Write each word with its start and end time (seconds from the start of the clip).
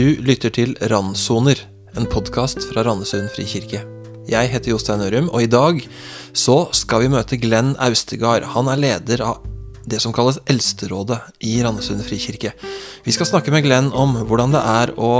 Du 0.00 0.14
lytter 0.24 0.48
til 0.48 0.70
Randsoner, 0.88 1.58
en 1.92 2.06
podkast 2.08 2.62
fra 2.70 2.80
Randesund 2.86 3.26
frikirke. 3.34 3.82
Jeg 4.30 4.48
heter 4.48 4.70
Jostein 4.72 5.02
Ørum, 5.04 5.26
og 5.28 5.42
i 5.44 5.48
dag 5.50 5.82
så 6.32 6.54
skal 6.72 7.02
vi 7.02 7.10
møte 7.12 7.36
Glenn 7.36 7.74
Austegard. 7.84 8.46
Han 8.54 8.70
er 8.72 8.80
leder 8.80 9.20
av 9.26 9.42
det 9.84 9.98
som 10.00 10.14
kalles 10.16 10.38
Eldsterådet 10.48 11.18
i 11.44 11.50
Randesund 11.60 12.00
frikirke. 12.06 12.54
Vi 13.04 13.12
skal 13.12 13.28
snakke 13.28 13.52
med 13.52 13.66
Glenn 13.66 13.90
om 13.92 14.14
hvordan 14.30 14.54
det 14.54 14.62
er 14.70 14.92
å 14.96 15.10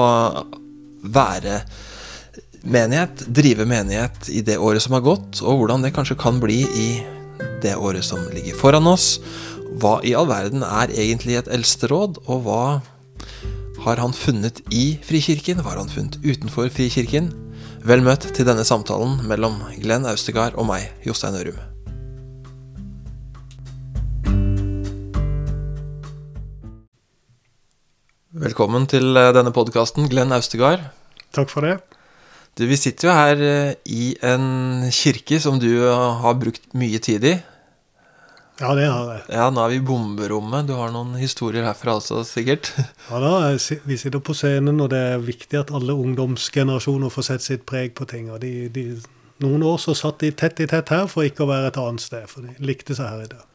være 1.05 1.59
menighet, 2.65 3.27
drive 3.29 3.67
menighet 3.69 4.31
i 4.33 4.41
det 4.47 4.57
året 4.57 4.87
som 4.87 4.97
har 4.97 5.05
gått, 5.05 5.43
og 5.43 5.61
hvordan 5.61 5.85
det 5.85 5.93
kanskje 5.99 6.17
kan 6.23 6.41
bli 6.41 6.63
i 6.65 6.89
det 7.61 7.75
året 7.77 8.07
som 8.07 8.25
ligger 8.33 8.57
foran 8.57 8.89
oss. 8.89 9.19
Hva 9.77 9.99
i 10.01 10.17
all 10.17 10.31
verden 10.33 10.65
er 10.65 10.97
egentlig 10.97 11.37
et 11.43 11.53
eldsteråd, 11.53 12.23
og 12.25 12.49
hva 12.49 12.63
har 13.81 13.97
han 13.97 14.13
funnet 14.13 14.61
i 14.73 14.99
Frikirken? 15.03 15.63
Var 15.65 15.77
han 15.77 15.89
funnet 15.89 16.19
utenfor 16.21 16.69
Frikirken? 16.69 17.31
Vel 17.85 18.03
møtt 18.05 18.27
til 18.37 18.45
denne 18.45 18.65
samtalen 18.69 19.23
mellom 19.29 19.57
Glenn 19.81 20.05
Austegard 20.09 20.59
og 20.61 20.69
meg, 20.69 20.91
Jostein 21.07 21.39
Ørum. 21.41 21.57
Velkommen 28.41 28.85
til 28.89 29.17
eh, 29.17 29.33
denne 29.37 29.53
podkasten, 29.53 30.11
Glenn 30.13 30.33
Austegard. 30.37 30.85
Takk 31.33 31.49
for 31.53 31.65
det. 31.65 31.79
Du, 32.59 32.67
Vi 32.69 32.77
sitter 32.77 33.09
jo 33.09 33.17
her 33.17 33.45
eh, 33.47 33.73
i 33.89 34.13
en 34.21 34.91
kirke 34.93 35.41
som 35.41 35.57
du 35.61 35.71
har 35.89 36.37
brukt 36.37 36.69
mye 36.77 37.01
tid 37.01 37.25
i. 37.25 37.35
Ja, 38.61 38.75
det 38.77 38.87
har 38.91 39.07
jeg. 39.09 39.23
Ja, 39.33 39.47
Nå 39.49 39.63
er 39.65 39.73
vi 39.73 39.79
i 39.81 39.85
bomberommet. 39.89 40.67
Du 40.69 40.75
har 40.77 40.93
noen 40.93 41.15
historier 41.17 41.65
herfra 41.65 41.97
også, 41.97 42.21
sikkert? 42.29 42.73
Ja 43.11 43.21
da, 43.23 43.33
Vi 43.89 43.97
sitter 43.97 44.21
på 44.21 44.37
scenen, 44.37 44.83
og 44.85 44.91
det 44.93 45.01
er 45.15 45.23
viktig 45.25 45.63
at 45.63 45.73
alle 45.75 45.97
ungdomsgenerasjoner 45.97 47.13
får 47.13 47.29
sett 47.31 47.47
sitt 47.47 47.65
preg 47.69 47.95
på 47.97 48.05
ting. 48.11 48.29
og 48.31 48.43
de, 48.45 48.69
de, 48.69 48.85
Noen 49.41 49.65
år 49.65 49.79
så 49.81 49.95
satt 49.97 50.21
de 50.21 50.35
tett 50.37 50.61
i 50.61 50.69
tett 50.69 50.93
her 50.93 51.07
for 51.09 51.25
ikke 51.25 51.47
å 51.47 51.49
være 51.49 51.71
et 51.71 51.79
annet 51.81 52.05
sted, 52.05 52.27
for 52.29 52.45
de 52.45 52.53
likte 52.61 52.93
seg 52.97 53.09
her 53.09 53.23
i 53.25 53.31
dag. 53.31 53.47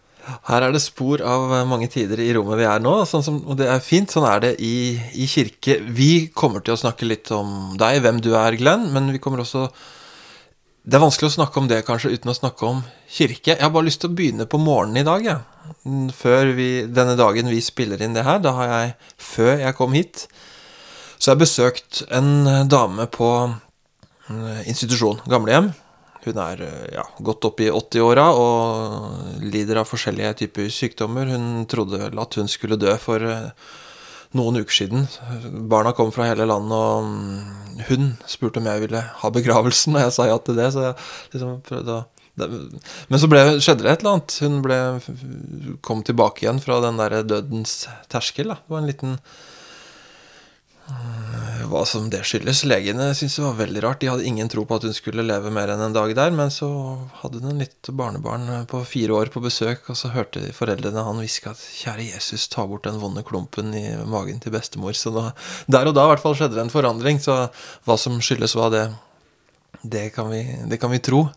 Her 0.50 0.66
er 0.66 0.74
det 0.74 0.82
spor 0.82 1.22
av 1.22 1.52
mange 1.70 1.86
tider 1.94 2.18
i 2.24 2.32
rommet 2.34 2.58
vi 2.58 2.66
er 2.66 2.82
nå, 2.82 2.96
sånn 3.06 3.22
som, 3.22 3.38
og 3.46 3.60
det 3.60 3.68
er 3.70 3.84
fint. 3.86 4.10
Sånn 4.10 4.26
er 4.26 4.42
det 4.42 4.56
i, 4.66 4.96
i 5.14 5.28
kirke. 5.30 5.78
Vi 5.86 6.32
kommer 6.34 6.66
til 6.66 6.74
å 6.74 6.82
snakke 6.82 7.06
litt 7.06 7.30
om 7.36 7.76
deg, 7.78 8.00
hvem 8.02 8.24
du 8.26 8.32
er, 8.34 8.58
Glenn, 8.58 8.90
men 8.96 9.14
vi 9.14 9.22
kommer 9.22 9.44
også 9.46 9.68
det 10.86 10.98
er 11.00 11.02
vanskelig 11.02 11.32
å 11.32 11.36
snakke 11.40 11.62
om 11.62 11.68
det 11.70 11.82
kanskje 11.88 12.12
uten 12.14 12.30
å 12.30 12.38
snakke 12.38 12.68
om 12.68 12.82
kirke. 13.10 13.56
Jeg 13.56 13.64
har 13.64 13.72
bare 13.74 13.88
lyst 13.88 14.04
til 14.04 14.12
å 14.12 14.18
begynne 14.18 14.46
på 14.50 14.60
morgenen 14.62 15.02
i 15.02 15.06
dag. 15.08 15.26
Ja. 15.26 15.38
Før 16.14 16.52
vi, 16.58 16.70
denne 16.86 17.16
dagen 17.18 17.50
vi 17.50 17.62
spiller 17.66 18.02
inn 18.06 18.14
det 18.14 18.26
her, 18.28 18.38
da 18.44 18.54
har 18.60 18.70
jeg, 18.70 18.92
før 19.18 19.64
jeg 19.64 19.78
kom 19.80 19.98
hit, 19.98 20.28
så 21.18 21.32
har 21.32 21.40
jeg 21.40 21.46
besøkt 21.46 22.04
en 22.14 22.70
dame 22.70 23.08
på 23.10 23.32
eh, 23.50 24.62
institusjon, 24.70 25.24
gamlehjem. 25.32 25.72
Hun 26.26 26.42
er 26.42 26.62
eh, 26.68 26.86
ja, 27.00 27.08
godt 27.18 27.50
opp 27.50 27.66
i 27.66 27.72
80-åra 27.74 28.28
og 28.38 29.42
lider 29.42 29.82
av 29.82 29.90
forskjellige 29.90 30.36
typer 30.44 30.70
sykdommer. 30.74 31.34
Hun 31.34 31.66
trodde 31.72 32.02
vel 32.02 32.22
at 32.22 32.38
hun 32.38 32.50
skulle 32.52 32.78
dø 32.82 32.94
for 33.02 33.26
eh, 33.26 33.50
noen 34.38 34.60
uker 34.62 34.76
siden. 34.76 35.08
Barna 35.72 35.94
kom 35.96 36.12
fra 36.16 36.30
hele 36.30 36.48
landet, 36.50 36.76
og 36.76 37.08
mm, 37.08 37.86
hun 37.90 38.12
spurte 38.30 38.62
om 38.62 38.70
jeg 38.70 38.86
ville 38.86 39.02
ha 39.22 39.32
begravelsen, 39.34 39.96
og 39.96 40.06
jeg 40.06 40.16
sa 40.16 40.28
ja 40.30 40.38
til 40.44 40.60
det. 40.60 40.70
Så 40.76 40.86
jeg 40.90 41.00
liksom 41.34 41.58
prøvde 41.66 42.02
å 42.02 42.04
men 42.36 43.20
så 43.22 43.30
ble, 43.32 43.42
skjedde 43.64 43.86
det 43.86 43.92
et 43.94 44.02
eller 44.04 44.18
annet. 44.18 44.34
Hun 44.44 44.56
ble, 44.64 44.78
kom 45.88 46.02
tilbake 46.04 46.44
igjen 46.44 46.60
fra 46.60 46.82
den 46.84 47.00
der 47.00 47.22
dødens 47.24 47.86
terskel. 48.12 48.52
Da. 48.52 48.58
Det 48.60 48.74
var 48.74 48.82
en 48.82 48.90
liten 48.90 49.14
hva 51.70 51.82
som 51.88 52.10
det 52.14 52.22
skyldes. 52.28 52.64
Legene 52.68 53.10
syntes 53.16 53.38
det 53.40 53.44
var 53.46 53.58
veldig 53.60 53.82
rart. 53.84 54.00
De 54.02 54.10
hadde 54.12 54.26
ingen 54.28 54.50
tro 54.52 54.66
på 54.68 54.78
at 54.78 54.86
hun 54.86 54.96
skulle 54.96 55.26
leve 55.26 55.52
mer 55.54 55.72
enn 55.74 55.82
en 55.88 55.96
dag 55.96 56.12
der. 56.18 56.34
Men 56.36 56.52
så 56.54 56.70
hadde 57.22 57.42
hun 57.42 57.54
en 57.54 57.64
litt 57.64 57.90
barnebarn 57.90 58.68
på 58.70 58.82
fire 58.88 59.16
år 59.18 59.32
på 59.34 59.44
besøk, 59.44 59.88
og 59.92 60.00
så 60.00 60.14
hørte 60.14 60.44
foreldrene 60.56 61.06
han 61.08 61.22
hviske 61.22 61.52
at 61.52 61.62
'Kjære 61.62 62.10
Jesus, 62.14 62.48
ta 62.52 62.68
bort 62.70 62.86
den 62.86 63.02
vonde 63.02 63.26
klumpen 63.26 63.74
i 63.74 63.86
magen 64.06 64.40
til 64.40 64.54
bestemor'. 64.56 64.98
Så 64.98 65.14
da, 65.16 65.32
der 65.68 65.90
og 65.90 65.96
da 65.98 66.06
i 66.06 66.14
hvert 66.14 66.24
fall 66.24 66.38
skjedde 66.38 66.56
det 66.56 66.66
en 66.68 66.74
forandring. 66.74 67.20
Så 67.20 67.50
hva 67.86 67.98
som 67.98 68.22
skyldes 68.22 68.56
hva, 68.56 68.70
det, 68.70 68.86
det, 69.84 70.14
kan, 70.14 70.30
vi, 70.30 70.46
det 70.70 70.80
kan 70.82 70.94
vi 70.94 71.04
tro. 71.04 71.28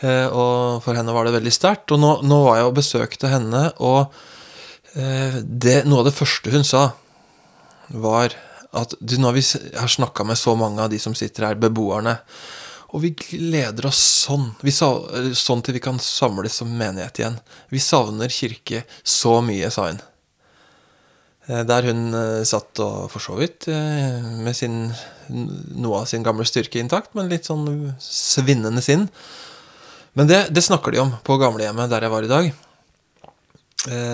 Eh, 0.00 0.26
og 0.32 0.80
for 0.84 0.96
henne 0.96 1.12
var 1.12 1.28
det 1.28 1.36
veldig 1.36 1.52
sterkt. 1.52 1.92
Og 1.92 2.00
nå, 2.00 2.16
nå, 2.24 2.44
var 2.48 2.60
jeg 2.60 2.70
og 2.70 2.76
besøkte 2.80 3.28
henne, 3.28 3.66
og 3.78 4.08
eh, 4.96 5.40
det, 5.44 5.82
noe 5.84 6.00
av 6.00 6.08
det 6.08 6.16
første 6.16 6.54
hun 6.54 6.64
sa, 6.64 6.92
var 7.90 8.32
at 8.76 8.94
du, 9.00 9.16
nå 9.18 9.30
har 9.30 9.36
vi 9.36 9.44
har 9.74 9.90
snakka 9.90 10.24
med 10.24 10.38
så 10.38 10.54
mange 10.58 10.82
av 10.82 10.90
de 10.92 10.98
som 11.02 11.14
sitter 11.18 11.48
her, 11.48 11.58
beboerne. 11.58 12.16
Og 12.90 13.04
vi 13.04 13.12
gleder 13.14 13.86
oss 13.86 14.00
sånn. 14.26 14.48
Vi 14.66 14.72
sa, 14.74 14.90
sånn 15.38 15.62
til 15.62 15.76
vi 15.78 15.82
kan 15.82 15.98
samles 16.02 16.58
som 16.58 16.70
menighet 16.70 17.20
igjen. 17.22 17.38
Vi 17.70 17.82
savner 17.82 18.32
kirke 18.34 18.84
så 19.06 19.38
mye, 19.46 19.70
sa 19.70 19.90
hun. 19.90 20.00
Eh, 21.50 21.62
der 21.66 21.86
hun 21.88 22.14
eh, 22.14 22.42
satt 22.46 22.82
og 22.82 23.10
for 23.12 23.22
så 23.22 23.36
vidt 23.38 23.68
eh, 23.70 24.18
med 24.44 24.56
sin, 24.56 24.82
noe 25.30 26.02
av 26.02 26.10
sin 26.10 26.26
gamle 26.26 26.46
styrke 26.46 26.82
intakt, 26.82 27.14
men 27.18 27.30
litt 27.30 27.48
sånn 27.48 27.94
svinnende 28.02 28.82
sinn. 28.84 29.08
Men 30.18 30.30
det, 30.30 30.44
det 30.54 30.66
snakker 30.66 30.94
de 30.94 31.04
om 31.04 31.14
på 31.26 31.38
gamlehjemmet 31.40 31.90
der 31.90 32.06
jeg 32.06 32.12
var 32.12 32.26
i 32.26 32.30
dag. 32.30 32.50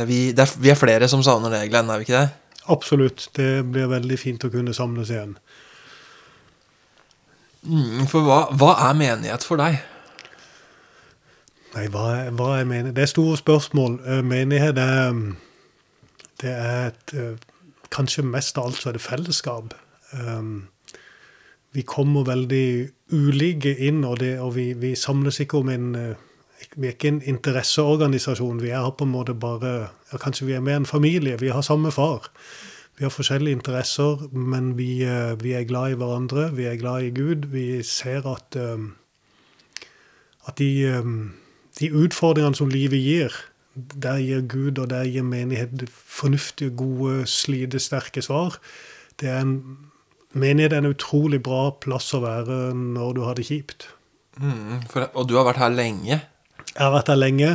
Vi, 0.06 0.18
er, 0.30 0.50
vi 0.62 0.70
er 0.70 0.78
flere 0.78 1.08
som 1.10 1.24
savner 1.26 1.50
det, 1.50 1.64
Glenn, 1.72 1.88
er 1.90 1.98
vi 1.98 2.06
ikke 2.06 2.20
det? 2.20 2.45
Absolutt. 2.68 3.28
Det 3.36 3.64
blir 3.70 3.90
veldig 3.90 4.18
fint 4.18 4.44
å 4.44 4.50
kunne 4.52 4.74
samles 4.74 5.10
igjen. 5.12 5.36
Mm, 7.66 8.06
for 8.10 8.22
hva, 8.26 8.40
hva, 8.54 8.72
er 8.88 8.98
menighet 8.98 9.46
for 9.46 9.58
deg? 9.58 9.80
Nei, 11.74 11.88
hva, 11.92 12.06
hva 12.36 12.52
er 12.60 12.68
menighet? 12.68 12.94
Det 12.96 13.06
er 13.06 13.10
store 13.10 13.38
spørsmål. 13.40 13.98
Eh, 14.06 14.22
menighet 14.22 14.78
er 14.78 15.20
Det 16.40 16.52
er 16.52 16.86
et 16.92 17.14
eh, 17.14 17.36
Kanskje 17.90 18.22
mest 18.26 18.58
av 18.58 18.66
alt 18.66 18.80
så 18.82 18.88
er 18.90 18.96
det 18.96 19.00
fellesskap. 19.00 19.74
Um, 20.12 20.68
vi 21.72 21.84
kommer 21.86 22.26
veldig 22.26 22.88
ulike 23.12 23.76
inn, 23.78 24.04
og, 24.04 24.18
det, 24.20 24.40
og 24.40 24.56
vi, 24.56 24.72
vi, 24.74 24.94
samles 24.98 25.38
ikke 25.40 25.60
om 25.62 25.70
en 25.70 25.86
Vi 26.76 26.86
er 26.86 26.94
ikke 26.94 27.08
en 27.08 27.22
interesseorganisasjon. 27.22 28.62
Vi 28.62 28.72
er 28.72 28.90
på 28.90 29.04
en 29.04 29.12
måte 29.12 29.34
bare 29.34 29.72
ja, 30.12 30.18
Kanskje 30.20 30.46
vi 30.46 30.56
er 30.56 30.64
mer 30.64 30.76
en 30.76 30.88
familie. 30.88 31.40
Vi 31.40 31.48
har 31.52 31.64
samme 31.64 31.92
far. 31.92 32.30
Vi 32.96 33.04
har 33.04 33.12
forskjellige 33.12 33.58
interesser, 33.58 34.28
men 34.32 34.78
vi, 34.78 35.02
eh, 35.04 35.42
vi, 35.42 35.52
er 35.52 35.64
glad 35.68 35.92
i 35.92 35.96
hverandre. 36.00 36.50
Vi 36.56 36.64
er 36.64 36.76
glad 36.80 37.02
i 37.02 37.10
Gud. 37.10 37.46
Vi 37.52 37.82
ser 37.82 38.24
at, 38.26 38.56
eh, 38.56 38.78
at 40.48 40.58
de, 40.58 40.84
eh, 40.84 41.02
de, 41.80 41.92
utfordringene 41.92 42.56
som 42.56 42.68
livet 42.68 43.02
gir, 43.04 43.32
der 43.74 44.16
gir 44.16 44.40
Gud 44.40 44.78
og 44.78 44.90
der 44.90 45.04
gir 45.04 45.22
menighet 45.22 45.90
fornuftige, 45.92 46.70
gode, 46.70 47.26
slitesterke 47.26 48.22
svar. 48.22 48.56
Det 49.20 49.28
er 49.28 49.40
en, 49.40 49.78
menighet 50.32 50.72
er 50.72 50.78
en 50.78 50.94
utrolig 50.94 51.42
bra 51.42 51.70
plass 51.80 52.14
å 52.14 52.22
være 52.24 52.74
når 52.74 53.12
du 53.12 53.20
har 53.20 53.34
det 53.34 53.44
kjipt. 53.44 53.88
Mm, 54.40 54.88
for, 54.88 55.10
og 55.14 55.28
du 55.28 55.36
har 55.36 55.44
vært 55.44 55.60
her 55.60 55.68
lenge? 55.68 56.20
Jeg 56.76 56.84
har 56.84 56.92
vært 56.92 57.08
her 57.08 57.16
lenge. 57.16 57.50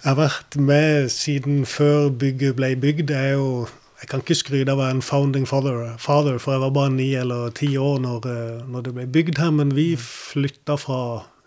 Jeg 0.00 0.06
har 0.06 0.16
vært 0.16 0.56
med 0.56 1.08
siden 1.10 1.64
før 1.66 2.12
bygget 2.14 2.54
ble 2.56 2.68
bygd. 2.78 3.10
Jeg, 3.10 3.34
jo 3.34 3.66
jeg 4.00 4.08
kan 4.08 4.22
ikke 4.22 4.36
skryte 4.38 4.70
av 4.70 4.78
å 4.78 4.84
være 4.84 4.96
en 4.96 5.02
founding 5.04 5.48
father, 5.50 5.96
father, 5.98 6.38
for 6.38 6.54
jeg 6.54 6.62
var 6.62 6.70
bare 6.76 6.92
ni 6.94 7.08
eller 7.18 7.50
ti 7.58 7.72
år 7.76 7.98
når, 8.04 8.28
eh, 8.30 8.60
når, 8.70 8.84
det 8.86 8.92
ble 8.96 9.06
bygd 9.18 9.40
her. 9.42 9.50
Men 9.56 9.74
vi 9.74 9.88
flytta 9.98 10.78
fra 10.78 11.00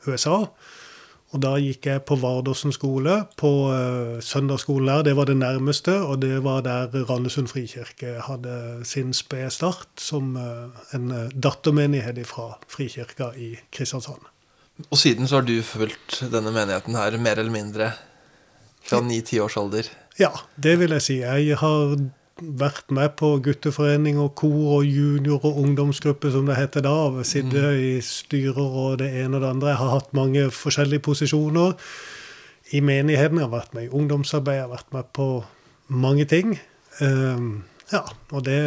USA. 0.05 0.43
Og 1.33 1.41
da 1.41 1.55
gikk 1.57 1.87
jeg 1.87 2.03
på 2.05 2.19
Vardåsen 2.21 2.75
skole, 2.75 3.15
på 3.41 3.49
uh, 3.71 4.19
søndagsskolen 4.21 4.91
der. 4.91 5.07
Det 5.07 5.15
var 5.17 5.25
det 5.31 5.39
nærmeste, 5.39 5.95
og 6.03 6.19
det 6.21 6.43
var 6.45 6.61
der 6.67 6.93
Randesund 7.09 7.49
frikirke 7.49 8.19
hadde 8.27 8.83
sin 8.85 9.15
spede 9.17 9.49
start 9.49 9.87
som 9.97 10.35
uh, 10.37 10.69
en 10.93 11.09
dattermenighet 11.33 12.21
fra 12.29 12.51
Frikirka 12.69 13.31
i 13.33 13.55
Kristiansand. 13.73 14.32
Og 14.89 14.97
siden 14.97 15.29
så 15.29 15.39
har 15.39 15.45
du 15.47 15.55
fulgt 15.65 16.23
denne 16.33 16.51
menigheten 16.53 16.97
her 16.97 17.17
mer 17.21 17.37
eller 17.37 17.53
mindre 17.53 17.91
fra 18.83 18.99
ni-ti 19.05 19.39
års 19.39 19.57
alder? 19.57 19.87
Ja, 20.19 20.31
det 20.55 20.77
vil 20.81 20.93
jeg 20.95 21.05
si. 21.05 21.19
Jeg 21.21 21.57
har 21.61 21.95
vært 22.41 22.89
med 22.93 23.13
på 23.19 23.35
gutteforening 23.45 24.17
og 24.21 24.33
kor 24.39 24.79
og 24.79 24.87
junior- 24.87 25.45
og 25.45 25.59
ungdomsgruppe, 25.61 26.31
som 26.33 26.49
det 26.49 26.57
heter 26.57 26.85
da. 26.85 26.95
Sittet 27.23 27.53
mm. 27.53 27.83
i 27.85 27.91
styrer 28.01 28.59
og 28.63 28.97
det 29.03 29.11
ene 29.23 29.37
og 29.37 29.45
det 29.45 29.51
andre. 29.53 29.73
Jeg 29.73 29.81
har 29.81 29.93
hatt 29.93 30.13
mange 30.17 30.47
forskjellige 30.51 31.05
posisjoner 31.05 31.77
i 32.73 32.81
menigheten. 32.81 33.39
Jeg 33.39 33.47
har 33.47 33.53
vært 33.53 33.77
med 33.77 33.87
i 33.87 33.93
ungdomsarbeid, 33.93 34.57
jeg 34.57 34.67
har 34.67 34.73
vært 34.73 34.97
med 34.97 35.11
på 35.13 35.27
mange 35.93 36.25
ting. 36.25 36.57
Um, 37.01 37.63
ja, 37.93 38.03
og 38.31 38.45
det 38.45 38.59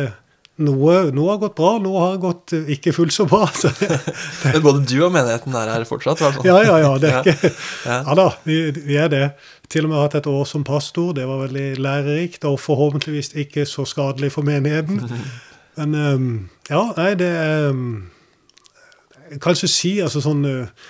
noe, 0.57 0.95
noe, 1.13 1.29
har 1.35 1.41
gått 1.41 1.55
bra, 1.59 1.75
noe 1.83 2.01
har 2.01 2.17
gått 2.21 2.55
eh, 2.57 2.71
ikke 2.77 2.95
fullt 2.97 3.15
så 3.15 3.27
bra. 3.29 3.45
Så 3.53 3.71
det, 3.77 3.91
det. 3.93 4.15
Men 4.55 4.65
både 4.65 4.85
du 4.89 4.97
og 5.05 5.13
menigheten 5.13 5.57
er 5.59 5.73
her 5.75 5.85
fortsatt? 5.89 6.23
Ja, 6.47 6.59
ja, 6.65 6.79
ja. 6.81 6.93
Det 7.03 7.11
er 7.13 7.29
ikke, 7.29 7.53
ja. 7.85 7.99
ja 8.09 8.17
da, 8.17 8.27
vi, 8.49 8.59
vi, 8.79 8.97
er 9.01 9.11
det. 9.13 9.25
Til 9.69 9.87
og 9.87 9.93
med 9.93 10.01
hatt 10.01 10.17
et 10.21 10.29
år 10.31 10.45
som 10.49 10.65
pastor. 10.65 11.13
Det 11.17 11.27
var 11.29 11.43
veldig 11.45 11.69
lærerikt, 11.83 12.47
og 12.49 12.61
forhåpentligvis 12.63 13.35
ikke 13.37 13.67
så 13.69 13.85
skadelig 13.89 14.33
for 14.33 14.47
menigheten. 14.47 15.03
Men 15.77 15.95
um, 15.95 16.29
ja, 16.71 16.87
nei, 16.97 17.11
det 17.21 17.29
er 17.29 17.67
um, 17.69 18.07
Jeg 19.31 19.43
kan 19.45 19.53
ikke 19.53 19.69
si 19.69 19.99
altså 20.01 20.23
sånn 20.25 20.47
uh, 20.49 20.87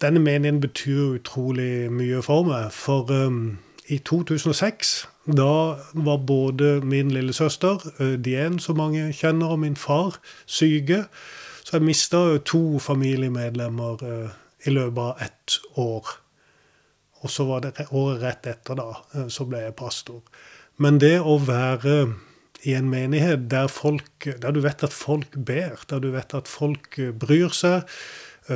Denne 0.00 0.22
menigheten 0.24 0.62
betyr 0.62 1.18
utrolig 1.18 1.90
mye 1.92 2.22
for 2.24 2.48
meg. 2.48 2.70
For 2.72 3.12
um, 3.12 3.58
i 3.88 3.98
2006, 3.98 5.08
da 5.26 5.76
var 5.94 6.16
både 6.26 6.80
min 6.86 7.10
lillesøster, 7.10 7.82
uh, 8.00 8.14
Dien, 8.24 8.58
som 8.58 8.76
mange 8.76 9.12
kjenner, 9.12 9.54
og 9.54 9.62
min 9.64 9.76
far 9.76 10.18
syke. 10.46 11.04
Så 11.64 11.76
jeg 11.76 11.86
mista 11.86 12.38
to 12.38 12.78
familiemedlemmer 12.78 14.02
uh, 14.02 14.34
i 14.66 14.70
løpet 14.70 15.02
av 15.02 15.22
ett 15.22 15.58
år. 15.78 16.16
Og 17.22 17.30
så 17.30 17.46
var 17.46 17.62
det 17.62 17.86
året 17.90 18.22
rett 18.22 18.46
etter, 18.50 18.78
da, 18.78 19.28
så 19.30 19.46
ble 19.46 19.62
jeg 19.62 19.78
pastor. 19.78 20.22
Men 20.82 20.98
det 20.98 21.20
å 21.20 21.36
være 21.38 21.96
i 22.66 22.74
en 22.78 22.90
menighet 22.90 23.48
der, 23.50 23.68
folk, 23.70 24.26
der 24.42 24.54
du 24.54 24.60
vet 24.62 24.84
at 24.86 24.94
folk 24.94 25.34
ber, 25.34 25.82
der 25.90 26.02
du 26.02 26.10
vet 26.14 26.34
at 26.34 26.50
folk 26.50 26.98
eh, 26.98 27.10
bryr 27.14 27.54
seg 27.54 27.82
eh, 27.82 28.02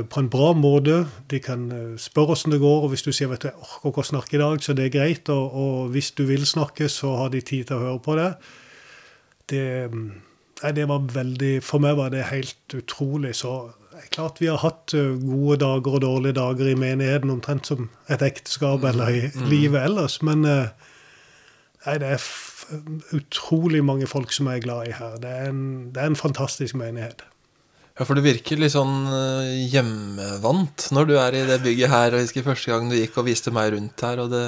på 0.04 0.20
en 0.20 0.28
bra 0.30 0.52
måte. 0.56 1.04
De 1.30 1.40
kan 1.42 1.66
eh, 1.72 1.96
spørre 2.00 2.36
åssen 2.36 2.54
det 2.54 2.60
går, 2.62 2.84
og 2.84 2.92
hvis 2.92 3.04
du 3.06 3.12
sier 3.12 3.30
vet 3.30 3.44
du, 3.44 3.48
jeg 3.48 3.58
orker 3.62 3.90
ikke 3.90 4.04
å 4.04 4.10
snakke 4.10 4.36
i 4.36 4.42
dag, 4.42 4.62
så 4.62 4.76
det 4.76 4.86
er 4.86 4.94
greit. 4.98 5.32
Og, 5.32 5.56
og, 5.62 5.90
hvis 5.94 6.12
du 6.18 6.24
vil 6.28 6.46
snakke, 6.46 6.88
så 6.92 7.14
har 7.20 7.32
de 7.34 7.42
tid 7.44 7.68
til 7.68 7.78
å 7.78 7.84
høre 7.84 8.02
på 8.04 8.16
det. 8.18 8.30
Det, 9.52 9.66
nei, 9.92 10.72
det 10.74 10.88
var 10.90 11.04
veldig 11.14 11.52
For 11.62 11.82
meg 11.82 11.98
var 12.00 12.10
det 12.14 12.24
helt 12.32 12.74
utrolig. 12.74 13.36
Så 13.38 13.52
det 13.92 14.02
er 14.02 14.10
klart 14.16 14.42
vi 14.42 14.50
har 14.50 14.60
hatt 14.64 14.96
gode 15.22 15.60
dager 15.62 15.98
og 15.98 16.02
dårlige 16.02 16.38
dager 16.40 16.72
i 16.72 16.78
menigheten, 16.78 17.32
omtrent 17.32 17.70
som 17.70 17.88
et 18.12 18.24
ekteskap 18.26 18.84
eller 18.84 19.12
i 19.12 19.22
mm. 19.30 19.46
livet 19.52 19.86
ellers. 19.86 20.18
Men 20.26 20.42
nei, 20.42 21.96
det 22.02 22.16
er 22.16 22.26
utrolig 23.14 23.84
mange 23.84 24.10
folk 24.10 24.34
som 24.34 24.50
er 24.50 24.60
glad 24.64 24.90
i 24.90 24.98
her. 24.98 25.16
Det 25.22 25.30
er 25.30 25.48
en, 25.52 25.64
det 25.94 26.02
er 26.02 26.10
en 26.10 26.18
fantastisk 26.18 26.74
menighet. 26.76 27.22
Ja, 27.96 28.04
for 28.04 28.18
du 28.18 28.20
virker 28.20 28.60
litt 28.60 28.74
sånn 28.74 29.06
eh, 29.08 29.52
hjemmevant 29.72 30.90
når 30.92 31.06
du 31.08 31.14
er 31.16 31.36
i 31.38 31.44
det 31.48 31.62
bygget 31.64 31.88
her. 31.88 32.10
og 32.10 32.20
Jeg 32.20 32.28
husker 32.28 32.44
første 32.50 32.72
gang 32.72 32.90
du 32.90 32.96
gikk 32.98 33.16
og 33.16 33.28
viste 33.30 33.52
meg 33.56 33.70
rundt 33.72 34.04
her, 34.04 34.20
og 34.20 34.34
det, 34.34 34.42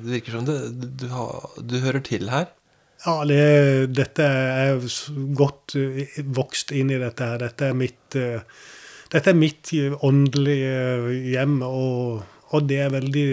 det 0.00 0.14
virker 0.14 0.38
som 0.38 0.46
det, 0.48 0.56
du, 1.02 1.04
har, 1.12 1.50
du, 1.60 1.76
hører 1.84 2.04
til 2.06 2.32
her. 2.32 2.48
Ja, 3.04 3.18
det, 3.28 3.42
dette 3.92 4.24
er 4.24 4.80
godt 5.36 5.76
eh, 5.76 6.16
vokst 6.24 6.72
inn 6.72 6.94
i 6.94 7.00
dette 7.02 7.28
her. 7.34 7.42
Dette 7.44 7.68
er 7.68 7.76
mitt, 7.76 8.16
eh, 8.16 8.40
dette 9.12 9.34
er 9.34 9.36
mitt 9.36 9.74
åndelige 10.00 11.20
hjem, 11.34 11.58
og, 11.68 12.24
og 12.48 12.68
det 12.72 12.80
er 12.86 12.96
veldig, 12.96 13.28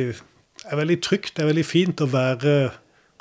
er 0.68 0.82
veldig 0.84 1.04
trygt. 1.08 1.38
Det 1.38 1.46
er 1.46 1.54
veldig 1.54 1.70
fint 1.72 2.04
å 2.04 2.12
være 2.12 2.58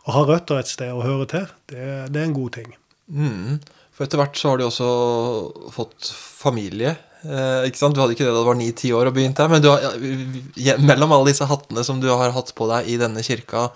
å 0.08 0.18
ha 0.18 0.26
røtter 0.26 0.58
et 0.58 0.74
sted 0.74 0.90
og 0.90 1.06
høre 1.06 1.30
til, 1.30 1.50
det, 1.70 1.86
det 2.10 2.18
er 2.18 2.26
en 2.32 2.40
god 2.42 2.56
ting. 2.58 2.74
Mm. 3.06 3.60
For 4.00 4.08
etter 4.08 4.16
hvert 4.16 4.38
så 4.40 4.48
har 4.48 4.56
du 4.56 4.62
også 4.64 4.90
fått 5.74 6.06
familie. 6.16 6.94
Eh, 7.20 7.66
ikke 7.68 7.76
sant? 7.76 7.92
Du 7.92 8.00
hadde 8.00 8.14
ikke 8.14 8.24
det 8.24 8.32
da 8.32 8.40
du 8.40 8.48
var 8.48 8.56
ni-ti 8.56 8.94
år 8.96 9.10
og 9.10 9.18
begynte 9.18 9.44
her, 9.44 9.52
men 9.52 9.66
har, 9.68 9.98
ja, 10.56 10.78
mellom 10.80 11.12
alle 11.12 11.28
disse 11.28 11.44
hattene 11.44 11.84
som 11.84 12.00
du 12.00 12.08
har 12.08 12.32
hatt 12.32 12.54
på 12.56 12.64
deg 12.70 12.88
i 12.88 12.96
denne 12.96 13.20
kirka, 13.20 13.66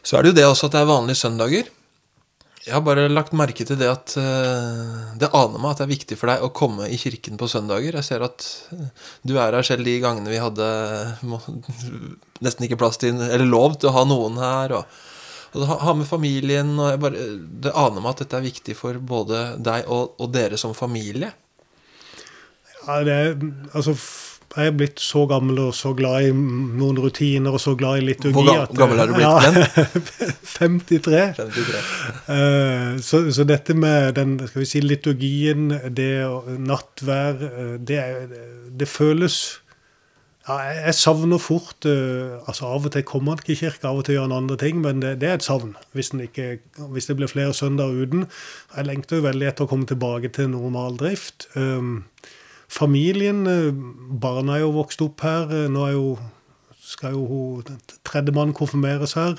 så 0.00 0.16
er 0.16 0.24
det 0.24 0.32
jo 0.32 0.38
det 0.40 0.48
også 0.48 0.70
at 0.70 0.78
det 0.78 0.80
er 0.80 0.88
vanlige 0.88 1.20
søndager. 1.20 1.68
Jeg 2.64 2.72
har 2.72 2.86
bare 2.88 3.04
lagt 3.12 3.36
merke 3.36 3.68
til 3.68 3.76
det 3.76 3.90
at 3.90 4.16
eh, 4.16 4.98
det 5.20 5.28
aner 5.36 5.60
meg 5.60 5.74
at 5.74 5.82
det 5.82 5.88
er 5.90 5.92
viktig 5.92 6.16
for 6.16 6.32
deg 6.32 6.48
å 6.48 6.52
komme 6.56 6.88
i 6.88 6.96
kirken 7.04 7.36
på 7.36 7.52
søndager. 7.52 8.00
Jeg 8.00 8.08
ser 8.08 8.24
at 8.24 8.48
uh, 8.72 9.08
du 9.28 9.34
er 9.36 9.52
her 9.52 9.66
selv 9.66 9.84
de 9.84 10.00
gangene 10.00 10.32
vi 10.32 10.40
hadde 10.40 10.68
må, 11.28 11.42
nesten 12.40 12.64
ikke 12.64 12.80
plass 12.80 13.02
til 13.02 13.18
Eller 13.18 13.44
lov 13.44 13.76
til 13.76 13.92
å 13.92 13.96
ha 13.98 14.08
noen 14.08 14.40
her. 14.40 14.78
Og, 14.78 15.02
og 15.52 15.68
ha 15.84 15.94
med 15.96 16.08
familien. 16.08 16.74
Og 16.80 16.98
bare, 17.02 17.28
det 17.64 17.74
aner 17.76 18.00
meg 18.00 18.14
at 18.14 18.24
dette 18.24 18.40
er 18.40 18.48
viktig 18.48 18.76
for 18.78 18.98
både 18.98 19.44
deg 19.62 19.88
og, 19.92 20.16
og 20.22 20.32
dere 20.34 20.60
som 20.60 20.76
familie. 20.76 21.32
Ja, 22.82 23.02
det 23.06 23.14
er 23.14 23.34
altså 23.76 23.96
jeg 24.52 24.68
er 24.68 24.74
blitt 24.76 25.00
så 25.00 25.22
gammel 25.24 25.56
og 25.62 25.70
så 25.72 25.94
glad 25.96 26.26
i 26.26 26.32
noen 26.32 26.98
rutiner 27.00 27.54
og 27.56 27.60
så 27.62 27.72
glad 27.78 28.02
i 28.02 28.04
liturgi 28.10 28.34
Hvor 28.36 28.74
gammel 28.76 29.00
er 29.00 29.08
du 29.08 29.14
blitt? 29.16 29.24
Ja, 29.24 29.38
53. 30.58 31.22
53. 31.38 31.80
Uh, 32.28 33.00
så, 33.00 33.22
så, 33.32 33.46
dette 33.48 33.72
med 33.72 34.12
den 34.18 34.36
skal 34.44 34.60
vi 34.60 34.68
si, 34.68 34.82
liturgien, 34.84 35.72
det 35.96 36.12
nattvær, 36.60 37.40
eh, 37.48 37.74
det, 37.80 38.02
det 38.76 38.90
føles 38.90 39.38
ja, 40.42 40.56
jeg 40.88 40.94
savner 40.98 41.38
fort 41.38 41.86
uh, 41.86 42.40
altså 42.50 42.66
Av 42.74 42.86
og 42.88 42.94
til 42.94 43.04
kommer 43.06 43.36
han 43.36 43.42
ikke 43.42 43.54
i 43.54 43.60
kirka, 43.60 43.92
av 43.92 44.00
og 44.00 44.06
til 44.06 44.16
gjør 44.16 44.26
han 44.26 44.38
andre 44.40 44.58
ting, 44.58 44.80
men 44.82 45.02
det, 45.02 45.14
det 45.22 45.28
er 45.28 45.36
et 45.38 45.46
savn 45.46 45.76
hvis, 45.94 46.10
ikke, 46.18 46.56
hvis, 46.90 47.06
det 47.06 47.18
blir 47.18 47.30
flere 47.30 47.54
søndager 47.54 48.02
uten. 48.02 48.24
Jeg 48.74 48.88
lengter 48.88 49.20
jo 49.20 49.26
veldig 49.28 49.50
etter 49.52 49.68
å 49.68 49.70
komme 49.70 49.86
tilbake 49.86 50.32
til 50.34 50.50
normal 50.50 50.98
drift. 50.98 51.46
Um, 51.54 52.08
familien, 52.66 53.44
uh, 53.46 53.70
barna 54.22 54.56
er 54.56 54.64
jo 54.64 54.72
vokst 54.80 55.04
opp 55.04 55.22
her. 55.22 55.46
Uh, 55.46 55.68
nå 55.70 55.86
jo, 55.92 56.08
skal 56.82 57.14
jo 57.14 57.62
tredjemann 58.02 58.54
konfirmeres 58.56 59.14
her. 59.18 59.38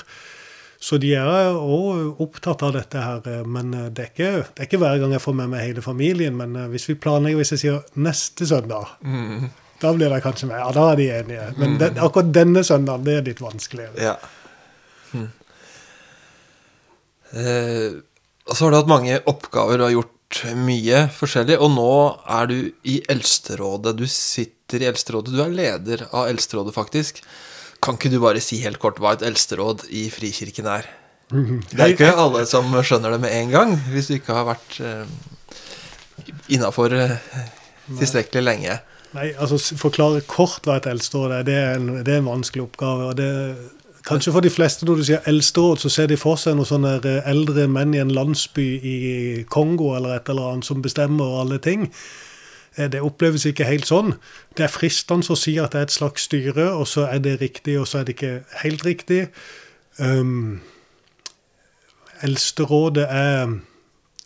Så 0.84 0.98
de 1.00 1.14
er 1.16 1.56
òg 1.56 2.22
opptatt 2.24 2.64
av 2.64 2.74
dette 2.76 3.00
her. 3.00 3.44
Men 3.48 3.72
det 3.72 4.04
er, 4.04 4.10
ikke, 4.12 4.32
det 4.52 4.64
er, 4.64 4.68
ikke, 4.68 4.80
hver 4.84 4.98
gang 5.00 5.16
jeg 5.16 5.24
får 5.24 5.36
med 5.40 5.52
meg 5.52 5.64
hele 5.64 5.84
familien. 5.84 6.36
Men 6.36 6.58
hvis 6.74 6.90
vi 6.90 6.98
planlegger, 7.00 7.40
hvis 7.40 7.54
jeg 7.56 7.62
sier 7.62 8.00
neste 8.08 8.48
søndag 8.48 8.98
mm 9.00 9.52
da 9.84 9.92
blir 9.96 10.14
det 10.14 10.22
kanskje 10.24 10.50
med. 10.50 10.62
Ja, 10.62 10.72
da 10.76 10.88
er 10.92 11.00
de 11.00 11.10
enige. 11.20 11.46
Men 11.60 11.78
den, 11.82 12.00
akkurat 12.00 12.32
denne 12.36 12.64
søndagen, 12.66 13.06
det 13.08 13.20
er 13.20 13.28
litt 13.28 13.44
vanskeligere. 13.44 13.94
Ja. 14.00 14.16
Hm. 15.12 15.30
Eh, 17.34 18.02
og 18.48 18.58
så 18.58 18.66
har 18.66 18.74
du 18.74 18.80
hatt 18.82 18.92
mange 18.92 19.22
oppgaver 19.30 19.86
og 19.86 19.96
gjort 19.96 20.42
mye 20.58 21.06
forskjellig. 21.14 21.58
Og 21.62 21.74
nå 21.76 21.94
er 22.40 22.50
du 22.50 22.58
i 22.90 23.00
Eldsterådet. 23.12 23.96
Du 24.00 24.06
sitter 24.10 24.84
i 24.84 24.90
Eldsterådet. 24.90 25.34
Du 25.36 25.44
er 25.44 25.54
leder 25.54 26.08
av 26.12 26.32
Eldsterådet, 26.32 26.76
faktisk. 26.76 27.24
Kan 27.84 28.00
ikke 28.00 28.14
du 28.14 28.20
bare 28.24 28.42
si 28.44 28.62
helt 28.64 28.80
kort 28.80 29.02
hva 29.04 29.18
et 29.18 29.26
eldsteråd 29.28 29.88
i 29.92 30.06
Frikirken 30.14 30.70
er? 30.72 30.88
Det 31.74 31.82
er 31.82 31.92
ikke 31.92 32.14
alle 32.16 32.46
som 32.48 32.72
skjønner 32.86 33.16
det 33.16 33.24
med 33.24 33.34
en 33.36 33.52
gang, 33.52 33.76
hvis 33.92 34.08
du 34.10 34.18
ikke 34.20 34.36
har 34.38 34.46
vært 34.48 34.78
eh, 34.86 35.14
innafor 36.56 36.94
eh, 36.96 37.16
tilstrekkelig 38.00 38.44
lenge. 38.46 38.78
Nei, 39.14 39.30
altså 39.38 39.60
Forklare 39.78 40.24
kort 40.26 40.66
hva 40.66 40.80
et 40.80 40.90
eldsteråd 40.90 41.32
er, 41.38 41.48
det 41.48 41.56
er, 41.56 41.78
en, 41.78 41.90
det 42.02 42.14
er 42.14 42.22
en 42.24 42.32
vanskelig 42.32 42.66
oppgave. 42.66 43.12
og 43.12 43.18
det 43.18 43.30
Kanskje 44.04 44.34
for 44.36 44.44
de 44.44 44.50
fleste 44.52 44.86
når 44.86 45.00
du 45.00 45.04
sier 45.08 45.28
eldsteråd, 45.32 45.80
så 45.80 45.90
ser 45.90 46.10
de 46.12 46.18
for 46.20 46.36
seg 46.36 46.58
noen 46.58 46.68
sånne 46.68 46.98
eldre 47.30 47.70
menn 47.72 47.94
i 47.96 48.02
en 48.02 48.12
landsby 48.12 48.66
i 48.84 48.98
Kongo 49.48 49.94
eller 49.96 50.18
et 50.18 50.30
eller 50.30 50.50
annet 50.50 50.68
som 50.68 50.82
bestemmer 50.84 51.38
alle 51.40 51.62
ting. 51.64 51.88
Eh, 52.76 52.90
det 52.92 53.00
oppleves 53.06 53.46
ikke 53.48 53.70
helt 53.70 53.88
sånn. 53.88 54.18
Det 54.58 54.66
er 54.66 54.74
fristende 54.74 55.32
å 55.32 55.40
si 55.40 55.56
at 55.62 55.72
det 55.72 55.80
er 55.80 55.88
et 55.88 55.96
slags 55.96 56.28
styre, 56.28 56.68
og 56.74 56.88
så 56.92 57.08
er 57.08 57.24
det 57.24 57.40
riktig, 57.42 57.78
og 57.80 57.88
så 57.88 58.02
er 58.02 58.10
det 58.10 58.18
ikke 58.18 58.34
helt 58.66 58.86
riktig. 58.86 59.22
Um, 60.00 60.60
Eldsterådet 62.24 63.06
er 63.08 63.60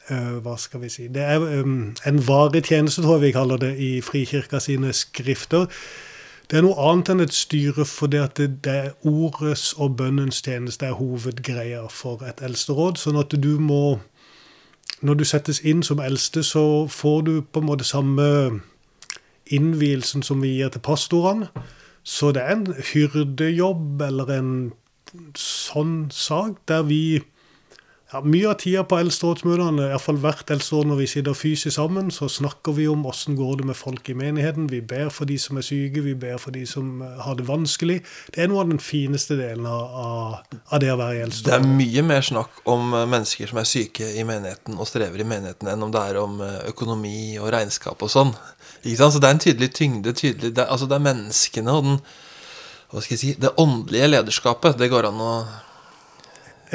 Hva 0.07 0.53
skal 0.55 0.81
vi 0.81 0.89
si 0.89 1.07
Det 1.11 1.23
er 1.23 1.41
um, 1.63 1.95
en 2.07 2.19
varig 2.27 2.63
tjeneste, 2.63 3.01
tror 3.01 3.17
jeg 3.17 3.21
vi 3.21 3.31
kaller 3.35 3.57
det, 3.57 3.73
i 3.77 4.01
Frikirka 4.01 4.59
sine 4.63 4.93
skrifter. 4.93 5.67
Det 6.47 6.57
er 6.57 6.63
noe 6.63 6.79
annet 6.79 7.09
enn 7.11 7.23
et 7.25 7.35
styre, 7.35 7.83
for 7.83 8.07
det, 8.07 8.21
at 8.23 8.39
det 8.39 8.71
er 8.71 8.93
ordets 9.03 9.73
og 9.75 9.97
bønnens 9.99 10.39
tjeneste 10.45 10.87
er 10.87 10.95
hovedgreia 10.95 11.83
for 11.91 12.23
et 12.23 12.39
eldsteråd. 12.39 12.95
Sånn 13.01 13.19
at 13.19 13.35
du 13.35 13.57
må 13.59 13.99
Når 15.01 15.13
du 15.13 15.23
settes 15.29 15.59
inn 15.61 15.83
som 15.83 15.99
eldste, 16.01 16.41
så 16.43 16.87
får 16.89 17.21
du 17.21 17.41
på 17.41 17.59
en 17.59 17.67
måte 17.67 17.85
samme 17.85 18.23
innvielsen 19.45 20.23
som 20.23 20.41
vi 20.41 20.55
gir 20.55 20.71
til 20.73 20.81
pastorene. 20.81 21.51
Så 22.03 22.31
det 22.31 22.41
er 22.41 22.55
en 22.55 22.73
hyrdejobb 22.93 24.01
eller 24.01 24.31
en 24.33 24.51
sånn 25.37 26.07
sak 26.09 26.57
der 26.65 26.87
vi 26.87 27.21
ja, 28.11 28.21
Mye 28.23 28.47
av 28.47 28.55
tida 28.61 28.85
på 28.87 28.97
eldsterådsmøtene, 29.01 29.89
iallfall 29.91 30.19
hvert 30.23 30.51
eldsteråd 30.53 30.87
når 30.87 30.99
vi 31.01 31.07
sitter 31.11 31.35
fysisk 31.35 31.75
sammen, 31.75 32.07
så 32.13 32.29
snakker 32.31 32.77
vi 32.77 32.85
om 32.87 33.01
åssen 33.09 33.35
går 33.35 33.59
det 33.59 33.65
med 33.67 33.75
folk 33.75 34.07
i 34.07 34.15
menigheten. 34.15 34.69
Vi 34.71 34.79
ber 34.79 35.09
for 35.11 35.27
de 35.27 35.35
som 35.41 35.59
er 35.59 35.65
syke, 35.67 36.03
vi 36.05 36.13
ber 36.15 36.39
for 36.39 36.55
de 36.55 36.63
som 36.69 37.01
eh, 37.03 37.17
har 37.25 37.35
det 37.35 37.47
vanskelig. 37.49 37.97
Det 38.31 38.45
er 38.45 38.51
noe 38.51 38.63
av 38.63 38.71
den 38.71 38.79
fineste 38.79 39.35
delen 39.39 39.67
av, 39.67 40.39
av 40.71 40.83
det 40.83 40.93
å 40.93 40.99
være 41.01 41.19
i 41.19 41.25
eldsteråd. 41.25 41.51
Det 41.51 41.57
er 41.57 41.81
mye 41.81 42.05
mer 42.13 42.23
snakk 42.29 42.63
om 42.71 42.95
eh, 42.95 43.09
mennesker 43.17 43.51
som 43.51 43.59
er 43.59 43.67
syke 43.73 44.07
i 44.15 44.23
menigheten 44.27 44.79
og 44.79 44.87
strever 44.87 45.25
i 45.25 45.27
menigheten, 45.27 45.67
enn 45.73 45.83
om 45.89 45.91
det 45.91 46.05
er 46.07 46.21
om 46.23 46.39
eh, 46.45 46.61
økonomi 46.71 47.19
og 47.41 47.51
regnskap 47.57 48.07
og 48.07 48.13
sånn. 48.13 48.31
Ikke 48.85 49.01
sant? 49.01 49.17
Så 49.17 49.19
det 49.19 49.27
er 49.27 49.35
en 49.35 49.45
tydelig 49.49 49.73
tyngde. 49.75 50.15
Tydelig, 50.15 50.55
det, 50.55 50.63
altså 50.63 50.87
det 50.87 50.95
er 50.95 51.07
menneskene 51.11 51.75
og 51.75 51.91
den 51.91 52.01
hva 52.87 53.01
skal 53.03 53.17
jeg 53.17 53.19
si, 53.19 53.29
det 53.35 53.49
åndelige 53.59 54.07
lederskapet. 54.07 54.77
Det 54.79 54.87
går 54.87 55.09
an 55.09 55.19
å 55.19 55.31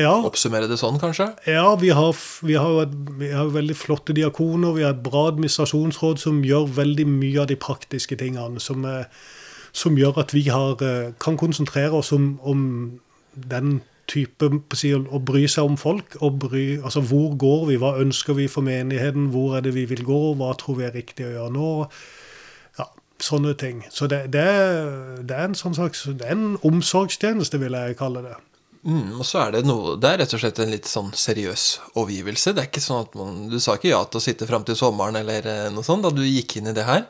ja. 0.01 0.13
Oppsummere 0.25 0.69
det 0.71 0.79
sånn, 0.81 0.97
kanskje? 1.01 1.29
Ja, 1.51 1.75
vi 1.77 1.91
har, 1.93 2.17
vi, 2.47 2.57
har 2.57 2.89
vi 3.19 3.31
har, 3.33 3.53
veldig 3.53 3.77
flotte 3.77 4.15
diakoner. 4.17 4.73
Vi 4.77 4.85
har 4.87 4.95
et 4.97 5.05
bra 5.05 5.27
administrasjonsråd 5.33 6.23
som 6.23 6.41
gjør 6.47 6.71
veldig 6.79 7.07
mye 7.11 7.43
av 7.43 7.51
de 7.51 7.59
praktiske 7.61 8.17
tingene. 8.21 8.61
Som, 8.63 8.87
som 9.77 9.97
gjør 9.99 10.23
at 10.25 10.33
vi 10.37 10.47
har, 10.49 10.77
eh, 10.83 11.13
kan 11.21 11.37
konsentrere 11.37 11.93
oss 12.01 12.13
om, 12.13 12.39
om, 12.41 13.01
den 13.33 13.81
type 14.11 14.49
si, 14.77 14.91
å 14.93 15.21
bry 15.25 15.47
seg 15.49 15.65
om 15.65 15.77
folk. 15.81 16.17
bry, 16.21 16.81
altså 16.85 17.01
Hvor 17.01 17.37
går 17.37 17.67
vi, 17.67 17.77
hva 17.81 17.97
ønsker 18.01 18.37
vi 18.37 18.49
for 18.49 18.63
menigheten, 18.63 19.31
hvor 19.33 19.57
er 19.57 19.61
det 19.61 19.75
vi 19.75 19.85
vil 19.85 20.05
gå, 20.05 20.35
hva 20.37 20.53
tror 20.59 20.77
vi 20.81 20.85
er 20.85 20.97
riktig 20.97 21.27
å 21.27 21.33
gjøre 21.33 21.53
nå? 21.53 21.71
Ja, 22.79 22.89
Sånne 23.21 23.55
ting. 23.55 23.85
Så 23.91 24.07
det, 24.07 24.33
det, 24.33 24.45
det 25.29 25.37
er 25.37 25.49
en 25.49 25.55
sånn 25.55 25.77
slags, 25.77 26.05
det 26.05 26.27
er 26.27 26.37
en 26.37 26.59
omsorgstjeneste, 26.63 27.61
vil 27.63 27.73
jeg 27.73 27.97
kalle 27.97 28.25
det. 28.27 28.37
Mm, 28.83 29.13
og 29.21 29.27
så 29.29 29.39
er 29.45 29.53
det 29.55 29.61
noe 29.69 29.93
Det 30.03 30.09
er 30.11 30.17
rett 30.25 30.33
og 30.35 30.41
slett 30.43 30.57
en 30.59 30.73
litt 30.75 30.89
sånn 30.91 31.13
seriøs 31.15 31.65
overgivelse. 31.95 32.51
Det 32.51 32.65
er 32.65 32.67
ikke 32.67 32.83
sånn 32.83 33.05
at 33.05 33.13
man 33.15 33.37
Du 33.53 33.61
sa 33.63 33.77
ikke 33.79 33.93
ja 33.93 34.01
til 34.11 34.19
å 34.19 34.23
sitte 34.25 34.49
fram 34.49 34.65
til 34.67 34.75
sommeren 34.75 35.21
eller 35.21 35.47
eh, 35.47 35.69
noe 35.71 35.87
sånt 35.87 36.03
da 36.03 36.11
du 36.11 36.25
gikk 36.27 36.57
inn 36.59 36.67
i 36.73 36.75
det 36.75 36.83
her? 36.89 37.05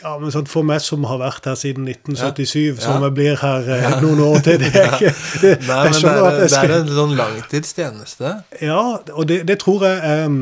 Ja, 0.00 0.12
men 0.22 0.30
sånn, 0.30 0.46
For 0.48 0.62
meg 0.64 0.78
som 0.80 1.02
har 1.10 1.18
vært 1.20 1.48
her 1.50 1.58
siden 1.58 1.88
1977, 1.90 2.76
Ja. 2.78 2.80
som 2.84 3.02
Ja. 3.02 3.08
jeg 3.08 3.16
blir 3.18 3.36
her 3.42 3.66
eh, 3.74 3.98
noen 4.00 4.22
år 4.28 4.38
til 4.46 4.58
det 4.62 4.70
er 4.70 4.94
ikke, 4.94 5.12
det, 5.42 5.52
Nei, 5.66 5.82
men 5.90 5.98
det 5.98 6.14
er, 6.14 6.38
jeg 6.38 6.48
det 6.54 6.62
er 6.62 6.76
en 6.78 6.94
sånn 7.02 7.16
langtidstjeneste. 7.18 8.32
Ja, 8.62 8.80
og 9.16 9.26
det, 9.28 9.42
det 9.50 9.58
tror 9.66 9.82
jeg 9.90 10.24
um, 10.30 10.40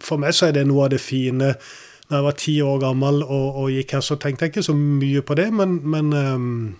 For 0.00 0.16
meg 0.22 0.34
så 0.38 0.46
er 0.48 0.52
det 0.54 0.66
noe 0.70 0.86
av 0.86 0.90
det 0.94 1.00
fine. 1.02 1.56
Når 2.08 2.16
jeg 2.20 2.24
var 2.30 2.36
ti 2.46 2.54
år 2.62 2.78
gammel 2.86 3.24
og, 3.26 3.48
og 3.64 3.72
gikk 3.74 3.96
her, 3.98 4.00
så 4.06 4.16
tenkte 4.22 4.46
jeg 4.46 4.54
ikke 4.54 4.62
så 4.70 4.74
mye 4.78 5.20
på 5.26 5.34
det, 5.36 5.50
men, 5.52 5.80
men 5.82 6.12
em, 6.16 6.76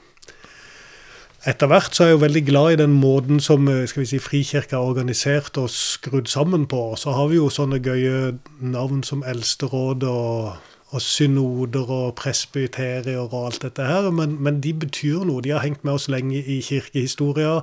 etter 1.49 1.71
hvert 1.71 1.95
så 1.95 2.05
er 2.05 2.11
jeg 2.11 2.17
jo 2.17 2.25
veldig 2.25 2.43
glad 2.45 2.73
i 2.73 2.81
den 2.83 2.95
måten 3.01 3.41
som 3.41 3.69
eh, 3.69 3.87
skal 3.89 4.03
vi 4.03 4.09
si, 4.11 4.19
Frikirka 4.21 4.77
er 4.77 4.91
organisert 4.91 5.57
og 5.57 5.71
skrudd 5.71 6.29
sammen 6.29 6.67
på. 6.69 6.95
Så 6.97 7.15
har 7.17 7.31
vi 7.31 7.39
jo 7.39 7.49
sånne 7.53 7.81
gøye 7.81 8.35
navn 8.61 9.03
som 9.07 9.25
Eldsteråd 9.27 10.05
og, 10.09 10.59
og 10.93 11.03
synoder 11.03 11.89
og 11.89 12.15
presbyterier 12.21 13.21
og 13.23 13.47
alt 13.47 13.63
dette 13.65 13.87
her, 13.87 14.11
men, 14.11 14.37
men 14.43 14.61
de 14.65 14.75
betyr 14.75 15.25
noe. 15.25 15.45
De 15.45 15.55
har 15.55 15.65
hengt 15.65 15.85
med 15.89 15.97
oss 15.97 16.09
lenge 16.13 16.43
i 16.43 16.61
kirkehistoria. 16.65 17.63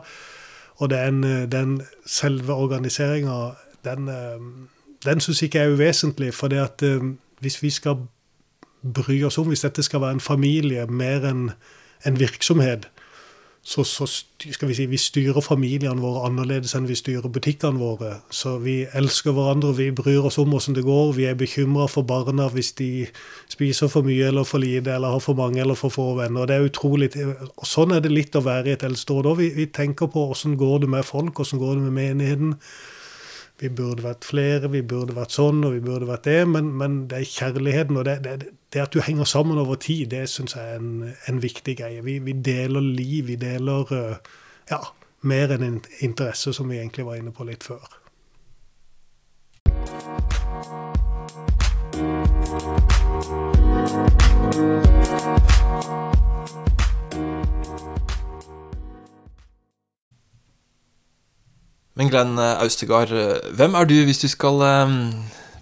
Og 0.82 0.90
den, 0.92 1.24
eh, 1.24 1.46
den 1.52 1.78
selve 2.06 2.54
organiseringa, 2.54 3.54
den, 3.86 4.10
eh, 4.10 4.50
den 5.06 5.22
syns 5.22 5.46
ikke 5.46 5.62
jeg 5.62 5.72
er 5.72 5.78
uvesentlig. 5.78 6.34
For 6.34 6.50
det 6.50 6.64
at 6.64 6.84
hvis 7.40 7.62
vi 7.62 7.70
skal 7.70 8.02
bry 8.82 9.22
oss 9.24 9.38
om, 9.38 9.48
hvis 9.48 9.66
dette 9.66 9.84
skal 9.84 10.02
være 10.02 10.18
en 10.18 10.28
familie 10.34 10.86
mer 10.90 11.26
enn 11.30 11.50
en 12.06 12.20
virksomhet, 12.20 12.90
så, 13.68 13.84
så 13.84 14.06
skal 14.06 14.68
vi 14.70 14.76
si, 14.78 14.86
vi 14.86 14.98
styrer 15.02 15.42
familiene 15.42 15.98
våre 15.98 16.28
annerledes 16.28 16.76
enn 16.78 16.86
vi 16.86 16.98
styrer 17.00 17.32
butikkene 17.34 17.82
våre. 17.82 18.12
Så 18.30 18.60
vi 18.62 18.76
elsker 18.94 19.34
hverandre, 19.34 19.72
vi 19.80 19.88
bryr 19.96 20.28
oss 20.30 20.38
om 20.38 20.52
hvordan 20.54 20.76
det 20.78 20.84
går. 20.86 21.16
Vi 21.18 21.26
er 21.26 21.40
bekymra 21.40 21.88
for 21.90 22.06
barna 22.06 22.46
hvis 22.54 22.76
de 22.78 23.08
spiser 23.50 23.90
for 23.90 24.06
mye 24.06 24.28
eller 24.30 24.46
for 24.46 24.62
lite, 24.62 24.94
eller 24.94 25.16
har 25.16 25.24
for 25.26 25.40
mange 25.40 25.64
eller 25.64 25.80
for 25.80 25.90
få 25.90 26.12
venner. 26.20 26.44
Og 26.44 26.52
Det 26.52 26.60
er 26.60 26.70
utrolig. 26.70 27.10
Og 27.18 27.66
sånn 27.66 27.96
er 27.96 28.06
det 28.06 28.14
litt 28.14 28.38
å 28.38 28.44
være 28.46 28.70
i 28.70 28.76
et 28.78 28.86
eldsteråd 28.86 29.32
òg. 29.34 29.42
Vi, 29.42 29.50
vi 29.58 29.66
tenker 29.74 30.14
på 30.14 30.28
hvordan 30.30 30.60
går 30.62 30.86
det 30.86 30.92
med 30.94 31.10
folk, 31.10 31.34
hvordan 31.34 31.64
går 31.66 31.80
det 31.80 31.88
med 31.88 31.98
menigheten. 31.98 32.54
Vi 33.60 33.70
burde 33.72 34.04
vært 34.04 34.26
flere, 34.28 34.68
vi 34.72 34.82
burde 34.84 35.16
vært 35.16 35.32
sånn, 35.32 35.64
og 35.64 35.78
vi 35.78 35.84
burde 35.84 36.10
vært 36.10 36.28
det. 36.28 36.42
Men, 36.52 36.74
men 36.76 36.98
det 37.12 37.22
er 37.22 37.30
kjærligheten 37.32 38.00
og 38.02 38.08
det, 38.08 38.18
det, 38.26 38.52
det 38.76 38.84
at 38.84 38.96
du 38.96 39.00
henger 39.06 39.30
sammen 39.30 39.62
over 39.62 39.80
tid, 39.80 40.10
det 40.12 40.26
syns 40.30 40.58
jeg 40.58 40.76
er 40.76 40.82
en, 40.82 41.14
en 41.32 41.44
viktig 41.44 41.78
greie. 41.80 42.04
Vi, 42.04 42.20
vi 42.20 42.36
deler 42.36 42.84
liv, 42.84 43.30
vi 43.32 43.40
deler 43.40 43.96
eh, 43.96 44.34
ja, 44.72 44.82
mer 45.24 45.56
enn 45.56 45.64
en 45.70 45.80
interesse, 46.04 46.54
som 46.54 46.68
vi 46.70 46.82
egentlig 46.82 47.08
var 47.08 47.22
inne 47.22 47.32
på 47.36 47.48
litt 47.48 47.64
før. 47.64 47.86
Men 61.96 62.10
Glenn 62.12 62.38
eh, 62.38 62.62
Austegard, 62.64 63.12
eh, 63.12 63.52
hvem 63.56 63.76
er 63.76 63.88
du 63.88 63.96
hvis 64.04 64.20
du 64.20 64.28
skal 64.28 64.60
um, 64.64 64.98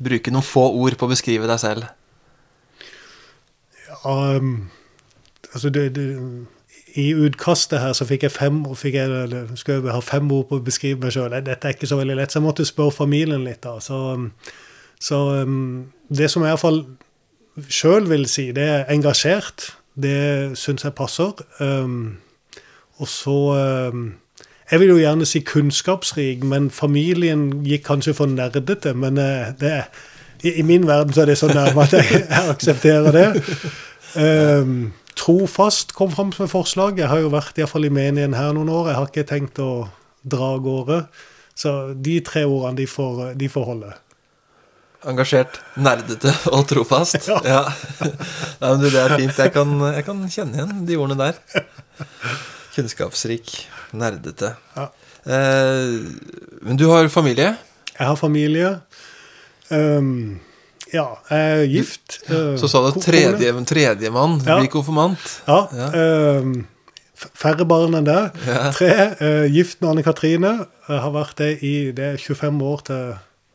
bruke 0.01 0.33
noen 0.33 0.45
få 0.45 0.65
ord 0.81 0.97
på 0.97 1.05
å 1.05 1.11
beskrive 1.11 1.49
deg 1.49 1.61
selv? 1.61 1.85
Um, 4.03 4.71
altså 5.53 5.69
det, 5.69 5.83
det, 5.95 6.07
I 6.97 7.11
utkastet 7.13 7.79
her 7.79 7.93
så 7.95 8.07
fikk 8.09 8.25
jeg 8.25 8.33
fem 8.33 8.63
og 8.65 8.79
fikk 8.81 8.97
jeg, 8.97 9.43
skulle 9.61 9.77
jeg 9.85 9.93
ha 9.93 10.01
fem 10.03 10.31
ord 10.33 10.49
på 10.49 10.57
å 10.57 10.65
beskrive 10.65 11.05
meg 11.05 11.13
sjøl. 11.13 11.37
Dette 11.45 11.69
er 11.69 11.77
ikke 11.77 11.91
så 11.91 12.01
veldig 12.01 12.17
lett, 12.17 12.33
så 12.33 12.41
jeg 12.41 12.47
måtte 12.47 12.65
spørre 12.67 12.97
familien 12.97 13.45
litt. 13.45 13.61
da. 13.63 13.77
Så, 13.83 14.01
um, 14.17 14.31
så 14.97 15.21
um, 15.45 15.93
det 16.09 16.31
som 16.33 16.41
jeg 16.41 16.55
iallfall 16.55 16.81
sjøl 17.69 18.09
vil 18.09 18.25
si, 18.25 18.49
det 18.57 18.65
er 18.65 18.89
engasjert. 18.89 19.69
Det 19.93 20.57
syns 20.57 20.81
jeg 20.81 20.97
passer. 20.97 21.37
Og 22.97 23.09
så 23.09 23.37
Jeg 24.71 24.79
vil 24.79 24.93
jo 24.93 24.97
gjerne 24.97 25.25
si 25.27 25.39
kunnskapsrik, 25.43 26.43
men 26.43 26.69
familien 26.71 27.63
gikk 27.67 27.85
kanskje 27.87 28.13
for 28.17 28.31
nerdete. 28.31 28.93
Men 28.93 29.17
eh, 29.17 29.51
det 29.59 29.73
i, 30.43 30.59
I 30.59 30.61
min 30.67 30.87
verden 30.87 31.13
så 31.13 31.23
er 31.23 31.31
det 31.31 31.37
så 31.39 31.47
nærme 31.47 31.83
at 31.83 31.93
jeg, 31.93 32.05
jeg 32.29 32.49
aksepterer 32.55 33.11
det. 33.15 33.27
Um, 34.13 34.93
trofast 35.15 35.93
kom 35.97 36.11
fram 36.11 36.31
som 36.31 36.45
et 36.45 36.51
forslag. 36.51 36.99
Jeg 36.99 37.09
har 37.09 37.23
jo 37.23 37.31
vært 37.33 37.57
i, 37.57 37.63
hvert 37.63 37.71
fall 37.71 37.87
i 37.87 37.93
menigheten 37.93 38.37
her 38.37 38.55
noen 38.55 38.71
år. 38.71 38.89
Jeg 38.91 38.99
har 38.99 39.11
ikke 39.11 39.29
tenkt 39.29 39.61
å 39.63 39.87
dra 40.23 40.53
av 40.55 40.63
gårde. 40.65 41.03
Så 41.55 41.93
de 41.93 42.17
tre 42.25 42.45
ordene, 42.47 42.77
de 42.81 42.87
får, 42.89 43.33
de 43.39 43.49
får 43.51 43.67
holde. 43.67 43.93
Engasjert, 45.03 45.59
nerdete 45.75 46.31
og 46.55 46.63
trofast? 46.69 47.27
Ja. 47.27 47.39
ja. 47.43 47.63
Nei, 47.99 48.69
men 48.69 48.79
du, 48.79 48.87
det 48.87 49.01
er 49.01 49.15
fint. 49.19 49.35
Jeg 49.35 49.51
kan, 49.51 49.73
jeg 49.91 50.05
kan 50.07 50.21
kjenne 50.31 50.59
igjen 50.59 50.85
de 50.87 50.99
ordene 50.99 51.27
der. 51.27 51.63
Kunnskapsrik, 52.73 53.51
nerdete. 53.93 54.55
Ja. 54.77 54.87
Eh, 55.25 55.99
men 56.65 56.77
du 56.79 56.87
har 56.91 57.07
familie? 57.13 57.53
Jeg 57.93 58.07
har 58.09 58.15
familie. 58.19 58.79
Um, 59.71 60.39
ja, 60.93 61.05
jeg 61.29 61.39
er 61.61 61.65
gift. 61.71 62.19
Ja, 62.29 62.57
Så 62.59 62.67
sa 62.69 62.81
du 62.89 62.99
tredjemann 63.01 63.65
tredje, 63.65 64.09
Ja. 64.11 64.59
blir 64.59 64.69
konfirmant. 64.69 65.41
Ja. 65.47 65.67
Ja. 65.73 66.39
Um, 66.41 66.67
færre 67.15 67.65
barn 67.65 67.95
enn 67.95 68.05
det. 68.05 68.31
Ja. 68.45 68.71
Tre. 68.75 68.89
Uh, 69.21 69.45
gift 69.53 69.81
med 69.81 69.89
Anne 69.93 70.03
Katrine. 70.03 70.65
Har 70.89 71.11
vært 71.15 71.37
det 71.37 71.63
i 71.63 71.91
det 71.95 72.03
er 72.13 72.17
25 72.17 72.61
år 72.61 72.83
til 72.85 73.13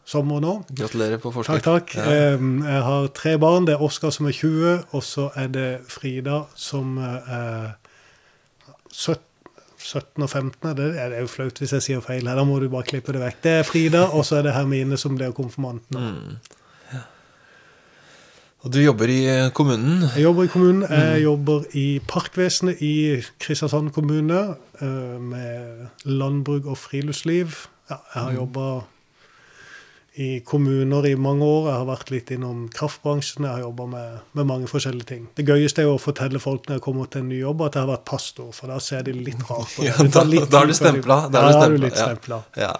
sommer 0.08 0.40
nå. 0.40 0.54
Gratulerer 0.72 1.18
på 1.20 1.30
Takk, 1.30 1.44
forskudd. 1.44 1.62
takk. 1.66 1.94
Ja. 1.98 2.34
Um, 2.38 2.62
jeg 2.64 2.82
har 2.82 3.08
tre 3.14 3.36
barn. 3.38 3.66
Det 3.68 3.74
er 3.76 3.82
Oskar 3.84 4.10
som 4.10 4.26
er 4.26 4.32
20, 4.32 4.84
og 4.92 5.02
så 5.04 5.28
er 5.36 5.48
det 5.52 5.68
Frida 5.92 6.44
som 6.56 6.96
uh, 6.98 7.20
er 7.28 7.76
17, 8.90 9.20
17 9.78 10.22
og 10.22 10.30
15. 10.30 10.76
Det 10.76 10.86
er, 10.98 11.14
jo 11.20 11.26
flaut 11.30 11.58
hvis 11.58 11.72
jeg 11.72 11.82
sier 11.84 12.00
feil 12.04 12.26
her, 12.28 12.34
da 12.36 12.44
må 12.44 12.58
du 12.60 12.68
bare 12.72 12.82
klippe 12.88 13.12
det 13.14 13.20
vekk. 13.22 13.42
Det 13.44 13.52
er 13.60 13.62
Frida, 13.68 14.04
og 14.12 14.24
så 14.26 14.36
er 14.40 14.48
det 14.48 14.54
Hermine 14.56 14.98
som 14.98 15.14
blir 15.16 15.32
konfirmanten. 15.36 15.98
Mm. 15.98 16.38
Og 18.66 18.72
du 18.74 18.80
jobber 18.82 19.06
i 19.06 19.20
eh, 19.30 19.50
kommunen. 19.54 20.00
Jeg 20.16 20.24
jobber 20.24 20.48
i 20.48 20.50
kommunen. 20.50 20.82
Mm. 20.82 20.94
Jeg 20.98 21.22
jobber 21.22 21.66
i 21.78 21.86
Parkvesenet 22.10 22.80
i 22.82 22.92
Kristiansand 23.38 23.92
kommune 23.94 24.40
eh, 24.82 25.18
med 25.22 25.86
landbruk 26.10 26.66
og 26.66 26.78
friluftsliv. 26.78 27.54
Ja, 27.88 28.00
jeg 28.14 28.22
har 28.22 28.30
Mm. 28.32 28.36
jobba 28.40 28.64
i 30.18 30.40
kommuner 30.42 31.06
i 31.06 31.12
mange 31.14 31.46
år. 31.46 31.68
Jeg 31.70 31.76
har 31.78 31.84
vært 31.86 32.08
litt 32.10 32.30
innom 32.34 32.64
kraftbransjen. 32.74 33.44
Jeg 33.46 33.52
har 33.54 33.60
jobba 33.62 33.84
med, 33.92 34.16
med 34.34 34.48
mange 34.48 34.66
forskjellige 34.70 35.06
ting. 35.12 35.28
Det 35.38 35.44
gøyeste 35.46 35.84
er 35.84 35.86
jo 35.86 35.92
å 35.94 36.00
fortelle 36.02 36.40
folk 36.42 36.66
når 36.66 36.80
jeg 36.80 36.84
kommer 36.88 37.06
til 37.12 37.22
en 37.22 37.28
ny 37.30 37.38
jobb, 37.38 37.62
at 37.68 37.76
jeg 37.78 37.84
har 37.86 37.92
vært 37.92 38.06
pastor, 38.10 38.48
for 38.56 38.72
da 38.72 38.80
ser 38.82 39.04
de 39.06 39.14
litt 39.14 39.44
rart 39.46 39.70
på 39.76 39.82
det. 39.86 39.92
Ja, 39.92 39.98
Det 40.02 40.10
da- 40.16 40.46
da 40.50 40.58
har 40.64 40.66
du 40.66 40.74
stempla, 40.74 41.18
da 41.30 41.44
har 41.44 41.52
du 41.52 41.54
du 41.54 41.60
stempla, 41.60 41.84
litt 41.86 42.00
ja. 42.00 42.08
stempla. 42.08 42.40
Ja. 42.58 42.72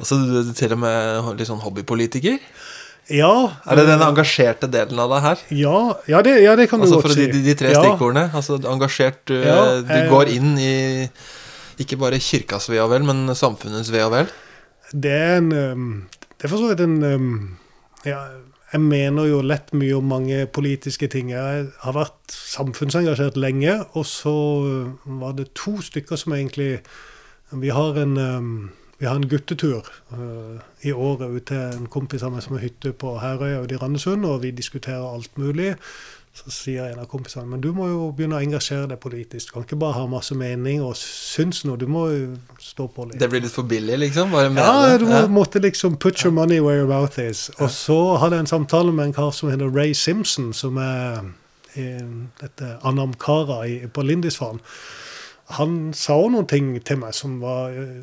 Og 0.00 0.08
så 0.10 0.18
du, 0.20 0.34
du 0.48 0.50
til 0.58 0.74
og 0.74 0.80
med 0.82 1.30
litt 1.38 1.48
sånn 1.48 1.62
hobbypolitiker. 1.62 2.40
Ja. 3.14 3.30
Er 3.70 3.78
det 3.78 3.84
den 3.86 4.02
engasjerte 4.02 4.66
delen 4.68 4.98
av 4.98 5.12
deg 5.14 5.22
her? 5.28 5.44
Ja, 5.54 5.76
ja, 6.10 6.24
det, 6.26 6.34
ja, 6.42 6.56
det 6.58 6.66
kan 6.72 6.82
du 6.82 6.88
Altså 6.88 6.98
godt 6.98 7.06
for 7.06 7.14
si. 7.14 7.22
Altså 7.28 7.38
de, 7.38 7.44
de 7.46 7.54
tre 7.62 7.70
Ja. 7.70 7.84
stikkordene. 7.84 8.24
Altså 8.34 8.58
engasjert, 8.66 9.22
du, 9.30 9.36
Ja, 9.46 9.60
du 9.86 9.94
eh, 9.94 10.08
går 10.10 10.32
inn 10.34 10.56
i 10.58 10.74
ikke 11.78 12.00
bare 12.02 12.18
kirkas 12.18 12.66
ve 12.72 12.80
og 12.82 12.90
vel, 12.90 13.06
men 13.06 13.30
samfunnets 13.38 13.92
ve 13.94 14.02
og 14.02 14.10
vel. 14.16 14.28
Det 14.90 15.12
er 15.14 15.36
en 15.38 15.48
Det 16.36 16.44
er 16.44 16.52
for 16.52 16.60
så 16.60 16.68
vidt 16.72 16.82
en 16.84 17.56
ja, 18.04 18.18
Jeg 18.72 18.80
mener 18.82 19.28
jo 19.30 19.40
lett 19.40 19.72
mye 19.72 19.96
om 19.96 20.08
mange 20.10 20.46
politiske 20.46 21.08
ting. 21.08 21.30
Jeg 21.30 21.68
har 21.80 21.94
vært 21.96 22.32
samfunnsengasjert 22.34 23.38
lenge, 23.38 23.78
og 23.94 24.04
så 24.06 24.34
var 25.06 25.36
det 25.38 25.54
to 25.54 25.78
stykker 25.80 26.18
som 26.18 26.34
egentlig 26.36 26.80
Vi 27.52 27.70
har 27.70 27.96
en, 28.02 28.18
vi 28.98 29.06
har 29.06 29.16
en 29.16 29.28
guttetur 29.28 29.86
uh, 30.12 30.58
i 30.82 30.92
året 30.92 31.30
ut 31.30 31.46
til 31.46 31.60
en 31.60 31.86
kompis 31.86 32.24
av 32.26 32.32
meg 32.34 32.42
som 32.42 32.56
har 32.56 32.64
hytte 32.64 32.92
på 32.92 33.18
Herøya 33.22 33.62
ute 33.62 33.76
i 33.76 33.80
Randesund, 33.80 34.24
og 34.26 34.42
vi 34.42 34.50
diskuterer 34.50 35.04
alt 35.04 35.38
mulig. 35.38 35.76
Så 36.36 36.52
sier 36.52 36.90
en 36.90 37.00
av 37.00 37.06
kompisene 37.08 37.48
men 37.48 37.62
du 37.64 37.70
må 37.72 37.86
jo 37.88 38.10
begynne 38.16 38.36
å 38.36 38.44
engasjere 38.44 38.90
deg 38.90 39.00
politisk. 39.00 39.48
Du 39.48 39.54
kan 39.54 39.64
ikke 39.64 39.78
bare 39.80 39.96
ha 39.96 40.04
masse 40.10 40.36
mening 40.36 40.82
og 40.84 40.92
syns 41.00 41.62
noe. 41.64 41.78
Du 41.80 41.86
må 41.88 42.02
jo 42.12 42.26
stå 42.60 42.90
på 42.92 43.06
litt. 43.08 43.16
Det 43.22 43.30
blir 43.32 43.40
litt 43.44 43.54
for 43.54 43.68
billig, 43.68 43.96
liksom? 44.04 44.36
Ja, 44.58 44.98
du 45.00 45.06
må, 45.08 45.22
måtte 45.32 45.62
liksom 45.64 45.96
put 46.02 46.20
your 46.24 46.34
money 46.36 46.60
where 46.60 46.82
your 46.82 46.90
mouth 46.90 47.16
is. 47.22 47.48
Og 47.56 47.72
så 47.72 47.98
hadde 48.20 48.36
jeg 48.36 48.46
en 48.46 48.52
samtale 48.52 48.92
med 48.92 49.08
en 49.08 49.16
kar 49.16 49.32
som 49.32 49.48
heter 49.48 49.72
Ray 49.72 49.96
Simpson, 49.96 50.52
som 50.56 50.76
er 50.82 51.24
i 51.76 51.88
dette 52.40 52.76
Anamkara 52.88 53.62
på 53.92 54.04
Lindisfarne. 54.04 54.60
Han 55.46 55.92
sa 55.94 56.16
også 56.18 56.30
noen 56.34 56.46
ting 56.50 56.70
til 56.82 56.98
meg 56.98 57.14
som 57.14 57.36
var 57.38 57.70
eh, 57.70 58.00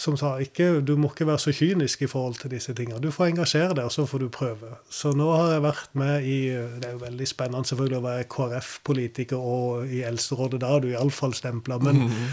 som 0.00 0.14
sa 0.16 0.36
ikke, 0.40 0.80
du 0.80 0.94
må 0.96 1.10
ikke 1.12 1.26
være 1.28 1.42
så 1.44 1.52
kynisk 1.52 2.06
i 2.06 2.08
forhold 2.08 2.38
til 2.40 2.54
disse 2.54 2.72
tingene. 2.72 3.02
Du 3.04 3.10
får 3.12 3.34
engasjere 3.34 3.74
deg, 3.76 3.84
og 3.84 3.92
så 3.92 4.06
får 4.08 4.22
du 4.22 4.30
prøve. 4.32 4.70
Så 4.88 5.12
nå 5.12 5.26
har 5.34 5.50
jeg 5.52 5.64
vært 5.66 5.90
med 5.92 6.24
i 6.24 6.38
Det 6.56 6.88
er 6.88 6.94
jo 6.94 7.02
veldig 7.04 7.26
spennende 7.28 7.68
selvfølgelig 7.68 7.98
å 7.98 8.06
være 8.06 8.28
KrF-politiker 8.32 9.36
og 9.36 9.92
i 9.92 10.00
Eldsterådet. 10.08 10.60
Da 10.64 10.70
er 10.72 10.80
du 10.80 10.88
iallfall 10.88 11.34
stempla. 11.36 11.78
Men 11.78 12.00
mm 12.00 12.08
-hmm. 12.08 12.32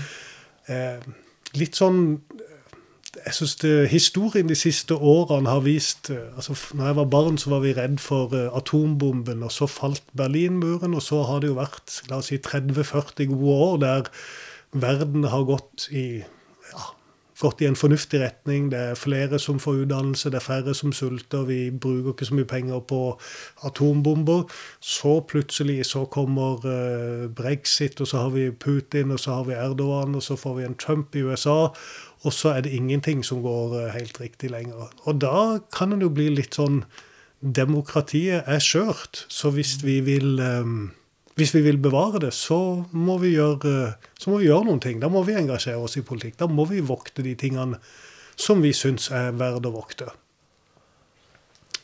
eh, 0.73 0.99
litt 1.59 1.75
sånn 1.75 2.21
jeg 3.25 3.33
synes 3.33 3.55
det, 3.55 3.89
Historien 3.89 4.49
de 4.49 4.55
siste 4.55 4.95
årene 4.95 5.49
har 5.49 5.59
vist 5.59 6.09
altså 6.09 6.55
når 6.73 6.85
jeg 6.85 6.95
var 6.95 7.05
barn, 7.05 7.37
så 7.37 7.49
var 7.49 7.59
vi 7.59 7.73
redd 7.73 7.99
for 7.99 8.55
atombomben, 8.57 9.43
og 9.43 9.51
så 9.51 9.67
falt 9.67 10.03
Berlinmuren. 10.17 10.93
Og 10.93 11.01
så 11.01 11.23
har 11.23 11.39
det 11.39 11.47
jo 11.47 11.53
vært 11.53 12.01
la 12.09 12.15
oss 12.15 12.25
si 12.25 12.37
30-40 12.37 13.25
gode 13.25 13.53
år 13.53 13.77
der 13.77 14.03
verden 14.73 15.23
har 15.23 15.43
gått 15.47 15.87
i, 15.91 16.23
ja, 16.71 16.85
gått 17.43 17.61
i 17.61 17.67
en 17.67 17.77
fornuftig 17.77 18.21
retning. 18.21 18.69
Det 18.71 18.79
er 18.79 18.99
flere 18.99 19.39
som 19.41 19.59
får 19.61 19.83
utdannelse, 19.83 20.31
det 20.31 20.39
er 20.39 20.45
færre 20.45 20.73
som 20.77 20.93
sulter. 20.95 21.45
Vi 21.49 21.59
bruker 21.71 22.13
ikke 22.13 22.27
så 22.29 22.37
mye 22.37 22.49
penger 22.49 22.83
på 22.89 23.01
atombomber. 23.67 24.45
Så 24.79 25.19
plutselig 25.29 25.81
så 25.91 26.05
kommer 26.05 26.63
uh, 26.65 27.29
brexit, 27.35 28.01
og 28.01 28.09
så 28.09 28.25
har 28.25 28.33
vi 28.35 28.49
Putin, 28.51 29.11
og 29.11 29.19
så 29.19 29.39
har 29.39 29.47
vi 29.49 29.57
Erdogan, 29.59 30.15
og 30.15 30.23
så 30.23 30.37
får 30.39 30.59
vi 30.59 30.67
en 30.67 30.79
Trump 30.79 31.15
i 31.15 31.23
USA. 31.23 31.73
Og 32.23 32.33
så 32.33 32.55
er 32.55 32.61
det 32.63 32.75
ingenting 32.75 33.25
som 33.25 33.43
går 33.43 33.77
uh, 33.77 33.93
helt 33.95 34.21
riktig 34.21 34.51
lenger. 34.53 34.89
Og 35.03 35.21
da 35.21 35.59
kan 35.75 35.91
det 35.91 36.03
jo 36.07 36.13
bli 36.13 36.29
litt 36.33 36.59
sånn 36.59 36.83
Demokratiet 37.43 38.47
er 38.47 38.61
skjørt. 38.63 39.25
Så 39.27 39.49
hvis 39.51 39.81
vi 39.83 39.97
vil 39.99 40.39
um, 40.39 40.93
hvis 41.35 41.53
vi 41.55 41.61
vil 41.65 41.77
bevare 41.81 42.19
det, 42.21 42.33
så 42.33 42.85
må, 42.91 43.17
gjøre, 43.25 43.93
så 44.19 44.29
må 44.29 44.41
vi 44.41 44.49
gjøre, 44.49 44.67
noen 44.67 44.81
ting. 44.83 44.99
Da 45.01 45.09
må 45.09 45.23
vi 45.25 45.37
engasjere 45.37 45.81
oss 45.81 45.97
i 45.97 46.05
politikk. 46.05 46.37
Da 46.37 46.47
må 46.47 46.67
vi 46.69 46.83
vokte 46.85 47.25
de 47.25 47.33
tingene 47.39 47.79
som 48.35 48.61
vi 48.61 48.73
syns 48.73 49.09
er 49.13 49.33
verdt 49.37 49.65
å 49.65 49.73
vokte. 49.73 50.11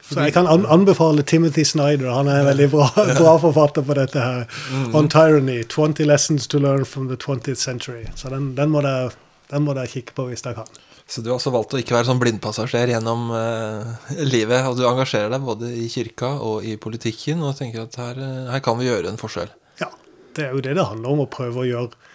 Så 0.10 0.24
jeg 0.25 0.34
kan 0.34 0.48
anbefale 0.50 1.22
Timothy 1.22 1.63
Snyder. 1.63 2.10
Han 2.10 2.27
er 2.27 2.41
en 2.41 2.48
veldig 2.50 2.70
bra, 2.74 2.88
bra 2.96 3.36
forfatter 3.41 3.86
på 3.86 3.98
dette 3.98 4.22
her. 4.22 4.46
Mm. 4.74 4.96
On 4.98 5.10
Tyranny. 5.10 5.62
20 5.63 6.06
Lessons 6.06 6.48
to 6.48 6.58
Learn 6.58 6.86
from 6.86 7.10
the 7.10 7.18
20th 7.18 7.62
Century. 7.62 8.08
Så 8.15 8.29
den, 8.29 8.56
den 8.58 8.70
må 8.74 8.82
dere 8.82 9.89
kikke 9.89 10.18
på 10.18 10.25
hvis 10.32 10.46
dere 10.46 10.63
kan. 10.63 10.79
Så 11.09 11.23
du 11.25 11.31
har 11.31 11.39
også 11.39 11.49
valgt 11.53 11.73
å 11.73 11.79
ikke 11.81 11.95
være 11.95 12.05
sånn 12.05 12.19
blindpassasjer 12.21 12.91
gjennom 12.93 13.31
eh, 13.33 14.11
livet. 14.21 14.67
Og 14.69 14.77
du 14.77 14.83
engasjerer 14.85 15.31
deg 15.33 15.45
både 15.45 15.71
i 15.73 15.87
kirka 15.89 16.35
og 16.45 16.67
i 16.67 16.75
politikken 16.81 17.41
og 17.41 17.55
tenker 17.57 17.87
at 17.87 17.97
her, 17.97 18.19
eh, 18.21 18.51
her, 18.53 18.61
kan 18.65 18.77
vi 18.77 18.85
gjøre 18.85 19.09
en 19.09 19.17
forskjell. 19.17 19.49
Ja, 19.81 19.89
det 20.37 20.45
er 20.45 20.53
jo 20.53 20.61
det 20.61 20.75
det 20.77 20.85
handler 20.85 21.15
om. 21.15 21.23
Å 21.25 21.31
prøve 21.33 21.63
å 21.63 21.67
gjøre 21.67 22.05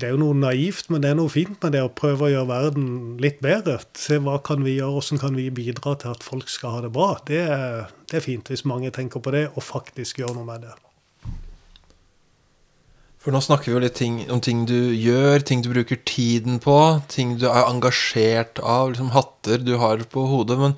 Det 0.00 0.06
er 0.06 0.14
jo 0.14 0.20
noe 0.20 0.36
naivt, 0.36 0.86
men 0.88 1.02
det 1.04 1.10
er 1.10 1.16
noe 1.18 1.28
fint 1.28 1.56
med 1.60 1.74
det 1.76 1.82
å 1.84 1.90
prøve 1.92 2.24
å 2.24 2.30
gjøre 2.32 2.48
verden 2.48 2.86
litt 3.20 3.42
bedre. 3.44 3.76
Se 4.00 4.16
hva 4.16 4.38
kan 4.44 4.64
vi 4.64 4.78
gjøre, 4.78 4.96
hvordan 4.96 5.20
kan 5.20 5.36
vi 5.36 5.50
bidra 5.52 5.92
til 6.00 6.16
at 6.16 6.24
folk 6.24 6.48
skal 6.48 6.76
ha 6.76 6.84
det 6.86 6.92
bra. 6.96 7.10
Det 7.28 7.42
er, 7.44 7.92
det 8.08 8.16
er 8.16 8.24
fint 8.24 8.48
hvis 8.48 8.64
mange 8.68 8.92
tenker 8.96 9.20
på 9.20 9.32
det 9.36 9.50
og 9.50 9.64
faktisk 9.64 10.22
gjør 10.22 10.38
noe 10.38 10.48
med 10.48 10.64
det. 10.64 10.72
For 13.18 13.34
nå 13.34 13.40
snakker 13.42 13.70
vi 13.70 13.74
jo 13.74 13.82
litt 13.82 13.96
ting, 13.98 14.20
om 14.30 14.40
ting 14.44 14.62
du 14.68 14.92
gjør, 14.94 15.42
ting 15.42 15.64
du 15.64 15.72
bruker 15.72 15.98
tiden 16.06 16.60
på, 16.62 16.76
ting 17.10 17.34
du 17.40 17.48
er 17.50 17.66
engasjert 17.66 18.60
av, 18.62 18.92
liksom 18.92 19.10
hatter 19.16 19.64
du 19.66 19.74
har 19.82 20.04
på 20.12 20.22
hodet. 20.30 20.58
Men 20.60 20.76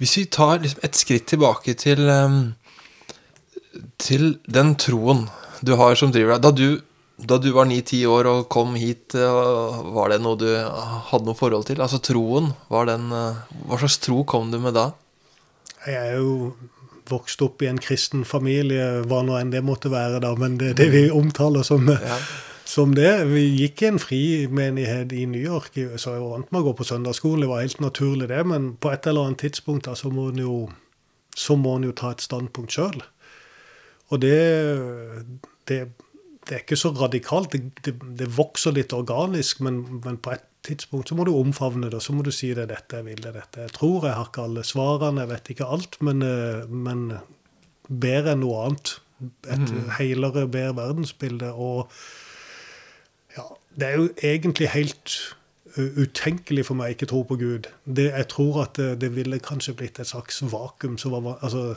hvis 0.00 0.16
vi 0.18 0.26
tar 0.26 0.58
liksom 0.64 0.82
et 0.84 0.98
skritt 0.98 1.28
tilbake 1.30 1.76
til, 1.78 2.02
til 4.02 4.28
den 4.58 4.74
troen 4.82 5.26
du 5.64 5.72
har 5.80 5.96
som 5.96 6.10
driver 6.12 6.34
deg 6.36 6.42
Da 6.44 6.50
du, 6.52 6.82
da 7.30 7.38
du 7.40 7.48
var 7.54 7.64
ni-ti 7.70 8.02
år 8.10 8.28
og 8.28 8.48
kom 8.52 8.74
hit, 8.76 9.14
var 9.16 10.12
det 10.12 10.20
noe 10.24 10.36
du 10.40 10.50
hadde 10.50 11.24
noe 11.30 11.38
forhold 11.38 11.70
til? 11.70 11.80
Altså 11.80 12.02
troen, 12.02 12.50
den, 12.90 13.08
hva 13.14 13.80
slags 13.80 14.02
tro 14.02 14.24
kom 14.28 14.50
du 14.52 14.58
med 14.60 14.76
da? 14.76 14.90
Jeg 15.86 15.94
er 16.02 16.18
jo 16.18 16.56
vokst 17.10 17.42
opp 17.44 17.62
i 17.62 17.70
en 17.70 17.80
kristen 17.82 18.24
familie, 18.28 19.02
hva 19.08 19.22
nå 19.26 19.36
enn 19.38 19.52
det 19.54 19.62
måtte 19.66 19.92
være, 19.92 20.20
da, 20.24 20.32
men 20.38 20.58
det, 20.60 20.74
det 20.80 20.88
vi 20.92 21.06
omtaler 21.12 21.66
som, 21.66 21.88
ja. 21.92 22.18
som, 22.68 22.94
det. 22.96 23.12
Vi 23.30 23.44
gikk 23.62 23.82
i 23.82 23.90
en 23.90 24.00
frimenighet 24.02 25.14
i 25.16 25.26
New 25.30 25.42
York, 25.42 25.76
så 25.96 26.16
jeg 26.16 26.24
var 26.24 26.32
vant 26.36 26.50
med 26.52 26.62
å 26.62 26.68
gå 26.68 26.74
på 26.80 26.88
søndagsskolen. 26.88 27.44
Det 27.44 27.52
var 27.52 27.64
helt 27.64 27.84
naturlig, 27.84 28.30
det, 28.32 28.42
men 28.48 28.72
på 28.80 28.92
et 28.94 29.06
eller 29.06 29.30
annet 29.30 29.44
tidspunkt 29.46 29.90
da, 29.90 29.96
så 29.98 30.12
må 30.12 30.30
en 30.32 30.42
jo, 30.42 30.56
jo, 31.36 31.94
ta 31.96 32.14
et 32.14 32.24
standpunkt 32.24 32.76
sjøl. 32.78 33.00
Og 34.14 34.22
det, 34.22 34.42
det, 35.66 35.80
det, 36.46 36.52
er 36.52 36.60
ikke 36.62 36.78
så 36.78 36.92
radikalt. 36.94 37.56
Det, 37.82 37.96
det 38.18 38.28
vokser 38.36 38.76
litt 38.76 38.94
organisk, 38.94 39.64
men, 39.66 39.82
men 40.04 40.20
på 40.22 40.36
et 40.36 40.46
tidspunkt 40.66 41.10
så 41.10 41.16
må 41.18 41.24
du 41.26 41.32
omfavne 41.36 41.90
det. 41.92 42.02
Så 42.04 42.14
må 42.16 42.24
du 42.26 42.32
si 42.34 42.52
det 42.54 42.66
er 42.66 42.74
dette 42.74 43.00
jeg 43.00 43.08
vil, 43.08 43.22
det 43.24 43.34
dette 43.36 43.64
jeg 43.64 43.74
tror. 43.76 44.06
Jeg 44.08 44.18
har 44.18 44.30
ikke 44.30 44.46
alle 44.48 44.66
svarene, 44.66 45.24
jeg 45.24 45.32
vet 45.32 45.50
ikke 45.54 45.72
alt, 45.76 45.98
men, 46.04 46.22
eh, 46.26 46.68
men 46.68 47.08
bedre 47.88 48.34
enn 48.34 48.44
noe 48.44 48.62
annet. 48.66 48.96
Et 49.48 49.64
mm. 49.64 49.90
heilere, 49.96 50.44
bedre 50.52 50.76
verdensbilde. 50.76 51.52
Og 51.54 51.90
ja, 53.36 53.48
det 53.78 53.88
er 53.88 54.00
jo 54.00 54.08
egentlig 54.24 54.72
helt 54.74 55.16
utenkelig 55.76 56.66
for 56.68 56.78
meg 56.78 56.94
ikke 56.94 57.08
tro 57.10 57.22
på 57.28 57.36
Gud. 57.40 57.68
Det, 57.84 58.08
jeg 58.08 58.28
tror 58.32 58.62
at 58.64 58.78
det, 58.80 59.00
det, 59.02 59.12
ville 59.16 59.40
kanskje 59.44 59.74
blitt 59.76 60.00
et 60.00 60.08
slags 60.08 60.40
vakuum. 60.42 60.96
som 60.98 61.12
var, 61.12 61.38
altså, 61.42 61.76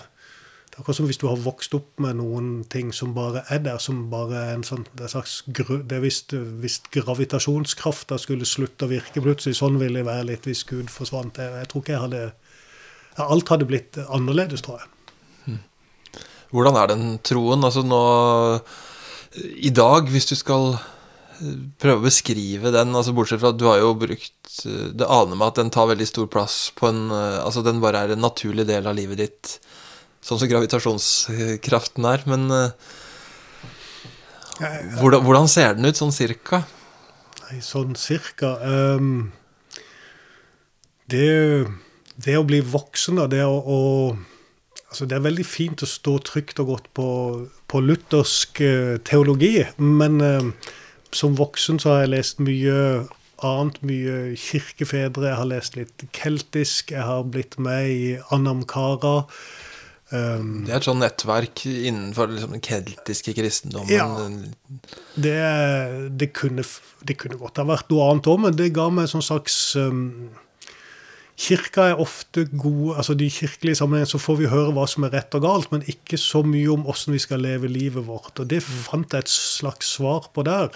Akkurat 0.78 0.96
som 0.96 1.08
hvis 1.10 1.20
du 1.20 1.26
har 1.28 1.40
vokst 1.44 1.74
opp 1.76 1.98
med 2.00 2.20
noen 2.20 2.62
ting 2.72 2.94
som 2.96 3.12
bare 3.16 3.42
er 3.52 3.60
der, 3.66 3.80
som 3.84 4.06
bare 4.12 4.38
er 4.38 4.52
en 4.56 4.64
sånn 4.64 4.86
det 4.94 5.08
er 5.08 5.12
slags 5.12 5.42
det 5.50 5.96
er 5.98 6.04
hvis, 6.04 6.22
hvis 6.62 6.78
gravitasjonskrafta 6.94 8.20
skulle 8.22 8.48
slutte 8.48 8.88
å 8.88 8.92
virke 8.92 9.24
plutselig, 9.24 9.58
sånn 9.60 9.80
ville 9.82 10.00
det 10.00 10.08
være 10.08 10.30
litt 10.30 10.48
hvis 10.48 10.64
Gud 10.70 10.92
forsvant. 10.94 11.42
Jeg, 11.42 11.52
jeg 11.64 11.72
tror 11.72 11.84
ikke 11.84 11.96
jeg 11.98 12.06
hadde 12.06 12.24
Alt 13.20 13.50
hadde 13.52 13.68
blitt 13.68 13.98
annerledes, 14.08 14.62
tror 14.64 14.80
jeg. 14.80 14.88
Hmm. 15.44 15.58
Hvordan 16.54 16.78
er 16.80 16.94
den 16.94 17.04
troen? 17.26 17.66
Altså 17.68 17.84
nå 17.84 18.00
I 19.60 19.74
dag, 19.76 20.08
hvis 20.14 20.30
du 20.30 20.38
skal 20.40 20.78
eh, 20.78 21.58
prøve 21.82 22.00
å 22.00 22.08
beskrive 22.08 22.72
den, 22.72 22.96
altså 22.96 23.12
bortsett 23.18 23.42
fra 23.44 23.52
at 23.52 23.60
du 23.60 23.68
har 23.68 23.82
jo 23.82 23.92
brukt 24.00 24.64
eh, 24.64 24.88
Det 24.96 25.10
aner 25.10 25.36
meg 25.36 25.50
at 25.50 25.60
den 25.60 25.74
tar 25.76 25.92
veldig 25.92 26.08
stor 26.08 26.32
plass 26.32 26.70
på 26.78 26.88
en 26.94 27.10
eh, 27.12 27.42
Altså 27.44 27.66
den 27.68 27.84
bare 27.84 28.06
er 28.06 28.16
en 28.16 28.24
naturlig 28.24 28.70
del 28.70 28.88
av 28.88 28.96
livet 28.96 29.26
ditt 29.26 29.60
sånn 30.26 30.42
som 30.42 30.50
gravitasjonskraften 30.52 32.08
er. 32.10 32.24
Men 32.30 32.48
uh, 32.52 32.72
hvordan, 35.00 35.24
hvordan, 35.26 35.52
ser 35.52 35.78
den 35.78 35.90
ut 35.90 36.00
sånn 36.00 36.16
cirka? 36.16 36.64
Nei, 37.46 37.60
sånn 37.66 37.96
cirka 37.98 38.56
um, 38.62 39.30
det, 41.10 41.30
det, 42.22 42.36
å 42.38 42.46
bli 42.46 42.60
voksen 42.62 43.18
da, 43.22 43.30
det 43.32 43.42
å, 43.48 43.56
å 43.58 43.80
altså 44.90 45.08
Det 45.10 45.18
er 45.18 45.26
veldig 45.26 45.46
fint 45.46 45.82
å 45.86 45.90
stå 45.90 46.18
trygt 46.26 46.60
og 46.62 46.74
godt 46.74 46.92
på, 46.98 47.08
på 47.70 47.82
luthersk 47.86 48.62
uh, 48.66 48.98
teologi, 49.06 49.64
men 49.78 50.20
uh, 50.22 50.76
som 51.16 51.38
voksen 51.38 51.80
så 51.82 51.94
har 51.94 52.04
jeg 52.04 52.14
lest 52.14 52.44
mye 52.44 52.76
annet, 53.46 53.80
mye 53.86 54.36
kirkefedre. 54.38 55.30
Jeg 55.30 55.40
har 55.40 55.50
lest 55.50 55.78
litt 55.78 56.06
keltisk. 56.16 56.92
Jeg 56.94 57.06
har 57.06 57.26
blitt 57.26 57.58
med 57.62 57.90
i 57.90 58.10
Anamkara. 58.36 59.24
Um, 60.10 60.64
det 60.66 60.74
er 60.74 60.80
et 60.80 60.88
sånn 60.88 61.04
nettverk 61.04 61.62
innenfor 61.70 62.32
liksom, 62.32 62.56
den 62.56 62.64
keltiske 62.66 63.36
kristendommen? 63.38 63.92
Ja. 63.94 64.08
Det, 65.14 65.36
det, 66.18 66.32
kunne, 66.34 66.66
det, 67.06 67.16
kunne, 67.22 67.38
godt 67.38 67.62
ha 67.62 67.68
vært 67.70 67.92
noe 67.94 68.08
annet 68.10 68.30
òg, 68.32 68.40
men 68.48 68.58
det 68.58 68.72
ga 68.74 68.88
meg 68.90 69.06
en 69.06 69.12
sånn 69.18 69.28
slags 69.28 69.60
um, 69.78 70.32
Kirka 71.40 71.86
er 71.92 72.02
ofte 72.04 72.44
god 72.52 72.98
altså 73.00 73.14
De 73.16 73.30
kirkelige 73.32 73.80
sammenhengene 73.80 74.12
så 74.12 74.20
får 74.20 74.40
vi 74.42 74.50
høre 74.52 74.74
hva 74.76 74.84
som 74.92 75.06
er 75.08 75.14
rett 75.16 75.36
og 75.38 75.46
galt, 75.46 75.70
men 75.72 75.86
ikke 75.88 76.20
så 76.20 76.42
mye 76.44 76.74
om 76.74 76.90
åssen 76.90 77.16
vi 77.16 77.22
skal 77.24 77.46
leve 77.46 77.70
livet 77.72 78.04
vårt. 78.10 78.34
Og 78.42 78.50
det 78.50 78.60
mm. 78.66 78.82
fant 78.90 79.16
jeg 79.16 79.24
et 79.24 79.32
slags 79.32 79.94
svar 79.96 80.28
på 80.36 80.44
der. 80.48 80.76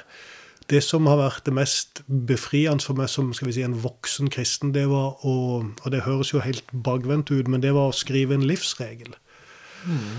Det 0.74 0.82
som 0.82 1.06
har 1.10 1.20
vært 1.20 1.46
det 1.46 1.54
mest 1.54 2.02
befriende 2.08 2.82
for 2.82 2.98
meg 2.98 3.12
som 3.12 3.30
skal 3.38 3.52
vi 3.52 3.58
si, 3.60 3.66
en 3.66 3.78
voksen 3.84 4.32
kristen, 4.34 4.74
det 4.74 4.88
var 4.90 5.22
å 5.22 5.36
Og 5.62 5.90
det 5.94 6.06
høres 6.08 6.34
jo 6.34 6.42
helt 6.42 6.66
bakvendt 6.74 7.30
ut, 7.30 7.48
men 7.48 7.62
det 7.62 7.76
var 7.76 7.92
å 7.92 7.96
skrive 7.96 8.34
en 8.34 8.48
livsregel. 8.48 9.14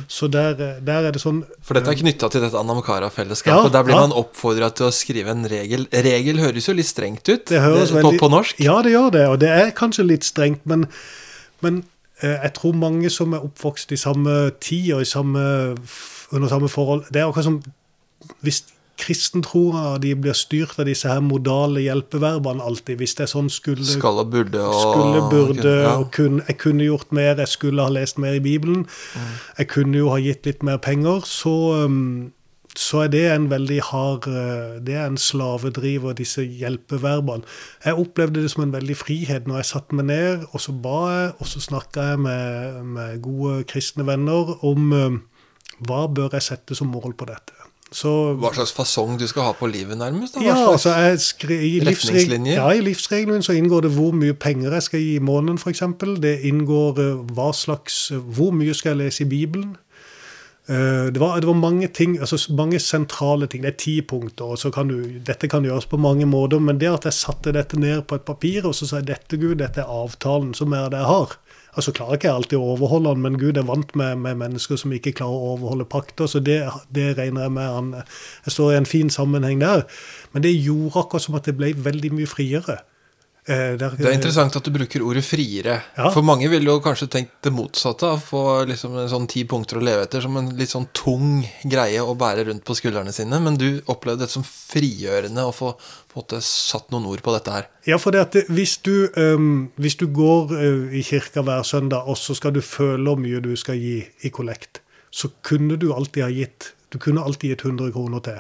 Så 0.08 0.28
der, 0.28 0.54
der, 0.84 1.06
er 1.08 1.14
det 1.14 1.20
sånn 1.22 1.40
For 1.64 1.76
dette 1.76 1.92
er 1.94 1.96
knytta 1.96 2.28
til 2.32 2.42
dette 2.44 2.58
Anamkara-fellesskapet. 2.60 3.70
Ja, 3.70 3.72
der 3.72 3.86
blir 3.86 3.96
ja. 3.96 4.02
man 4.04 4.12
oppfordra 4.16 4.68
til 4.76 4.90
å 4.90 4.92
skrive 4.94 5.32
en 5.32 5.46
regel. 5.48 5.86
Regel 6.04 6.40
høres 6.42 6.68
jo 6.68 6.74
litt 6.76 6.90
strengt 6.90 7.24
ut 7.30 7.46
det 7.48 7.62
høres 7.64 7.88
det, 7.88 7.98
veldig, 7.98 8.20
på, 8.20 8.28
norsk. 8.32 8.60
Ja, 8.64 8.76
det 8.84 8.92
gjør 8.92 9.10
det, 9.14 9.24
og 9.32 9.38
det 9.40 9.50
er 9.54 9.72
kanskje 9.76 10.06
litt 10.06 10.26
strengt, 10.28 10.64
men, 10.68 10.84
men 11.64 11.80
eh, 12.20 12.36
jeg 12.36 12.52
tror 12.58 12.76
mange 12.76 13.12
som 13.12 13.32
er 13.36 13.46
oppvokst 13.46 13.94
i 13.96 14.00
samme 14.00 14.36
tid 14.60 14.92
og 14.98 15.04
i 15.06 15.08
samme, 15.08 15.46
under 16.34 16.52
samme 16.52 16.68
forhold 16.68 17.08
Det 17.08 17.22
er 17.22 17.28
akkurat 17.28 17.48
som 17.48 17.60
hvis 18.44 18.62
kristentroa 19.00 19.96
de 20.02 20.12
blir 20.14 20.36
styrt 20.38 20.78
av 20.78 20.86
disse 20.88 21.08
her 21.10 21.22
modale 21.24 21.82
hjelpeverbene 21.84 22.62
alltid. 22.62 23.00
Hvis 23.00 23.16
det 23.18 23.26
er 23.26 23.32
sånn 23.32 23.50
skulle 23.52 23.86
Skal 23.88 24.20
og 24.22 24.30
burde 24.32 24.62
og 24.62 24.76
Skulle, 24.78 25.24
burde, 25.32 25.74
ja. 25.82 25.96
og 25.98 26.12
kunne, 26.14 26.44
Jeg 26.48 26.58
kunne 26.62 26.86
gjort 26.86 27.12
mer, 27.12 27.34
jeg 27.34 27.50
skulle 27.50 27.82
ha 27.82 27.92
lest 27.92 28.20
mer 28.22 28.38
i 28.38 28.44
Bibelen. 28.44 28.86
Mm. 28.86 29.34
Jeg 29.58 29.68
kunne 29.74 29.98
jo 29.98 30.14
ha 30.14 30.22
gitt 30.22 30.46
litt 30.46 30.62
mer 30.66 30.78
penger. 30.82 31.26
Så, 31.26 31.54
um, 31.84 32.32
så 32.78 33.04
er 33.04 33.12
det 33.14 33.24
en 33.30 33.50
veldig 33.50 33.80
hard 33.90 34.26
eh, 34.30 34.78
Det 34.82 34.96
er 34.98 35.06
en 35.06 35.18
slavedriver, 35.20 36.14
disse 36.18 36.42
hjelpeverbene. 36.42 37.46
Jeg 37.84 37.98
opplevde 37.98 38.42
det 38.42 38.50
som 38.54 38.64
en 38.64 38.74
veldig 38.74 38.96
frihet 38.98 39.50
når 39.50 39.62
jeg 39.62 39.70
satte 39.72 39.98
meg 39.98 40.10
ned, 40.10 40.48
og 40.52 40.62
så 40.62 40.74
ba 40.74 40.98
jeg, 41.12 41.28
og 41.38 41.50
så 41.50 41.62
snakka 41.62 42.08
jeg 42.12 42.24
med, 42.26 42.82
med, 42.96 43.22
gode 43.22 43.62
kristne 43.70 44.06
venner 44.06 44.56
om 44.66 44.90
uh, 44.94 45.22
hva 45.86 46.06
bør 46.06 46.34
jeg 46.34 46.50
sette 46.50 46.78
som 46.78 46.90
mål 46.94 47.14
på 47.18 47.30
dette. 47.30 47.63
Så, 47.94 48.10
Hva 48.42 48.50
slags 48.56 48.72
fasong 48.74 49.18
du 49.20 49.26
skal 49.30 49.46
ha 49.46 49.52
på 49.54 49.68
livet, 49.70 49.94
nærmest? 50.00 50.34
Da? 50.34 50.42
Ja, 50.42 50.56
altså 50.72 50.90
jeg 50.98 51.20
skri, 51.22 51.58
i, 51.76 51.80
livsreg 51.84 52.32
ja, 52.50 52.66
i 52.74 52.82
livsregelen 52.82 53.44
så 53.46 53.54
inngår 53.54 53.86
det 53.86 53.92
hvor 53.94 54.10
mye 54.18 54.34
penger 54.34 54.74
jeg 54.74 54.88
skal 54.88 55.04
gi 55.04 55.12
i 55.14 55.22
måneden, 55.22 55.60
f.eks. 55.62 55.84
Det 56.24 56.34
inngår 56.50 56.98
uh, 56.98 57.22
hva 57.36 57.52
slags 57.54 58.08
Hvor 58.10 58.50
mye 58.50 58.74
skal 58.74 58.96
jeg 58.96 59.04
lese 59.04 59.22
i 59.22 59.30
Bibelen? 59.30 59.76
Eh, 60.68 61.12
det 61.12 61.20
var, 61.20 61.36
det 61.40 61.46
var, 61.46 61.54
mange 61.54 61.88
ting, 61.88 62.20
altså 62.20 62.52
mange 62.56 62.78
sentrale 62.78 63.46
ting. 63.46 63.62
Det 63.62 63.72
er 63.72 63.76
ti 63.78 64.00
punkter. 64.00 64.44
og 64.44 64.58
så 64.58 64.70
kan 64.70 64.88
du, 64.88 65.02
Dette 65.26 65.48
kan 65.48 65.64
gjøres 65.64 65.86
på 65.86 65.96
mange 65.96 66.26
måter, 66.26 66.58
men 66.58 66.80
det 66.80 66.88
at 66.88 67.04
jeg 67.04 67.12
satte 67.12 67.52
dette 67.52 67.78
ned 67.78 68.02
på 68.02 68.14
et 68.14 68.24
papir 68.24 68.64
og 68.66 68.74
så 68.74 68.86
sa 68.86 68.96
jeg, 68.96 69.06
dette 69.12 69.36
Gud, 69.36 69.54
dette 69.60 69.80
er 69.80 69.92
avtalen 70.02 70.54
som 70.54 70.72
er 70.72 70.88
det 70.88 71.02
jeg 71.02 71.10
har. 71.10 71.36
Altså 71.74 71.92
klarer 71.92 72.18
ikke 72.18 72.28
jeg 72.28 72.38
alltid 72.38 72.58
å 72.58 72.72
overholde 72.76 73.10
den, 73.14 73.22
men 73.24 73.38
Gud 73.40 73.58
er 73.58 73.66
vant 73.66 73.94
med, 73.98 74.20
med 74.22 74.38
mennesker 74.38 74.78
som 74.78 74.92
ikke 74.94 75.14
klarer 75.18 75.34
å 75.34 75.52
overholde 75.56 75.86
pakter, 75.90 76.28
så 76.30 76.38
det, 76.38 76.60
det 76.94 77.14
regner 77.18 77.48
jeg 77.48 77.54
med 77.56 77.70
han 77.76 77.92
Jeg 77.98 78.54
står 78.54 78.72
i 78.72 78.76
en 78.78 78.88
fin 78.88 79.10
sammenheng 79.10 79.62
der. 79.62 79.82
Men 80.32 80.46
det 80.46 80.54
gjorde 80.54 81.02
akkurat 81.02 81.26
som 81.26 81.38
at 81.38 81.48
det 81.50 81.56
ble 81.58 81.72
veldig 81.74 82.12
mye 82.14 82.30
friere. 82.30 82.78
Eh, 83.44 83.74
det 83.76 83.88
er 84.00 84.14
interessant 84.14 84.54
at 84.56 84.64
du 84.64 84.70
bruker 84.72 85.02
ordet 85.04 85.20
friere. 85.26 85.74
Ja. 85.98 86.08
For 86.14 86.24
mange 86.24 86.48
ville 86.48 86.70
jo 86.70 86.80
kanskje 86.84 87.10
tenkt 87.12 87.34
det 87.44 87.52
motsatte. 87.52 88.14
Å 88.14 88.20
få 88.20 88.42
liksom 88.70 88.94
en 89.02 89.10
sånn 89.10 89.26
ti 89.28 89.42
punkter 89.48 89.76
å 89.76 89.82
leve 89.84 90.06
etter 90.06 90.24
som 90.24 90.38
en 90.40 90.48
litt 90.56 90.72
sånn 90.72 90.86
tung 90.96 91.42
greie 91.68 92.00
å 92.00 92.14
bære 92.16 92.46
rundt 92.48 92.64
på 92.64 92.76
skuldrene 92.78 93.12
sine. 93.12 93.40
Men 93.44 93.58
du 93.60 93.82
opplevde 93.92 94.24
det 94.24 94.32
som 94.32 94.46
frigjørende 94.48 95.44
å 95.44 95.52
få 95.52 95.74
på 95.76 96.16
en 96.16 96.22
måte 96.22 96.40
satt 96.46 96.88
noen 96.94 97.10
ord 97.10 97.24
på 97.26 97.34
dette 97.34 97.52
her. 97.52 97.68
Ja, 97.90 97.98
for 98.00 98.16
det 98.16 98.22
at 98.24 98.38
hvis, 98.48 98.78
du, 98.86 99.10
um, 99.18 99.66
hvis 99.76 99.98
du 100.00 100.06
går 100.08 100.54
uh, 100.54 100.94
i 100.96 101.02
kirka 101.04 101.44
hver 101.44 101.66
søndag, 101.68 102.08
og 102.08 102.16
så 102.16 102.36
skal 102.38 102.54
du 102.56 102.62
føle 102.64 103.04
hvor 103.04 103.20
mye 103.20 103.42
du 103.44 103.52
skal 103.60 103.76
gi 103.76 103.98
i 104.24 104.32
kollekt, 104.32 104.80
så 105.12 105.28
kunne 105.44 105.76
du 105.76 105.90
alltid 105.92 106.24
ha 106.24 106.32
gitt 106.32 106.72
Du 106.94 106.98
kunne 107.02 107.22
alltid 107.26 107.50
gitt 107.50 107.64
100 107.66 107.90
kroner 107.90 108.20
til. 108.22 108.36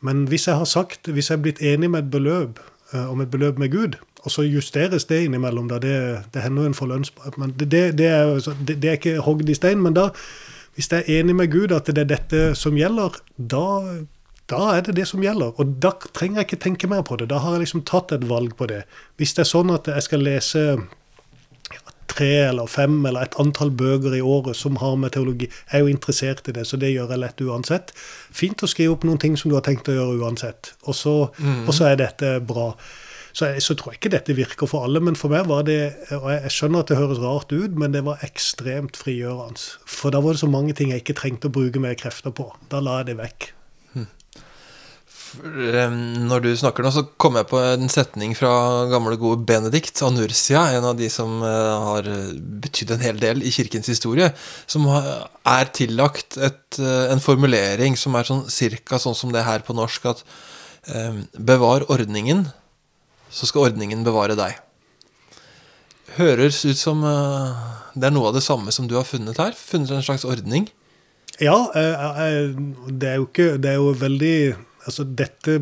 Men 0.00 0.22
hvis 0.30 0.46
jeg 0.48 0.56
har 0.56 0.64
sagt, 0.64 1.10
hvis 1.12 1.28
jeg 1.28 1.36
er 1.36 1.42
blitt 1.44 1.58
enig 1.60 1.90
med 1.92 2.06
et 2.06 2.10
beløp, 2.14 2.62
om 2.92 3.20
et 3.20 3.30
beløp 3.30 3.58
med 3.60 3.72
Gud, 3.72 3.98
og 4.24 4.32
så 4.32 4.42
justeres 4.42 5.04
det 5.08 5.24
innimellom. 5.24 5.68
Da. 5.68 5.78
Det, 5.82 5.96
det 6.34 6.42
hender 6.42 6.66
en 6.66 6.76
får 6.76 6.94
men 7.36 7.54
det, 7.56 7.70
det, 7.70 7.82
det, 7.98 8.08
er, 8.10 8.92
ikke 8.92 9.18
hogd 9.24 9.48
i 9.48 9.54
stein. 9.54 9.82
Men 9.82 9.94
da, 9.94 10.08
hvis 10.74 10.90
jeg 10.92 11.04
er 11.04 11.20
enig 11.20 11.36
med 11.36 11.52
Gud 11.52 11.72
at 11.72 11.86
det 11.86 12.04
er 12.04 12.12
dette 12.16 12.54
som 12.58 12.76
gjelder, 12.76 13.20
da, 13.36 13.64
da 14.50 14.62
er 14.76 14.86
det 14.86 14.96
det 14.96 15.08
som 15.10 15.22
gjelder. 15.22 15.52
Og 15.60 15.76
da 15.82 15.92
trenger 16.16 16.42
jeg 16.42 16.48
ikke 16.48 16.62
tenke 16.64 16.90
mer 16.90 17.04
på 17.06 17.20
det. 17.20 17.28
Da 17.30 17.42
har 17.44 17.56
jeg 17.56 17.66
liksom 17.66 17.84
tatt 17.88 18.12
et 18.16 18.28
valg 18.28 18.56
på 18.56 18.68
det. 18.70 18.84
Hvis 19.20 19.36
det 19.36 19.44
er 19.44 19.52
sånn 19.52 19.74
at 19.74 19.90
jeg 19.92 20.08
skal 20.08 20.24
lese 20.24 20.64
tre 22.10 22.30
eller 22.48 22.70
fem 22.70 23.00
eller 23.06 23.26
et 23.26 23.36
antall 23.40 23.70
bøker 23.70 24.16
i 24.16 24.22
året 24.24 24.56
som 24.58 24.78
har 24.82 24.96
med 25.00 25.14
teologi 25.16 25.48
Jeg 25.48 25.80
er 25.80 25.84
jo 25.84 25.92
interessert 25.92 26.48
i 26.48 26.54
det, 26.56 26.66
så 26.66 26.80
det 26.80 26.92
gjør 26.92 27.12
jeg 27.14 27.22
lett 27.24 27.42
uansett. 27.44 27.92
Fint 28.34 28.62
å 28.62 28.70
skrive 28.70 28.96
opp 28.96 29.04
noen 29.08 29.20
ting 29.22 29.36
som 29.36 29.50
du 29.50 29.58
har 29.58 29.66
tenkt 29.66 29.90
å 29.90 29.96
gjøre 29.96 30.18
uansett. 30.22 30.72
Og 30.86 30.96
så, 30.96 31.18
mm. 31.38 31.66
og 31.66 31.76
så 31.76 31.90
er 31.90 32.00
dette 32.00 32.38
bra. 32.44 32.72
Så, 33.32 33.52
jeg, 33.52 33.62
så 33.62 33.76
tror 33.78 33.92
jeg 33.92 34.00
ikke 34.00 34.14
dette 34.16 34.36
virker 34.36 34.70
for 34.70 34.86
alle. 34.88 35.02
Men 35.04 35.18
for 35.18 35.32
meg 35.32 35.46
var 35.50 35.66
det 35.68 35.78
Og 36.16 36.30
jeg 36.32 36.54
skjønner 36.54 36.82
at 36.82 36.90
det 36.90 36.98
høres 36.98 37.20
rart 37.22 37.52
ut, 37.52 37.76
men 37.78 37.94
det 37.94 38.02
var 38.08 38.24
ekstremt 38.26 38.98
frigjørende. 38.98 39.78
For 39.86 40.14
da 40.14 40.22
var 40.24 40.34
det 40.34 40.42
så 40.42 40.50
mange 40.50 40.74
ting 40.74 40.90
jeg 40.94 41.04
ikke 41.04 41.20
trengte 41.20 41.52
å 41.52 41.54
bruke 41.54 41.82
mer 41.82 41.98
krefter 41.98 42.34
på. 42.34 42.50
Da 42.72 42.82
la 42.82 43.02
jeg 43.02 43.12
det 43.12 43.20
vekk. 43.22 43.52
Når 45.36 46.42
du 46.44 46.48
snakker 46.56 46.84
nå, 46.84 46.90
så 46.94 47.04
kom 47.20 47.36
jeg 47.38 47.48
på 47.50 47.58
en 47.60 47.90
setning 47.92 48.34
fra 48.38 48.50
gamle, 48.90 49.16
gode 49.20 49.44
Benedikt 49.48 50.00
av 50.04 50.14
Nursia, 50.14 50.62
en 50.76 50.86
av 50.90 50.96
de 50.98 51.08
som 51.12 51.42
eh, 51.44 51.88
har 51.88 52.08
betydd 52.64 52.94
en 52.94 53.04
hel 53.04 53.20
del 53.20 53.42
i 53.44 53.52
kirkens 53.54 53.90
historie, 53.92 54.30
som 54.66 54.86
er 54.88 55.72
tillagt 55.76 56.38
et, 56.40 56.78
eh, 56.80 57.08
en 57.12 57.22
formulering 57.22 57.98
som 58.00 58.16
er 58.16 58.28
sånn 58.28 58.46
cirka 58.52 59.00
sånn 59.02 59.16
som 59.18 59.34
det 59.34 59.44
her 59.46 59.66
på 59.66 59.76
norsk, 59.76 60.14
at 60.14 60.24
bevar 61.36 61.82
ordningen, 61.92 62.46
så 63.28 63.44
skal 63.44 63.66
ordningen 63.66 64.06
bevare 64.06 64.32
deg. 64.38 64.54
Høres 66.16 66.62
ut 66.64 66.78
som 66.80 67.02
det 67.98 68.08
er 68.08 68.14
noe 68.14 68.30
av 68.30 68.38
det 68.38 68.44
samme 68.46 68.72
som 68.72 68.88
du 68.88 68.94
har 68.96 69.04
funnet 69.04 69.36
her? 69.42 69.52
Funnet 69.52 69.92
en 69.92 70.06
slags 70.06 70.24
ordning? 70.24 70.70
Ja, 71.42 71.58
det 71.74 73.10
er 73.10 73.20
ikke 73.22 73.58
Det 73.62 73.74
er 73.74 73.78
jo 73.78 73.92
veldig 73.94 74.38
Altså, 74.86 75.04
dette 75.04 75.58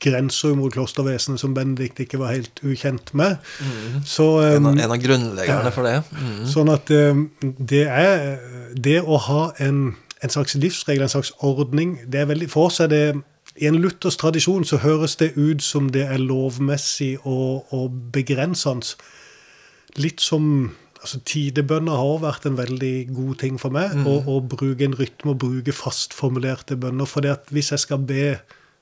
grenser 0.00 0.52
jo 0.52 0.58
mot 0.58 0.72
klostervesenet, 0.72 1.40
som 1.40 1.54
Benedikt 1.54 2.00
ikke 2.00 2.20
var 2.20 2.34
helt 2.34 2.60
ukjent 2.64 3.14
med. 3.14 3.36
Mm. 3.60 4.04
Så, 4.06 4.28
um, 4.40 4.44
en, 4.44 4.66
av, 4.66 4.78
en, 4.78 4.94
av, 4.94 5.00
grunnleggerne 5.02 5.72
for 5.74 5.88
det. 5.88 5.96
Mm. 6.16 6.44
Sånn 6.48 6.72
at 6.72 6.92
um, 6.94 7.26
det 7.42 7.86
er 7.88 8.38
Det 8.76 9.00
å 9.02 9.18
ha 9.18 9.50
en, 9.58 9.96
en 10.22 10.32
slags 10.32 10.54
livsregel, 10.54 11.02
en 11.04 11.12
slags 11.12 11.32
ordning, 11.44 11.98
det 12.06 12.22
er 12.22 12.30
veldig 12.30 12.48
For 12.52 12.70
oss 12.70 12.80
er 12.80 12.92
det 12.92 13.04
i 13.60 13.66
en 13.66 13.80
luthersk 13.82 14.20
tradisjon 14.22 14.64
så 14.64 14.78
høres 14.80 15.16
det 15.20 15.34
ut 15.36 15.62
som 15.62 15.90
det 15.92 16.06
er 16.06 16.22
lovmessig 16.22 17.16
og, 17.26 17.66
og 17.74 17.90
begrensende. 18.14 18.94
Litt 19.98 20.22
som 20.22 20.70
altså 21.00 21.20
Tidebønner 21.26 21.96
har 21.96 22.22
vært 22.22 22.46
en 22.48 22.58
veldig 22.58 22.94
god 23.16 23.34
ting 23.42 23.60
for 23.60 23.74
meg. 23.74 23.94
Mm. 23.96 24.06
Å, 24.06 24.16
å, 24.28 24.38
bruke 24.44 24.86
en 24.86 24.96
rytme 24.98 25.34
og 25.34 25.42
bruke 25.42 25.74
fastformulerte 25.74 26.78
bønner. 26.80 27.08
For 27.08 27.24
hvis 27.54 27.72
jeg 27.74 27.84
skal 27.86 28.02
be 28.08 28.24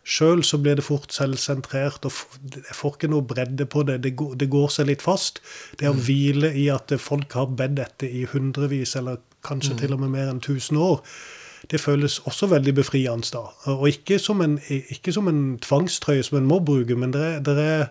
sjøl, 0.09 0.43
så 0.47 0.59
blir 0.63 0.79
det 0.79 0.87
fort 0.87 1.13
selvsentrert. 1.15 2.09
og 2.09 2.39
Jeg 2.57 2.77
får 2.77 2.97
ikke 2.97 3.13
noe 3.13 3.27
bredde 3.29 3.69
på 3.71 3.85
det. 3.89 4.01
Det 4.07 4.15
går, 4.19 4.37
det 4.41 4.51
går 4.51 4.71
seg 4.75 4.91
litt 4.91 5.05
fast. 5.05 5.43
Det 5.81 5.91
å 5.91 5.97
mm. 5.97 6.05
hvile 6.07 6.53
i 6.59 6.69
at 6.75 6.95
folk 7.03 7.39
har 7.39 7.51
bedt 7.59 7.79
dette 7.81 8.09
i 8.11 8.25
hundrevis, 8.33 8.97
eller 8.99 9.21
kanskje 9.47 9.77
mm. 9.77 9.83
til 9.83 9.95
og 9.95 10.03
med 10.05 10.17
mer 10.17 10.33
enn 10.33 10.43
1000 10.43 10.81
år 10.83 11.03
det 11.69 11.81
føles 11.83 12.21
også 12.25 12.47
veldig 12.47 12.75
befriende. 12.75 13.29
da. 13.33 13.73
Og 13.75 13.89
ikke 13.89 14.19
som 14.23 14.41
en, 14.41 14.57
ikke 14.69 15.13
som 15.13 15.29
en 15.29 15.59
tvangstrøye 15.59 16.23
som 16.23 16.39
en 16.39 16.47
må 16.49 16.61
bruke, 16.65 16.97
men 16.97 17.13
det 17.13 17.25
er, 17.25 17.41
det 17.45 17.59
er, 17.59 17.87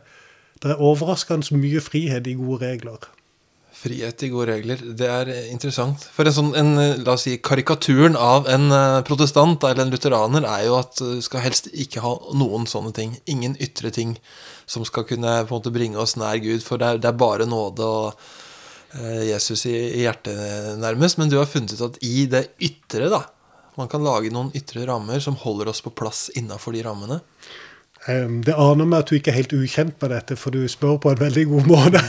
det 0.64 0.72
er 0.72 0.82
overraskende 0.82 1.58
mye 1.60 1.82
frihet 1.84 2.28
i 2.28 2.34
gode 2.40 2.64
regler. 2.66 3.10
Frihet 3.78 4.24
i 4.26 4.30
gode 4.34 4.48
regler, 4.50 4.80
det 4.98 5.06
er 5.06 5.30
interessant. 5.52 6.02
For 6.16 6.26
en 6.26 6.34
sånn, 6.34 6.48
en, 6.58 6.72
la 7.06 7.14
oss 7.14 7.28
si, 7.28 7.36
karikaturen 7.38 8.18
av 8.18 8.48
en 8.50 8.72
eh, 8.74 9.02
protestant 9.06 9.62
eller 9.70 9.86
en 9.86 9.94
lutheraner 9.94 10.48
er 10.50 10.64
jo 10.66 10.80
at 10.80 10.98
du 10.98 11.22
skal 11.22 11.44
helst 11.44 11.70
ikke 11.70 12.02
ha 12.02 12.16
noen 12.40 12.66
sånne 12.70 12.90
ting. 12.98 13.14
Ingen 13.30 13.54
ytre 13.62 13.92
ting 13.94 14.16
som 14.66 14.86
skal 14.88 15.06
kunne 15.06 15.36
på 15.44 15.52
en 15.52 15.60
måte 15.60 15.74
bringe 15.76 16.02
oss 16.02 16.16
nær 16.18 16.42
Gud. 16.42 16.66
For 16.66 16.82
det 16.82 16.90
er, 16.90 17.04
det 17.04 17.12
er 17.12 17.22
bare 17.22 17.46
nåde 17.46 17.86
og 17.86 18.28
eh, 18.98 19.28
Jesus 19.30 19.68
i, 19.70 19.78
i 20.00 20.04
hjertet, 20.08 20.42
nærmest. 20.82 21.22
Men 21.22 21.30
du 21.30 21.38
har 21.38 21.50
funnet 21.52 21.78
ut 21.78 21.86
at 21.92 22.02
i 22.02 22.26
det 22.34 22.48
ytre, 22.58 23.12
da, 23.14 23.28
man 23.78 23.92
kan 23.92 24.02
lage 24.02 24.34
noen 24.34 24.50
ytre 24.58 24.88
rammer 24.90 25.22
som 25.22 25.38
holder 25.38 25.70
oss 25.70 25.84
på 25.86 25.94
plass 25.94 26.32
innafor 26.40 26.74
de 26.74 26.82
rammene. 26.88 27.22
Det 28.08 28.54
aner 28.56 28.88
meg 28.88 29.02
at 29.02 29.10
du 29.10 29.18
ikke 29.18 29.34
er 29.34 29.42
helt 29.42 29.54
ukjent 29.58 29.98
med 30.02 30.14
dette, 30.16 30.38
for 30.40 30.56
du 30.56 30.62
spør 30.72 30.96
på 31.04 31.12
en 31.12 31.20
veldig 31.20 31.44
god 31.50 31.66
måte. 31.74 32.02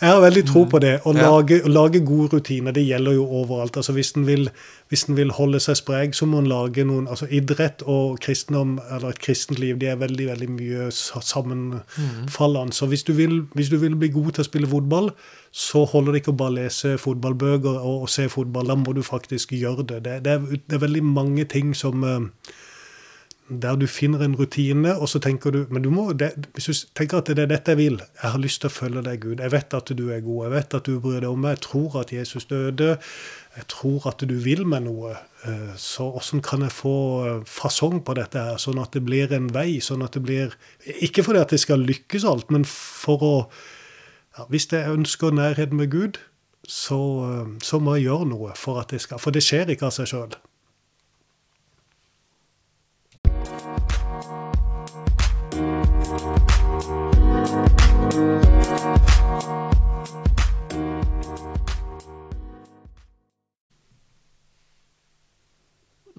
jeg 0.00 0.10
har 0.12 0.20
veldig 0.22 0.44
tro 0.46 0.62
på 0.70 0.78
det. 0.82 0.92
Å 1.02 1.14
lage, 1.16 1.58
lage, 1.66 2.02
gode 2.06 2.36
rutiner, 2.36 2.74
det 2.76 2.84
gjelder 2.86 3.16
jo 3.16 3.24
overalt. 3.40 3.76
Altså 3.80 3.92
Hvis 3.96 4.12
en 4.14 4.28
vil, 4.28 4.46
vil, 4.90 5.32
holde 5.34 5.60
seg 5.62 5.80
sprek, 5.80 6.14
så 6.14 6.28
må 6.30 6.42
en 6.42 6.50
lage 6.50 6.84
noen 6.86 7.08
altså 7.10 7.26
Idrett 7.34 7.82
og 7.82 8.20
kristendom, 8.22 8.76
eller 8.86 9.10
et 9.10 9.22
kristent 9.24 9.58
liv, 9.58 9.74
de 9.80 9.90
er 9.90 9.98
veldig 9.98 10.30
veldig 10.30 10.48
mye 10.54 10.86
sammenfallende. 10.94 12.76
Så 12.78 12.86
hvis 12.86 13.02
du, 13.02 13.12
vil, 13.18 13.40
hvis 13.58 13.72
du 13.74 13.78
vil 13.82 13.98
bli 13.98 14.12
god 14.14 14.36
til 14.36 14.46
å 14.46 14.50
spille 14.50 14.70
fotball, 14.70 15.10
så 15.50 15.82
holder 15.88 16.14
det 16.14 16.22
ikke 16.22 16.36
å 16.36 16.40
bare 16.44 16.58
lese 16.60 16.94
fotballbøker 17.00 17.80
og, 17.80 18.04
og, 18.04 18.08
se 18.12 18.28
fotball. 18.30 18.70
Da 18.70 18.78
må 18.78 18.94
du 18.94 19.02
faktisk 19.02 19.56
gjøre 19.56 19.82
det. 19.88 20.02
Det, 20.06 20.16
det, 20.24 20.38
er, 20.38 20.58
det 20.62 20.78
er, 20.78 20.84
veldig 20.86 21.04
mange 21.04 21.48
ting 21.50 21.74
som 21.76 22.04
uh, 22.04 22.20
Der 23.48 23.76
du 23.80 23.86
finner 23.86 24.20
en 24.20 24.36
rutine, 24.36 24.92
og 25.00 25.08
så 25.08 25.18
tenker 25.18 25.50
du 25.50 25.66
Men 25.70 25.82
du 25.82 25.90
må, 25.90 26.12
det, 26.12 26.48
hvis 26.52 26.66
du 26.66 26.72
tenker 26.94 27.18
at 27.18 27.30
det 27.32 27.38
er 27.38 27.48
dette 27.48 27.72
jeg 27.72 27.78
vil 27.78 27.96
Jeg 28.00 28.30
har 28.30 28.38
lyst 28.38 28.60
til 28.60 28.68
å 28.68 28.74
følge 28.74 29.02
deg, 29.06 29.20
Gud. 29.22 29.40
Jeg 29.40 29.52
vet 29.52 29.74
at 29.74 29.92
du 29.96 30.04
er 30.12 30.20
god. 30.20 30.44
Jeg 30.44 30.52
vet 30.52 30.74
at 30.74 30.86
du 30.86 31.00
bryr 31.00 31.20
deg 31.20 31.30
om 31.30 31.40
meg. 31.40 31.56
Jeg 31.56 31.64
tror 31.68 32.00
at 32.02 32.12
Jesus 32.12 32.44
døde. 32.44 32.98
Jeg 33.56 33.66
tror 33.72 34.06
at 34.12 34.22
du 34.28 34.34
vil 34.44 34.66
meg 34.68 34.84
noe. 34.84 35.16
Uh, 35.46 35.72
så 35.80 36.10
åssen 36.18 36.42
kan 36.44 36.62
jeg 36.66 36.74
få 36.74 36.94
uh, 37.24 37.42
fasong 37.46 38.02
på 38.04 38.14
dette 38.18 38.38
her, 38.42 38.60
sånn 38.60 38.80
at 38.82 38.92
det 38.92 39.04
blir 39.06 39.32
en 39.32 39.48
vei? 39.54 39.80
sånn 39.80 40.02
at 40.02 40.18
det 40.18 40.22
blir, 40.26 40.56
Ikke 41.00 41.22
fordi 41.22 41.40
at 41.42 41.54
det 41.54 41.60
skal 41.62 41.86
lykkes 41.86 42.26
alt, 42.26 42.50
men 42.50 42.66
for 42.68 43.22
å 43.22 43.34
ja, 44.36 44.44
Hvis 44.50 44.68
jeg 44.72 44.90
ønsker 44.92 45.34
nærhet 45.34 45.72
med 45.72 45.90
Gud, 45.90 46.18
så, 46.68 47.00
eh, 47.24 47.48
så, 47.62 47.80
må 47.80 47.96
jeg 47.96 48.08
gjøre 48.08 48.28
noe 48.28 48.52
for 48.58 48.80
at 48.82 48.92
det 48.92 49.00
skal 49.00 49.20
For 49.22 49.34
det 49.34 49.42
skjer 49.44 49.72
ikke 49.72 49.88
av 49.88 49.94
seg 49.96 50.10
sjøl. 50.10 50.36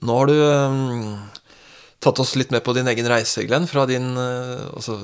Nå 0.10 0.16
har 0.18 0.30
du 0.30 0.38
um, 0.42 1.18
tatt 2.02 2.20
oss 2.24 2.34
litt 2.40 2.50
med 2.50 2.64
på 2.66 2.74
din 2.74 2.88
egen 2.90 3.08
reise, 3.12 3.44
Glenn. 3.46 3.68
Fra 3.70 3.86
din 3.90 4.16
uh, 4.18 4.72
altså, 4.74 5.04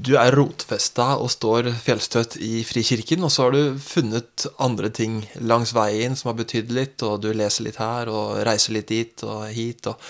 Du 0.00 0.14
er 0.16 0.32
rotfesta 0.32 1.12
og 1.20 1.28
står 1.34 1.68
fjellstøtt 1.84 2.38
i 2.40 2.62
Frikirken, 2.64 3.26
og 3.26 3.34
så 3.34 3.46
har 3.46 3.56
du 3.56 3.76
funnet 3.84 4.46
andre 4.56 4.88
ting 4.96 5.20
langs 5.44 5.74
veien 5.76 6.16
som 6.16 6.32
har 6.32 6.38
betydd 6.40 6.72
litt, 6.72 7.04
og 7.04 7.20
du 7.20 7.34
leser 7.36 7.68
litt 7.68 7.80
her 7.82 8.08
og 8.08 8.40
reiser 8.48 8.78
litt 8.78 8.88
dit 8.88 9.26
og 9.28 9.50
hit 9.52 9.90
og, 9.92 10.00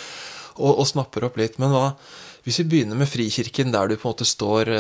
og, 0.61 0.77
og 0.77 0.87
snapper 0.93 1.27
opp 1.27 1.41
litt. 1.41 1.59
Men 1.59 1.75
hva 1.75 1.89
hvis 2.47 2.63
vi 2.63 2.71
begynner 2.71 2.97
med 2.97 3.11
Frikirken, 3.11 3.69
der 3.75 3.91
du 3.91 3.99
på 3.99 4.09
en 4.09 4.15
måte 4.15 4.25
står 4.25 4.71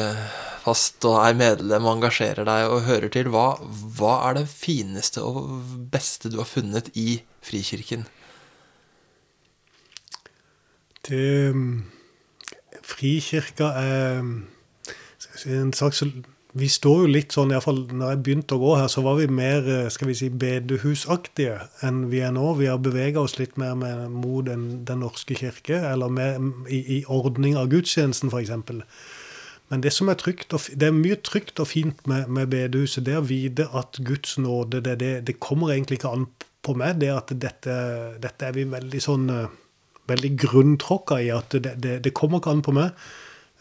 fast 0.63 1.05
og 1.09 1.19
er 1.21 1.37
medlem 1.37 1.85
og 1.85 1.99
engasjerer 1.99 2.47
deg 2.49 2.71
og 2.73 2.87
hører 2.87 3.13
til, 3.13 3.29
hva, 3.35 3.51
hva 3.99 4.15
er 4.31 4.39
det 4.39 4.47
fineste 4.49 5.21
og 5.21 5.51
beste 5.93 6.33
du 6.33 6.39
har 6.41 6.49
funnet 6.49 6.89
i 6.97 7.19
Frikirken? 7.45 8.07
Det 11.11 11.55
Frikirka 12.87 13.73
er 13.81 14.21
en 15.47 15.73
slags 15.73 16.03
Vi 16.53 16.67
står 16.67 17.05
jo 17.05 17.11
litt 17.15 17.35
sånn, 17.35 17.53
iallfall 17.55 17.85
når 17.95 18.09
jeg 18.11 18.21
begynte 18.27 18.57
å 18.57 18.63
gå 18.63 18.71
her, 18.81 18.89
så 18.91 19.05
var 19.07 19.21
vi 19.21 19.29
mer 19.31 19.67
skal 19.95 20.11
vi 20.11 20.17
si, 20.19 20.31
bedehusaktige 20.35 21.61
enn 21.87 22.09
vi 22.11 22.25
er 22.27 22.33
nå. 22.35 22.57
Vi 22.59 22.67
har 22.67 22.81
bevega 22.83 23.23
oss 23.23 23.37
litt 23.39 23.55
mer 23.61 23.77
med, 23.79 24.09
mot 24.11 24.49
Den, 24.49 24.83
den 24.87 25.05
norske 25.05 25.39
kirke, 25.39 25.79
eller 25.93 26.11
med, 26.11 26.67
i, 26.67 26.81
i 26.97 26.99
ordning 27.07 27.55
av 27.55 27.71
gudstjenesten, 27.71 28.35
f.eks. 28.35 28.83
Men 29.71 29.85
det 29.87 29.95
som 29.95 30.11
er 30.11 30.19
trygt 30.19 30.51
og, 30.57 30.67
det 30.75 30.89
er 30.89 30.97
mye 30.97 31.21
trygt 31.23 31.63
og 31.63 31.71
fint 31.71 32.03
med, 32.11 32.27
med 32.27 32.51
bedehuset, 32.51 33.05
det 33.07 33.15
er 33.15 33.23
å 33.23 33.29
vite 33.31 33.69
at 33.71 34.03
Guds 34.03 34.35
nåde 34.43 34.83
det, 34.83 34.99
det, 34.99 35.13
det 35.31 35.39
kommer 35.39 35.71
egentlig 35.71 36.01
ikke 36.01 36.15
an 36.17 36.27
på 36.67 36.75
meg. 36.75 36.99
Det 36.99 37.15
at 37.15 37.31
dette, 37.31 37.77
dette 38.19 38.49
er 38.49 38.59
vi 38.59 38.67
veldig 38.75 39.07
sånn 39.07 39.31
veldig 40.11 40.33
grunntråkka 40.45 41.21
i 41.25 41.31
at 41.35 41.57
det, 41.57 41.77
det, 41.83 41.99
det, 42.05 42.15
kommer 42.17 42.41
ikke 42.41 42.55
an 42.55 42.65
på 42.67 42.75
meg. 42.77 42.97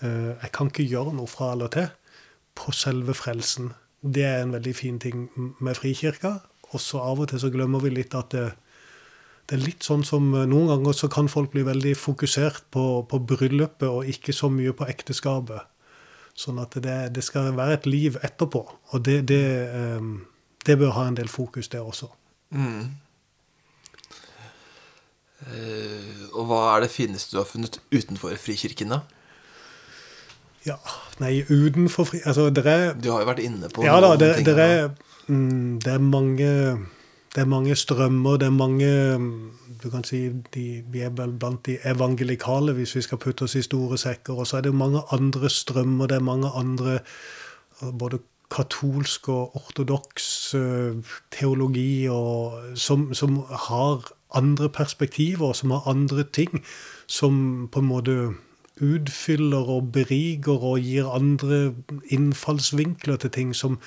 Eh, 0.04 0.32
jeg 0.34 0.52
kan 0.56 0.72
ikke 0.72 0.88
gjøre 0.90 1.16
noe 1.18 1.30
fra 1.30 1.54
eller 1.56 1.72
til 1.74 1.90
på 2.60 2.74
selve 2.76 3.16
frelsen. 3.16 3.74
Det 4.02 4.26
er 4.26 4.42
en 4.44 4.56
veldig 4.56 4.74
fin 4.76 5.00
ting 5.00 5.28
med 5.60 5.78
Frikirka. 5.80 6.40
Og 6.74 6.82
så 6.84 7.02
av 7.02 7.22
og 7.24 7.30
til 7.32 7.42
så 7.42 7.52
glemmer 7.54 7.82
vi 7.84 7.94
litt 7.94 8.16
at 8.18 8.34
det, 8.36 8.46
det 9.50 9.58
er 9.58 9.64
litt 9.64 9.86
sånn 9.86 10.06
som 10.06 10.30
eh, 10.36 10.48
Noen 10.50 10.70
ganger 10.74 10.98
så 10.98 11.10
kan 11.12 11.32
folk 11.32 11.54
bli 11.56 11.66
veldig 11.68 11.96
fokusert 11.98 12.70
på, 12.76 12.86
på 13.10 13.22
bryllupet 13.32 13.88
og 13.90 14.10
ikke 14.10 14.36
så 14.36 14.52
mye 14.54 14.76
på 14.78 14.88
ekteskapet. 14.92 15.66
Sånn 16.40 16.62
at 16.62 16.78
det, 16.80 17.00
det 17.16 17.24
skal 17.26 17.52
være 17.58 17.80
et 17.80 17.90
liv 17.90 18.20
etterpå. 18.24 18.62
Og 18.94 19.04
det, 19.06 19.22
det, 19.32 19.44
eh, 19.76 20.10
det 20.68 20.80
bør 20.80 20.96
ha 21.00 21.08
en 21.10 21.20
del 21.20 21.32
fokus, 21.32 21.72
det 21.72 21.82
også. 21.82 22.12
Mm. 22.56 22.92
Eh, 25.48 26.28
og 26.34 26.50
hva 26.50 26.60
er 26.74 26.86
det 26.86 26.92
fineste 26.92 27.36
du 27.36 27.40
har 27.42 27.48
funnet 27.48 27.80
utenfor 27.94 28.36
Frikirken, 28.40 28.92
da? 28.96 29.02
Ja, 30.68 30.76
nei, 31.22 31.40
utenfor 31.48 32.10
fri... 32.10 32.20
Altså, 32.26 32.50
det 32.52 32.66
er 32.68 32.94
Du 33.00 33.12
har 33.14 33.24
jo 33.24 33.30
vært 33.30 33.44
inne 33.44 33.70
på 33.72 33.86
ja, 33.86 33.96
da, 34.04 34.16
det, 34.20 34.34
ting. 34.36 34.50
Det 34.50 34.66
er, 34.66 34.90
mm, 35.28 35.80
det 35.86 35.94
er 35.94 36.04
mange 36.04 36.50
det 37.30 37.44
er 37.44 37.46
mange 37.46 37.76
strømmer, 37.78 38.40
det 38.42 38.48
er 38.48 38.56
mange 38.58 38.88
du 39.80 39.90
kan 39.90 40.04
si, 40.04 40.30
de, 40.54 40.84
Vi 40.92 41.04
er 41.06 41.14
vel 41.16 41.32
blant 41.40 41.62
de 41.66 41.78
evangelikale, 41.86 42.74
hvis 42.74 42.96
vi 42.98 43.04
skal 43.06 43.22
putte 43.22 43.46
oss 43.46 43.56
i 43.56 43.62
store 43.64 43.98
sekker. 43.98 44.34
Og 44.34 44.48
så 44.48 44.58
er 44.58 44.66
det 44.66 44.74
mange 44.76 45.02
andre 45.14 45.50
strømmer, 45.50 46.08
det 46.08 46.18
er 46.18 46.26
mange 46.26 46.50
andre 46.56 47.00
både 47.80 48.20
katolsk 48.52 49.30
og 49.30 49.56
ortodoks 49.56 50.56
uh, 50.58 51.16
teologi 51.32 52.08
og, 52.12 52.60
som, 52.76 53.14
som, 53.14 53.44
har 53.70 54.10
andre 54.36 54.70
perspektiver, 54.70 55.54
som 55.54 55.72
har 55.72 55.88
andre 55.88 56.24
ting, 56.24 56.64
som 57.08 57.70
på 57.72 57.80
en 57.80 57.90
måte 57.90 58.18
utfyller 58.80 59.70
og 59.70 59.92
beriker 59.92 60.64
og 60.64 60.80
gir 60.80 61.10
andre 61.12 61.74
innfallsvinkler 62.12 63.18
til 63.18 63.30
ting 63.30 63.56
som 63.56 63.80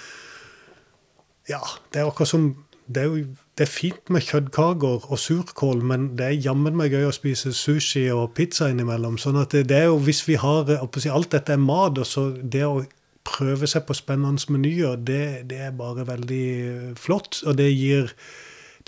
Ja, 1.49 1.59
det 1.93 2.01
er 2.01 2.07
akkurat 2.07 2.29
som 2.29 2.57
det 2.95 3.03
er, 3.03 3.05
jo, 3.05 3.17
det 3.59 3.65
er 3.65 3.71
fint 3.71 4.11
med 4.11 4.25
kjøttkaker 4.27 5.07
og 5.11 5.19
surkål, 5.19 5.83
men 5.87 6.09
det 6.19 6.27
er 6.27 6.41
jammen 6.45 6.77
meg 6.77 6.95
gøy 6.95 7.07
å 7.09 7.15
spise 7.15 7.53
sushi 7.57 8.05
og 8.13 8.35
pizza 8.37 8.69
innimellom. 8.71 9.19
sånn 9.19 9.39
at 9.41 9.55
det, 9.55 9.67
det 9.71 9.79
er 9.79 9.89
jo, 9.91 10.01
hvis 10.03 10.25
vi 10.29 10.37
har 10.41 10.69
Alt 10.69 11.33
dette 11.33 11.53
er 11.53 11.63
mat, 11.63 11.99
og 11.99 12.07
så 12.07 12.31
det 12.43 12.65
å 12.67 12.83
prøve 13.25 13.69
seg 13.71 13.87
på 13.87 13.95
spennende 13.95 14.53
menyer, 14.53 14.97
det, 14.97 15.49
det, 15.51 15.61
er 15.69 15.77
bare 15.79 16.07
veldig 16.07 16.97
flott. 16.99 17.43
Og 17.47 17.57
det 17.59 17.71
gir, 17.71 18.13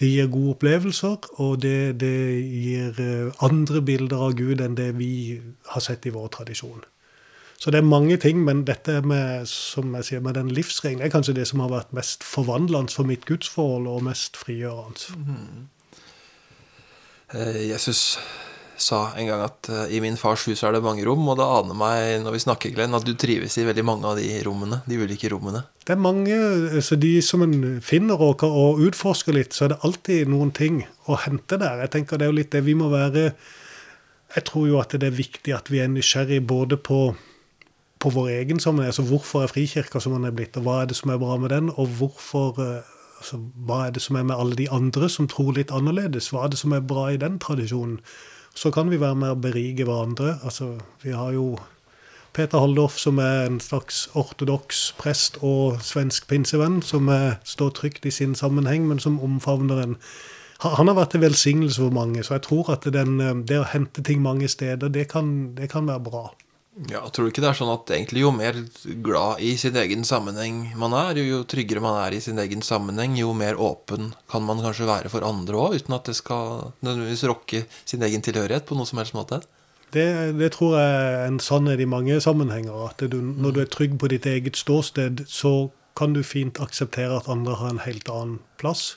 det 0.00 0.08
gir 0.10 0.30
gode 0.32 0.56
opplevelser, 0.56 1.28
og 1.42 1.62
det, 1.62 2.00
det, 2.00 2.16
gir 2.42 2.98
eh, 3.02 3.44
andre 3.44 3.82
bilder 3.82 4.26
av 4.28 4.34
Gud 4.38 4.62
enn 4.64 4.74
det 4.78 4.90
vi 4.98 5.40
har 5.70 5.84
sett 5.84 6.06
i 6.06 6.12
vår 6.14 6.32
tradisjon. 6.34 6.82
Så 7.58 7.70
det 7.70 7.78
er 7.80 7.86
mange 7.86 8.16
ting, 8.20 8.42
men 8.44 8.64
dette 8.66 8.98
med, 9.06 9.46
som 9.48 9.94
jeg 9.96 10.08
sier, 10.08 10.24
med 10.24 10.34
den 10.36 10.50
livsregelen 10.52 11.04
er 11.06 11.12
kanskje 11.14 11.36
det 11.38 11.46
som 11.48 11.62
har 11.62 11.70
vært 11.72 11.94
mest 11.96 12.26
forvandlende 12.26 12.92
for 12.92 13.08
mitt 13.08 13.24
gudsforhold, 13.28 13.86
og 13.88 14.02
mest 14.10 14.36
frigjørende. 14.36 15.14
Mm. 15.14 15.70
Jesus 17.70 18.18
sa 18.80 19.00
en 19.18 19.28
gang 19.28 19.42
at 19.44 19.68
uh, 19.70 19.84
i 19.92 20.00
min 20.02 20.16
fars 20.18 20.44
hus 20.48 20.62
er 20.64 20.74
det 20.74 20.82
mange 20.84 21.04
rom, 21.06 21.22
og 21.30 21.38
det 21.38 21.46
aner 21.46 21.76
meg 21.78 22.22
når 22.24 22.36
vi 22.36 22.42
snakker, 22.44 22.72
Glenn, 22.74 22.96
at 22.96 23.06
du 23.06 23.12
trives 23.18 23.56
i 23.58 23.66
veldig 23.66 23.84
mange 23.86 24.08
av 24.10 24.18
de 24.18 24.28
rommene, 24.46 24.80
de 24.88 24.98
ulike 24.98 25.30
rommene. 25.32 25.64
Det 25.84 25.94
er 25.94 26.00
mange, 26.00 26.38
Så 26.82 26.96
de 27.00 27.18
som 27.22 27.42
en 27.44 27.80
finner 27.84 28.20
og, 28.20 28.42
og 28.42 28.80
utforsker 28.86 29.36
litt, 29.36 29.54
så 29.54 29.66
er 29.66 29.74
det 29.74 29.82
alltid 29.86 30.32
noen 30.32 30.50
ting 30.54 30.82
å 31.06 31.18
hente 31.24 31.58
der. 31.60 31.84
Jeg 31.84 31.94
tenker 31.94 32.18
det 32.18 32.26
er 32.26 32.32
jo 32.32 32.40
litt 32.40 32.54
det 32.54 32.64
vi 32.64 32.74
må 32.78 32.88
være 32.92 33.34
Jeg 34.34 34.44
tror 34.48 34.66
jo 34.66 34.80
at 34.80 34.96
det 34.96 35.06
er 35.06 35.14
viktig 35.14 35.54
at 35.54 35.70
vi 35.70 35.78
er 35.78 35.92
nysgjerrig 35.92 36.40
både 36.42 36.76
på, 36.76 37.14
på 38.02 38.10
vår 38.10 38.32
egen 38.40 38.60
sammenheng, 38.60 38.90
altså 38.90 39.06
hvorfor 39.06 39.44
er 39.44 39.52
Frikirka 39.52 40.00
som 40.00 40.16
den 40.16 40.26
er 40.26 40.34
blitt, 40.34 40.56
og 40.58 40.66
hva 40.66 40.82
er 40.82 40.90
det 40.90 40.98
som 40.98 41.12
er 41.14 41.20
bra 41.22 41.36
med 41.38 41.54
den, 41.54 41.70
og 41.70 41.92
hvorfor 42.00 42.58
uh, 42.58 42.94
altså, 43.20 43.38
Hva 43.66 43.86
er 43.86 43.94
det 43.94 44.02
som 44.02 44.16
er 44.16 44.26
med 44.26 44.36
alle 44.36 44.58
de 44.58 44.66
andre 44.72 45.08
som 45.08 45.28
tror 45.30 45.54
litt 45.54 45.70
annerledes? 45.70 46.32
Hva 46.32 46.44
er 46.44 46.54
det 46.54 46.58
som 46.58 46.74
er 46.74 46.82
bra 46.82 47.10
i 47.12 47.20
den 47.20 47.38
tradisjonen? 47.38 48.00
Så 48.54 48.70
kan 48.70 48.90
vi 48.90 49.00
være 49.00 49.18
med 49.18 49.34
å 49.34 49.40
berike 49.40 49.86
hverandre. 49.86 50.38
Altså, 50.46 50.76
vi 51.02 51.14
har 51.14 51.32
jo 51.34 51.56
Peter 52.34 52.58
Haldorf, 52.58 52.98
som 52.98 53.18
er 53.22 53.46
en 53.46 53.60
slags 53.62 54.08
ortodoks 54.18 54.92
prest 54.98 55.38
og 55.42 55.82
svensk 55.82 56.26
pinsevenn, 56.30 56.80
som 56.82 57.08
er, 57.08 57.36
står 57.46 57.74
trygt 57.78 58.06
i 58.06 58.14
sin 58.14 58.34
sammenheng, 58.34 58.88
men 58.90 59.02
som 59.02 59.20
omfavner 59.22 59.82
en 59.82 59.98
Han 60.64 60.88
har 60.88 60.94
vært 60.96 61.14
en 61.14 61.20
velsignelse 61.20 61.82
for 61.82 61.92
mange, 61.92 62.22
så 62.24 62.36
jeg 62.38 62.42
tror 62.46 62.70
at 62.72 62.86
den, 62.94 63.18
det 63.44 63.58
å 63.58 63.66
hente 63.68 64.00
ting 64.02 64.22
mange 64.22 64.48
steder, 64.48 64.88
det 64.88 65.08
kan, 65.10 65.52
det 65.58 65.66
kan 65.68 65.84
være 65.86 66.00
bra. 66.00 66.22
Ja, 66.90 67.04
Tror 67.06 67.28
du 67.28 67.30
ikke 67.30 67.42
det 67.44 67.52
er 67.52 67.58
sånn 67.58 67.70
at 67.70 67.90
egentlig 67.94 68.24
jo 68.24 68.32
mer 68.34 68.56
glad 69.06 69.42
i 69.46 69.52
sin 69.60 69.76
egen 69.78 70.02
sammenheng 70.06 70.72
man 70.80 70.96
er, 70.98 71.20
jo, 71.22 71.44
tryggere 71.46 71.82
man 71.84 72.00
er 72.00 72.16
i 72.16 72.22
sin 72.24 72.40
egen 72.42 72.64
sammenheng, 72.66 73.14
jo 73.14 73.30
mer 73.36 73.60
åpen 73.62 74.10
kan 74.30 74.42
man 74.42 74.62
kanskje 74.64 74.88
være 74.88 75.12
for 75.12 75.26
andre 75.26 75.60
òg, 75.60 75.76
uten 75.78 75.94
at 75.94 76.10
det 76.10 76.16
skal 76.18 76.72
nødvendigvis 76.82 77.22
rokke 77.30 77.62
sin 77.86 78.02
egen 78.02 78.26
tilhørighet 78.26 78.66
på 78.66 78.78
noe 78.78 78.90
som 78.90 78.98
helst 78.98 79.14
måte? 79.14 79.44
Det, 79.94 80.08
det 80.40 80.50
tror 80.56 80.74
jeg 80.74 80.98
er 80.98 81.28
en 81.28 81.38
sannhet 81.38 81.78
i 81.78 81.86
mange 81.86 82.18
sammenhenger. 82.20 82.88
At 82.88 83.06
du, 83.10 83.20
når 83.22 83.54
du 83.54 83.60
er 83.62 83.70
trygg 83.70 83.94
på 84.02 84.10
ditt 84.10 84.26
eget 84.26 84.58
ståsted, 84.58 85.22
så 85.30 85.70
kan 85.94 86.16
du 86.16 86.24
fint 86.26 86.58
akseptere 86.58 87.20
at 87.20 87.30
andre 87.30 87.54
har 87.60 87.70
en 87.70 87.84
helt 87.84 88.10
annen 88.10 88.40
plass. 88.58 88.96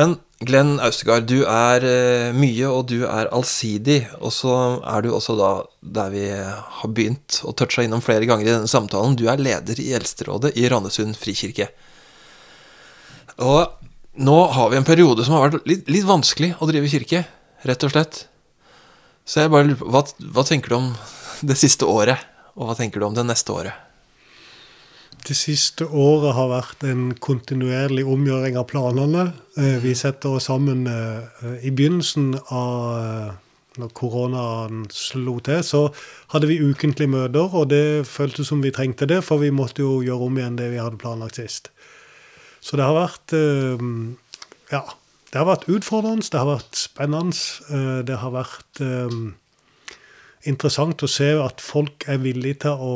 Men 0.00 0.16
Glenn 0.40 0.78
Austegard, 0.80 1.26
du 1.28 1.42
er 1.44 1.84
uh, 1.84 2.36
mye, 2.36 2.68
og 2.70 2.86
du 2.88 3.02
er 3.04 3.28
allsidig. 3.36 3.98
Og 4.24 4.32
så 4.32 4.54
er 4.88 5.04
du 5.04 5.10
også 5.12 5.36
da, 5.36 5.50
der 5.84 6.14
vi 6.14 6.22
har 6.32 6.94
begynt 6.96 7.42
å 7.44 7.52
touche 7.56 7.84
innom 7.84 8.00
flere 8.04 8.24
ganger 8.28 8.48
i 8.48 8.54
denne 8.54 8.70
samtalen, 8.70 9.18
du 9.20 9.26
er 9.28 9.42
leder 9.42 9.82
i 9.82 9.90
Eldsterådet 9.98 10.54
i 10.56 10.64
Randesund 10.72 11.18
frikirke. 11.20 11.68
Og 13.44 13.76
nå 14.20 14.38
har 14.56 14.72
vi 14.72 14.80
en 14.80 14.88
periode 14.88 15.24
som 15.26 15.36
har 15.36 15.50
vært 15.50 15.68
litt, 15.68 15.84
litt 15.92 16.08
vanskelig 16.08 16.54
å 16.56 16.68
drive 16.70 16.88
kirke, 16.92 17.22
rett 17.68 17.84
og 17.84 17.92
slett. 17.92 18.24
Så 19.28 19.44
jeg 19.44 19.52
bare 19.52 19.68
lurer 19.68 19.82
på, 19.82 19.92
hva, 19.92 20.04
hva 20.32 20.48
tenker 20.48 20.72
du 20.72 20.80
om 20.80 20.90
det 21.44 21.60
siste 21.60 21.88
året, 21.88 22.24
og 22.56 22.68
hva 22.68 22.80
tenker 22.80 23.00
du 23.00 23.10
om 23.10 23.16
det 23.16 23.28
neste 23.28 23.52
året? 23.52 23.89
Det 25.28 25.36
siste 25.36 25.86
året 25.86 26.34
har 26.36 26.48
vært 26.50 26.84
en 26.88 27.10
kontinuerlig 27.22 28.04
omgjøring 28.08 28.56
av 28.60 28.66
planene. 28.70 29.30
Eh, 29.58 29.78
vi 29.82 29.94
setter 29.98 30.36
oss 30.36 30.48
sammen 30.48 30.86
eh, 30.88 31.56
I 31.66 31.72
begynnelsen 31.76 32.32
av 32.48 32.76
eh, 32.96 33.32
når 33.80 33.92
koronaen 33.96 34.86
slo 34.92 35.36
til, 35.46 35.62
så 35.64 35.82
hadde 36.32 36.50
vi 36.50 36.58
ukentlige 36.60 37.12
møter, 37.12 37.52
og 37.54 37.68
det 37.70 38.08
føltes 38.08 38.50
som 38.50 38.64
vi 38.64 38.72
trengte 38.74 39.08
det, 39.08 39.20
for 39.24 39.40
vi 39.42 39.52
måtte 39.54 39.84
jo 39.84 40.00
gjøre 40.04 40.26
om 40.26 40.40
igjen 40.40 40.58
det 40.58 40.72
vi 40.72 40.80
hadde 40.82 41.00
planlagt 41.00 41.38
sist. 41.38 41.70
Så 42.60 42.76
det 42.76 42.88
har 42.88 42.98
vært 42.98 43.36
Ja. 44.70 44.82
Det 45.30 45.38
har 45.38 45.46
vært 45.46 45.68
utfordrende, 45.70 46.26
det 46.26 46.40
har 46.40 46.48
vært 46.48 46.74
spennende. 46.74 48.02
Det 48.02 48.16
har 48.18 48.32
vært 48.34 48.80
interessant 50.42 51.04
å 51.06 51.08
se 51.08 51.28
at 51.38 51.62
folk 51.62 52.08
er 52.10 52.18
villige 52.18 52.64
til 52.66 52.82
å 52.82 52.94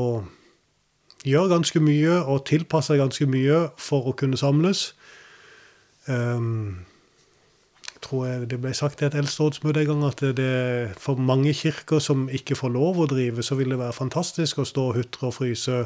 gjøre 1.25 1.53
ganske 1.53 1.81
mye 1.81 2.19
og 2.23 2.45
tilpasser 2.49 3.01
ganske 3.01 3.27
mye 3.31 3.69
for 3.81 4.11
å 4.11 4.17
kunne 4.19 4.39
samles. 4.41 4.93
Um, 6.07 6.85
jeg 7.89 8.03
tror 8.05 8.27
jeg 8.29 8.49
det 8.51 8.59
ble 8.61 8.75
sagt 8.77 9.01
i 9.01 9.07
et 9.09 9.17
eldsterådsmøte 9.17 9.81
en 9.81 9.89
gang 9.89 10.03
at 10.11 10.21
det, 10.37 10.51
for 11.01 11.17
mange 11.17 11.55
kirker 11.57 12.03
som 12.05 12.27
ikke 12.29 12.59
får 12.59 12.75
lov 12.75 13.01
å 13.01 13.09
drive, 13.09 13.43
så 13.43 13.57
vil 13.57 13.73
det 13.73 13.81
være 13.81 13.97
fantastisk 13.97 14.61
å 14.61 14.69
stå 14.69 14.91
og 14.91 14.99
hutre 14.99 15.31
og 15.31 15.37
fryse 15.39 15.79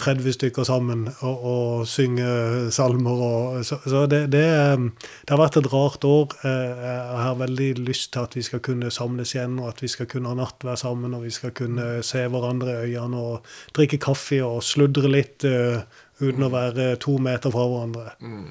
30 0.00 0.34
stykker 0.36 0.66
sammen 0.66 1.06
og, 1.24 1.44
og 1.50 1.86
synge 1.88 2.26
salmer. 2.74 3.22
Og, 3.26 3.64
så, 3.66 3.78
så 3.84 4.04
det, 4.10 4.26
det, 4.32 4.44
det, 4.44 5.30
har 5.30 5.40
vært 5.40 5.58
et 5.60 5.68
rart 5.72 6.04
år. 6.06 6.36
Eh, 6.46 6.82
jeg 6.82 7.22
har 7.24 7.38
veldig 7.40 7.70
lyst 7.86 8.12
til 8.14 8.26
at 8.26 8.36
vi 8.36 8.44
skal 8.46 8.62
kunne 8.64 8.92
samles 8.94 9.34
igjen, 9.34 9.58
og 9.62 9.70
at 9.72 9.82
vi 9.84 9.90
skal 9.92 10.08
kunne 10.10 10.32
ha 10.32 10.38
nattvær 10.38 10.78
sammen, 10.80 11.16
og 11.16 11.26
vi 11.26 11.32
skal 11.34 11.54
kunne 11.56 12.02
se 12.06 12.26
hverandre 12.32 12.78
i 12.84 12.96
øynene 12.96 13.22
og 13.22 13.54
drikke 13.76 14.00
kaffe 14.02 14.42
og 14.44 14.62
sludre 14.64 15.10
litt 15.10 15.46
uh, 15.48 15.84
uten 16.20 16.46
å 16.46 16.52
være 16.52 16.94
to 17.02 17.16
meter 17.22 17.52
fra 17.54 17.68
hverandre. 17.70 18.16
Mm. 18.20 18.50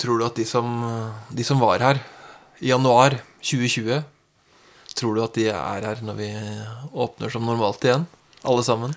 Tror 0.00 0.20
du 0.20 0.24
at 0.24 0.38
de 0.40 0.46
som, 0.48 0.80
de 1.28 1.44
som 1.44 1.60
var 1.60 1.84
her 1.84 2.00
i 2.60 2.72
januar 2.72 3.18
2020 3.40 4.00
Tror 4.98 5.14
du 5.16 5.20
at 5.22 5.36
de 5.38 5.46
er 5.48 5.84
her 5.86 6.00
når 6.04 6.16
vi 6.18 6.26
åpner 6.98 7.30
som 7.32 7.44
normalt 7.46 7.84
igjen, 7.86 8.02
alle 8.42 8.64
sammen? 8.66 8.92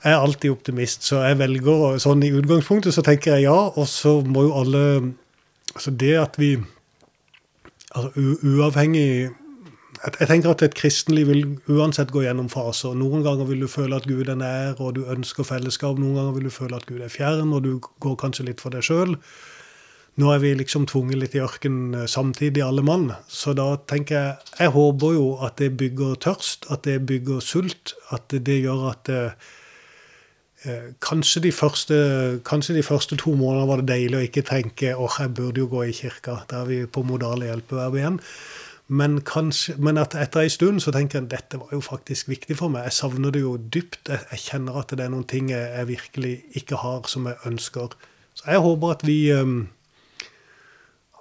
Jeg 0.00 0.12
er 0.16 0.22
alltid 0.22 0.54
optimist, 0.54 1.04
så 1.04 1.20
jeg 1.26 1.36
velger 1.42 1.98
sånn 2.00 2.22
i 2.24 2.32
utgangspunktet 2.32 2.96
så 2.96 3.04
tenker 3.04 3.36
jeg 3.36 3.50
ja. 3.50 3.58
Og 3.76 3.88
så 3.88 4.20
må 4.24 4.48
jo 4.48 4.54
alle 4.62 4.84
Altså 5.70 5.92
det 5.94 6.16
at 6.18 6.34
vi 6.40 6.56
altså 7.94 8.10
Uavhengig 8.42 9.30
jeg 10.00 10.28
tenker 10.30 10.54
at 10.54 10.62
et 10.64 10.74
kristenliv 10.74 11.28
vil 11.28 11.42
uansett 11.68 12.08
gå 12.08 12.22
gjennom 12.24 12.46
faser. 12.48 12.94
Noen 12.96 13.20
ganger 13.20 13.44
vil 13.50 13.66
du 13.66 13.68
føle 13.68 13.98
at 13.98 14.06
Gud 14.08 14.30
er 14.32 14.38
nær, 14.40 14.78
og 14.80 14.94
du 14.96 15.02
ønsker 15.12 15.44
fellesskap. 15.44 15.98
Noen 16.00 16.16
ganger 16.16 16.38
vil 16.38 16.46
du 16.48 16.52
føle 16.54 16.78
at 16.78 16.86
Gud 16.88 17.02
er 17.04 17.12
fjern, 17.12 17.52
og 17.52 17.66
du 17.66 17.74
går 18.00 18.16
kanskje 18.22 18.46
litt 18.48 18.64
for 18.64 18.72
deg 18.72 18.86
sjøl. 18.86 19.12
Nå 20.16 20.32
er 20.32 20.40
vi 20.40 20.54
liksom 20.56 20.88
tvunget 20.88 21.20
litt 21.20 21.36
i 21.36 21.44
ørkenen 21.44 21.98
eh, 22.00 22.08
samtidig, 22.08 22.64
alle 22.64 22.80
mann. 22.80 23.10
Så 23.28 23.52
da 23.52 23.74
tenker 23.92 24.16
jeg 24.16 24.56
Jeg 24.62 24.74
håper 24.78 25.14
jo 25.18 25.26
at 25.44 25.60
det 25.60 25.74
bygger 25.76 26.16
tørst, 26.24 26.70
at 26.72 26.88
det 26.88 27.02
bygger 27.04 27.44
sult. 27.44 27.92
At 28.08 28.32
det 28.32 28.62
gjør 28.64 28.88
at 28.94 29.12
eh, 29.12 29.36
Eh, 29.36 29.68
kanskje 31.00 31.40
de, 31.46 31.52
første, 31.56 31.96
kanskje 32.44 32.74
de 32.76 32.82
første 32.84 33.16
to 33.16 33.32
månedene 33.32 33.68
var 33.70 33.80
det 33.80 33.88
deilig 33.88 34.18
å 34.18 34.24
ikke 34.26 34.42
tenke 34.44 34.90
åh, 34.92 35.14
jeg 35.22 35.32
burde 35.38 35.62
jo 35.62 35.70
gå 35.72 35.86
i 35.88 35.94
kirka. 35.96 36.42
Da 36.50 36.64
er 36.64 36.68
vi 36.68 36.80
på 36.84 37.04
modale 37.08 37.48
hjelpeverb 37.48 37.96
igjen. 37.96 38.18
Men, 38.90 39.20
kanskje, 39.22 39.76
men 39.78 40.00
etter 40.02 40.42
en 40.42 40.50
stund 40.50 40.82
så 40.82 40.90
tenker 40.90 41.20
jeg 41.20 41.30
dette 41.30 41.60
var 41.60 41.70
jo 41.72 41.80
faktisk 41.84 42.28
viktig 42.28 42.56
for 42.58 42.72
meg. 42.74 42.88
Jeg 42.88 42.98
savner 42.98 43.32
det 43.32 43.44
jo 43.44 43.54
dypt. 43.56 44.08
Jeg, 44.10 44.24
jeg 44.32 44.42
kjenner 44.48 44.80
at 44.80 44.90
det 44.90 45.04
er 45.04 45.12
noen 45.12 45.28
ting 45.30 45.52
jeg, 45.52 45.62
jeg, 45.62 45.88
virkelig 45.92 46.32
ikke 46.58 46.80
har, 46.82 47.06
som 47.08 47.28
jeg 47.30 47.38
ønsker. 47.46 47.94
Så 48.34 48.48
jeg 48.50 48.64
håper 48.64 48.96
at 48.96 49.04
vi 49.06 49.18
um, 49.32 49.60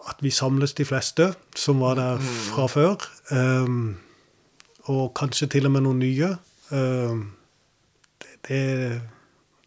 at 0.10 0.24
vi 0.26 0.32
samles 0.34 0.74
de 0.74 0.86
fleste 0.88 1.30
som 1.56 1.84
var 1.84 2.00
der 2.00 2.18
mm. 2.18 2.34
fra 2.50 2.66
før. 2.68 3.06
Um, 3.30 4.00
og 4.90 5.14
kanskje 5.14 5.48
til 5.54 5.70
og 5.70 5.76
med 5.78 5.86
noen 5.86 6.02
nye. 6.02 6.34
Um, 6.74 7.22
det, 8.24 8.34
det 8.50 9.02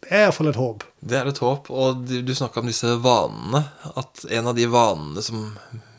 det 0.03 0.17
er 0.19 0.25
iallfall 0.27 0.51
et 0.51 0.59
håp. 0.59 0.83
Det 0.99 1.15
er 1.15 1.29
et 1.31 1.38
håp. 1.38 1.69
Og 1.71 2.03
du, 2.09 2.17
du 2.27 2.35
snakka 2.35 2.59
om 2.61 2.69
disse 2.69 2.91
vanene. 3.05 3.62
At 3.95 4.25
en 4.35 4.51
av 4.51 4.57
de 4.59 4.67
vanene 4.71 5.23
som 5.23 5.45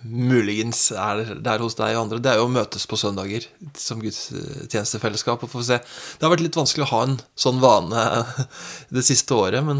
muligens 0.03 0.89
er 0.91 1.21
der 1.39 1.61
hos 1.63 1.77
deg 1.79 1.95
og 1.95 2.01
andre, 2.01 2.19
det 2.19 2.33
er 2.33 2.41
jo 2.41 2.49
å 2.49 2.51
møtes 2.51 2.83
på 2.89 2.99
søndager 2.99 3.45
som 3.79 4.01
gudstjenestefellesskap. 4.03 5.45
Og 5.47 5.53
få 5.53 5.63
se. 5.63 5.79
Det 5.79 6.27
har 6.27 6.33
vært 6.33 6.43
litt 6.43 6.59
vanskelig 6.59 6.83
å 6.83 6.89
ha 6.91 6.99
en 7.07 7.15
sånn 7.39 7.63
vane 7.63 8.03
det 8.97 9.05
siste 9.07 9.39
året. 9.39 9.63
Men 9.63 9.79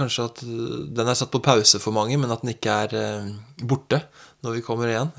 kanskje 0.00 0.26
at 0.30 0.40
den 0.40 1.12
er 1.12 1.20
satt 1.20 1.34
på 1.34 1.42
pause 1.44 1.82
for 1.82 1.96
mange, 1.96 2.16
men 2.20 2.32
at 2.32 2.40
den 2.40 2.54
ikke 2.54 2.78
er 2.86 2.96
eh, 3.02 3.30
borte 3.60 4.00
når 4.40 4.56
vi 4.56 4.64
kommer 4.64 4.88
igjen. 4.88 5.12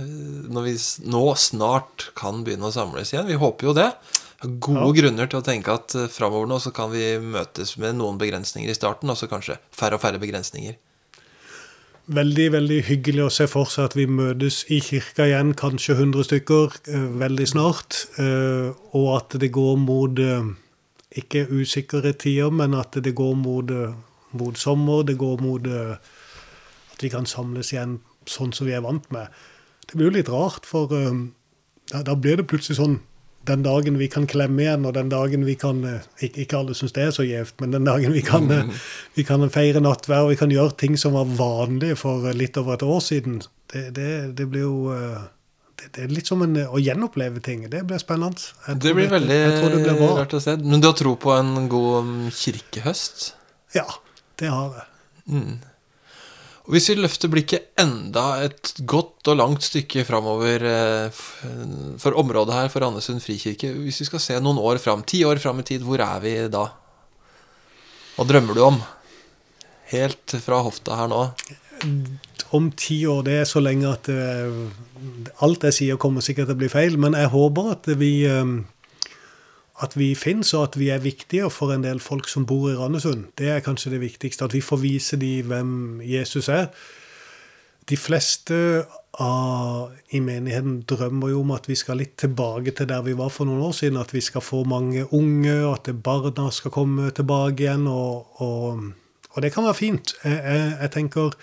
Når 0.50 0.68
vi 0.72 0.76
nå 1.14 1.24
snart 1.38 2.10
kan 2.18 2.42
begynne 2.42 2.74
å 2.74 2.74
samles 2.74 3.14
igjen. 3.14 3.30
Vi 3.30 3.38
håper 3.46 3.70
jo 3.70 3.78
det 3.78 3.92
gode 4.41 4.82
ja. 4.82 4.93
grunner 5.01 5.30
til 5.30 5.41
å 5.41 5.45
tenke 5.45 5.73
at 5.73 5.93
uh, 5.97 6.08
framover 6.10 6.49
nå 6.49 6.58
så 6.62 6.73
kan 6.73 6.91
vi 6.93 7.04
møtes 7.21 7.75
med 7.82 7.99
noen 7.99 8.17
begrensninger 8.21 8.71
i 8.71 8.77
starten, 8.77 9.12
og 9.12 9.19
så 9.19 9.30
kanskje 9.30 9.60
færre 9.75 9.99
og 9.99 10.04
færre 10.04 10.21
begrensninger. 10.21 10.77
Veldig 12.12 12.47
veldig 12.56 12.80
hyggelig 12.88 13.23
å 13.23 13.32
se 13.32 13.45
for 13.47 13.69
seg 13.71 13.91
at 13.91 13.95
vi 13.95 14.08
møtes 14.10 14.63
i 14.73 14.82
kirka 14.84 15.27
igjen, 15.30 15.54
kanskje 15.58 15.95
100 15.99 16.27
stykker, 16.32 16.80
uh, 16.89 17.06
veldig 17.21 17.47
snart. 17.54 18.01
Uh, 18.17 18.73
og 18.97 19.12
at 19.19 19.38
det 19.41 19.51
går 19.54 19.77
mot 19.82 20.23
ikke 21.12 21.45
usikre 21.51 22.13
tider, 22.15 22.49
men 22.56 22.73
at 22.80 22.97
det 23.04 23.13
går 23.15 23.36
mot, 23.38 23.71
mot 24.39 24.58
sommer. 24.58 25.04
Det 25.06 25.17
går 25.19 25.43
mot 25.43 25.65
at 25.67 27.04
vi 27.04 27.12
kan 27.12 27.27
samles 27.27 27.73
igjen 27.73 27.99
sånn 28.30 28.56
som 28.56 28.69
vi 28.69 28.77
er 28.77 28.86
vant 28.86 29.10
med. 29.12 29.27
Det 29.84 29.99
blir 29.99 30.08
jo 30.08 30.15
litt 30.15 30.32
rart, 30.32 30.63
for 30.65 30.88
da 31.91 32.15
blir 32.15 32.39
det 32.39 32.47
plutselig 32.47 32.80
sånn 32.80 33.01
den 33.49 33.63
dagen 33.65 33.97
vi 33.97 34.08
kan 34.12 34.27
klemme 34.30 34.62
igjen, 34.62 34.86
og 34.86 34.93
den 34.93 35.10
dagen 35.10 35.45
vi 35.47 35.56
kan 35.58 35.82
eh, 35.88 36.04
Ikke, 36.21 36.60
alle 36.60 36.75
syns 36.77 36.93
det 36.93 37.08
er 37.08 37.13
så 37.15 37.25
gjevt, 37.25 37.56
men 37.62 37.73
den 37.73 37.88
dagen 37.88 38.13
vi 38.13 38.21
kan, 38.25 38.45
mm. 38.45 38.73
vi 39.17 39.25
kan 39.25 39.45
feire 39.54 39.82
nattvær, 39.82 40.27
og 40.27 40.34
vi 40.36 40.39
kan 40.41 40.54
gjøre 40.54 40.77
ting 40.77 40.97
som 40.99 41.17
var 41.17 41.30
vanlig 41.39 41.95
for 42.01 42.30
litt 42.38 42.60
over 42.62 42.77
et 42.77 42.86
år 42.86 43.01
siden, 43.06 43.41
det, 43.73 43.88
det, 43.97 44.12
det 44.38 44.47
blir 44.51 44.67
jo 44.67 44.93
eh, 44.93 45.23
det, 45.82 45.89
det, 45.95 46.06
er 46.06 46.13
litt 46.13 46.30
som 46.30 46.43
en, 46.45 46.60
å 46.67 46.77
gjenoppleve 46.82 47.41
ting. 47.41 47.65
Det 47.71 47.82
blir 47.88 48.01
spennende. 48.01 48.51
Det 48.77 48.93
blir 48.93 49.10
veldig 49.10 49.41
det 49.73 49.97
rart 49.97 50.38
å 50.38 50.43
se. 50.43 50.58
Men 50.62 50.84
du 50.84 50.91
har 50.91 50.97
tro 50.99 51.15
på 51.17 51.34
en 51.34 51.65
god 51.71 52.06
mm, 52.06 52.23
kirkehøst? 52.38 53.32
Ja, 53.73 53.88
det 54.38 54.51
har 54.54 54.75
jeg. 54.77 54.88
Mm. 55.32 55.60
Og 56.65 56.76
Hvis 56.76 56.91
vi 56.91 56.97
løfter 57.00 57.32
blikket 57.32 57.71
enda 57.82 58.43
et 58.45 58.74
godt 58.86 59.32
og 59.32 59.39
langt 59.39 59.65
stykke 59.65 60.06
framover 60.06 60.65
eh, 60.69 61.21
for 62.02 62.17
området 62.21 62.54
her, 62.54 62.69
for 62.69 62.86
Andesund 62.86 63.24
frikirke 63.24 63.71
Hvis 63.80 64.04
vi 64.04 64.10
skal 64.12 64.21
se 64.21 64.38
noen 64.39 64.62
år 64.62 64.78
fram, 64.84 65.02
ti 65.02 65.24
år 65.26 65.41
fram 65.41 65.63
i 65.63 65.65
tid, 65.67 65.86
hvor 65.86 66.04
er 66.06 66.21
vi 66.21 66.36
da? 66.54 66.67
Hva 68.15 68.28
drømmer 68.30 68.58
du 68.58 68.62
om? 68.67 68.78
Helt 69.91 70.36
fra 70.43 70.62
hofta 70.62 71.00
her 71.00 71.10
nå. 71.12 71.24
Om 72.54 72.67
ti 72.78 73.00
år, 73.10 73.24
det 73.26 73.39
er 73.41 73.47
så 73.50 73.63
lenge 73.63 73.89
at 73.89 74.10
uh, 74.12 74.69
alt 75.41 75.65
jeg 75.65 75.78
sier, 75.78 76.00
kommer 76.00 76.24
sikkert 76.24 76.52
til 76.52 76.58
å 76.58 76.62
bli 76.62 76.69
feil. 76.71 76.97
Men 77.02 77.15
jeg 77.17 77.32
håper 77.34 77.71
at 77.74 77.89
vi 78.00 78.12
uh, 78.30 78.43
at 79.82 79.98
vi 79.98 80.13
finnes, 80.15 80.54
og 80.54 80.70
at 80.70 80.80
vi 80.80 80.89
er 80.94 81.02
viktige 81.02 81.50
for 81.50 81.74
en 81.74 81.84
del 81.84 82.00
folk 82.00 82.30
som 82.30 82.46
bor 82.46 82.70
i 82.70 82.78
Randesund. 82.78 83.32
Det 83.38 83.50
er 83.50 83.63
kanskje 83.65 83.96
det 83.96 84.02
viktigste. 84.04 84.46
At 84.46 84.54
vi 84.54 84.62
får 84.62 84.82
vise 84.84 85.17
dem 85.17 85.50
hvem 85.50 86.02
Jesus 86.06 86.50
er. 86.50 86.67
De 87.89 87.98
fleste 87.98 88.86
av, 89.20 89.89
i 90.13 90.22
menigheten 90.24 90.84
drømmer 90.88 91.34
jo 91.34 91.41
om 91.41 91.56
at 91.56 91.65
vi 91.67 91.76
skal 91.76 92.00
litt 92.00 92.13
tilbake 92.22 92.76
til 92.78 92.88
der 92.88 93.02
vi 93.04 93.17
var 93.17 93.34
for 93.34 93.50
noen 93.50 93.65
år 93.72 93.74
siden. 93.76 94.00
At 94.02 94.13
vi 94.13 94.22
skal 94.22 94.46
få 94.46 94.63
mange 94.70 95.08
unge, 95.13 95.58
og 95.65 95.80
at 95.80 95.91
barna 96.04 96.52
skal 96.54 96.72
komme 96.72 97.10
tilbake 97.17 97.65
igjen. 97.65 97.89
Og, 97.89 98.41
og, 98.46 98.86
og 99.34 99.41
det 99.41 99.54
kan 99.56 99.65
være 99.65 99.82
fint. 99.82 100.15
Jeg, 100.24 100.38
jeg, 100.46 100.78
jeg 100.78 100.94
tenker 100.94 101.36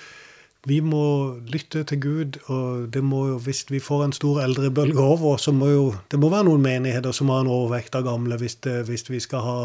vi 0.68 0.80
må 0.84 1.38
lytte 1.48 1.82
til 1.88 2.00
Gud, 2.00 2.38
og 2.52 2.88
det 2.92 3.02
må 3.04 3.24
jo, 3.30 3.38
hvis 3.42 3.64
vi 3.70 3.80
får 3.80 4.04
en 4.04 4.14
stor 4.16 4.42
eldrebølge 4.44 5.00
over, 5.00 5.36
så 5.40 5.52
må 5.52 5.70
jo 5.72 5.86
det 6.10 6.20
må 6.20 6.30
være 6.32 6.48
noen 6.48 6.64
menigheter 6.64 7.14
som 7.16 7.32
har 7.32 7.44
en 7.44 7.50
overvekt 7.52 7.96
av 7.96 8.04
gamle, 8.06 8.36
hvis, 8.40 8.58
det, 8.66 8.82
hvis 8.88 9.08
vi 9.10 9.20
skal 9.24 9.44
ha 9.44 9.58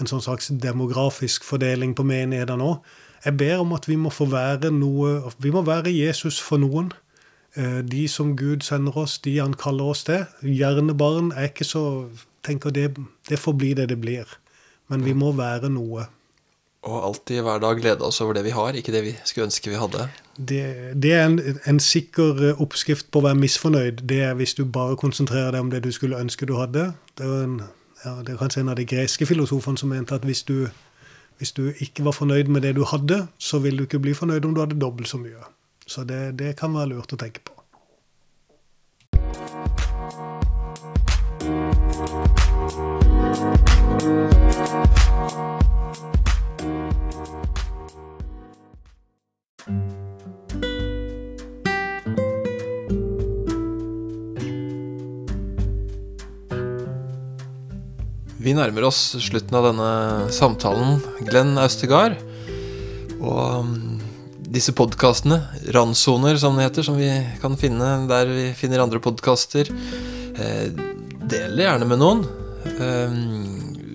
en 0.00 0.08
sånn 0.08 0.22
slags 0.24 0.50
demografisk 0.62 1.44
fordeling 1.44 1.94
på 1.96 2.06
menigheter 2.06 2.58
nå. 2.60 2.76
Jeg 3.24 3.36
ber 3.36 3.60
om 3.60 3.74
at 3.76 3.88
vi 3.88 3.98
må 4.00 4.08
få 4.08 4.30
være 4.32 4.70
noe 4.72 5.32
Vi 5.44 5.50
må 5.52 5.60
være 5.66 5.92
Jesus 5.92 6.38
for 6.40 6.62
noen. 6.62 6.88
Eh, 7.54 7.80
de 7.84 8.06
som 8.08 8.36
Gud 8.36 8.64
sender 8.64 8.96
oss, 8.96 9.18
de 9.18 9.36
han 9.38 9.54
kaller 9.54 9.92
oss 9.92 10.06
til. 10.08 10.24
Hjernebarn 10.40 11.32
er 11.34 11.50
ikke 11.50 11.68
så 11.68 11.84
tenker 12.46 12.72
det, 12.72 12.94
det 13.28 13.38
får 13.38 13.58
bli 13.58 13.74
det 13.76 13.90
det 13.90 13.98
blir. 14.00 14.24
Men 14.88 15.04
vi 15.04 15.12
må 15.12 15.32
være 15.36 15.68
noe. 15.72 16.06
Og 16.82 17.06
alltid 17.06 17.42
hver 17.44 17.58
dag 17.60 17.76
glede 17.76 18.04
oss 18.06 18.20
over 18.24 18.32
det 18.32 18.44
vi 18.44 18.54
har, 18.56 18.72
ikke 18.72 18.92
det 18.92 19.02
vi 19.04 19.12
skulle 19.24 19.50
ønske 19.50 19.70
vi 19.70 19.76
hadde. 19.76 20.06
Det, 20.36 20.62
det 21.02 21.12
er 21.12 21.26
en, 21.26 21.40
en, 21.68 21.80
sikker 21.80 22.40
eh, 22.48 22.62
oppskrift 22.62 23.10
på 23.12 23.20
å 23.20 23.26
være 23.26 23.36
misfornøyd. 23.36 24.00
Det 24.08 24.22
er 24.24 24.38
hvis 24.38 24.56
du 24.56 24.64
bare 24.64 24.96
konsentrerer 24.96 25.52
deg 25.52 25.66
om 25.66 25.72
det 25.72 25.82
du 25.84 25.90
skulle 25.92 26.16
ønske 26.16 26.48
du 26.48 26.54
hadde. 26.56 26.86
Det 27.20 27.26
er, 27.26 27.44
en, 27.44 27.58
ja, 28.04 28.14
det 28.24 28.32
er 28.32 28.40
kanskje 28.40 28.64
en 28.64 28.72
av 28.72 28.80
de 28.80 28.88
greske 28.88 29.28
filosofene 29.28 29.80
som 29.80 29.92
mente 29.92 30.16
at 30.16 30.24
hvis 30.24 30.42
du, 30.48 30.70
hvis 31.36 31.52
du, 31.52 31.66
ikke 31.84 32.06
var 32.08 32.16
fornøyd 32.16 32.48
med 32.48 32.64
det 32.64 32.72
du 32.80 32.86
hadde, 32.88 33.26
så 33.36 33.60
vil 33.60 33.76
du 33.76 33.84
ikke 33.84 34.00
bli 34.00 34.16
fornøyd 34.16 34.48
om 34.48 34.56
du 34.56 34.64
hadde 34.64 34.80
dobbelt 34.80 35.12
så 35.12 35.20
mye. 35.20 35.44
Så 35.84 36.08
det, 36.08 36.38
det 36.40 36.54
kan 36.56 36.72
være 36.72 36.94
lurt 36.94 37.12
å 37.12 37.20
tenke 37.20 37.44
på. 37.44 37.59
Vi 58.50 58.54
nærmer 58.58 58.82
oss 58.88 59.12
slutten 59.22 59.54
av 59.54 59.68
denne 59.68 59.90
samtalen, 60.34 60.96
Glenn 61.22 61.52
Austegard. 61.62 62.16
Og 63.22 63.60
mm, 63.62 63.98
disse 64.50 64.72
podkastene, 64.74 65.36
randsoner 65.76 66.34
som 66.42 66.56
det 66.58 66.64
heter, 66.64 66.82
som 66.82 66.96
vi 66.98 67.06
kan 67.38 67.54
finne 67.60 67.92
der 68.10 68.26
vi 68.26 68.48
finner 68.58 68.82
andre 68.82 68.98
podkaster, 69.04 69.70
eh, 69.70 70.64
del 71.30 71.54
det 71.54 71.62
gjerne 71.62 71.86
med 71.92 72.00
noen. 72.02 72.24
Eh, 72.72 73.14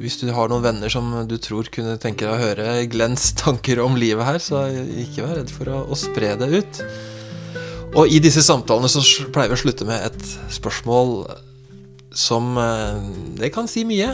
hvis 0.05 0.21
du 0.21 0.31
har 0.31 0.47
noen 0.47 0.63
venner 0.63 0.93
som 0.93 1.09
du 1.27 1.35
tror 1.35 1.67
kunne 1.67 1.97
tenke 1.99 2.23
deg 2.23 2.31
å 2.37 2.39
høre 2.39 2.85
Glenns 2.93 3.33
tanker 3.35 3.81
om 3.83 3.97
livet 3.99 4.23
her, 4.23 4.39
så 4.39 4.61
ikke 5.03 5.25
vær 5.25 5.35
redd 5.41 5.51
for 5.51 5.73
å, 5.73 5.81
å 5.91 5.97
spre 5.99 6.29
det 6.39 6.47
ut. 6.53 6.79
Og 7.97 8.07
i 8.07 8.21
disse 8.23 8.45
samtalene 8.45 8.87
så 8.87 9.03
pleier 9.35 9.51
vi 9.51 9.59
å 9.59 9.63
slutte 9.65 9.89
med 9.91 10.07
et 10.07 10.31
spørsmål 10.61 11.11
som 12.15 12.55
eh, 12.55 13.03
Det 13.41 13.51
kan 13.51 13.67
si 13.67 13.83
mye. 13.83 14.13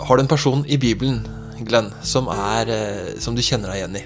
Har 0.00 0.16
du 0.16 0.22
en 0.22 0.28
person 0.28 0.64
i 0.66 0.76
Bibelen, 0.76 1.22
Glenn, 1.62 1.92
som, 2.02 2.26
er, 2.28 2.68
eh, 2.68 3.14
som 3.22 3.36
du 3.36 3.42
kjenner 3.42 3.70
deg 3.70 3.82
igjen 3.82 3.98
i? 4.00 4.04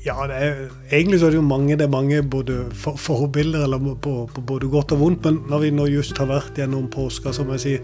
Ja, 0.00 0.16
er, 0.24 0.70
egentlig 0.88 1.20
så 1.20 1.28
er 1.28 1.34
det 1.34 1.38
jo 1.38 1.44
mange, 1.44 1.76
det 1.76 1.84
er 1.84 1.92
mange 1.92 2.22
både 2.24 2.62
for, 2.72 2.96
forbilder 2.96 3.66
eller 3.66 3.82
på, 4.00 4.14
på, 4.32 4.44
både 4.48 4.70
godt 4.72 4.94
og 4.96 5.02
vondt. 5.04 5.28
Men 5.28 5.42
når 5.50 5.62
vi 5.66 5.74
nå 5.76 5.86
just 5.92 6.18
har 6.18 6.30
vært 6.30 6.58
gjennom 6.58 6.88
påska, 6.90 7.34
så 7.36 7.44
må 7.44 7.58
jeg 7.58 7.66
si 7.66 7.76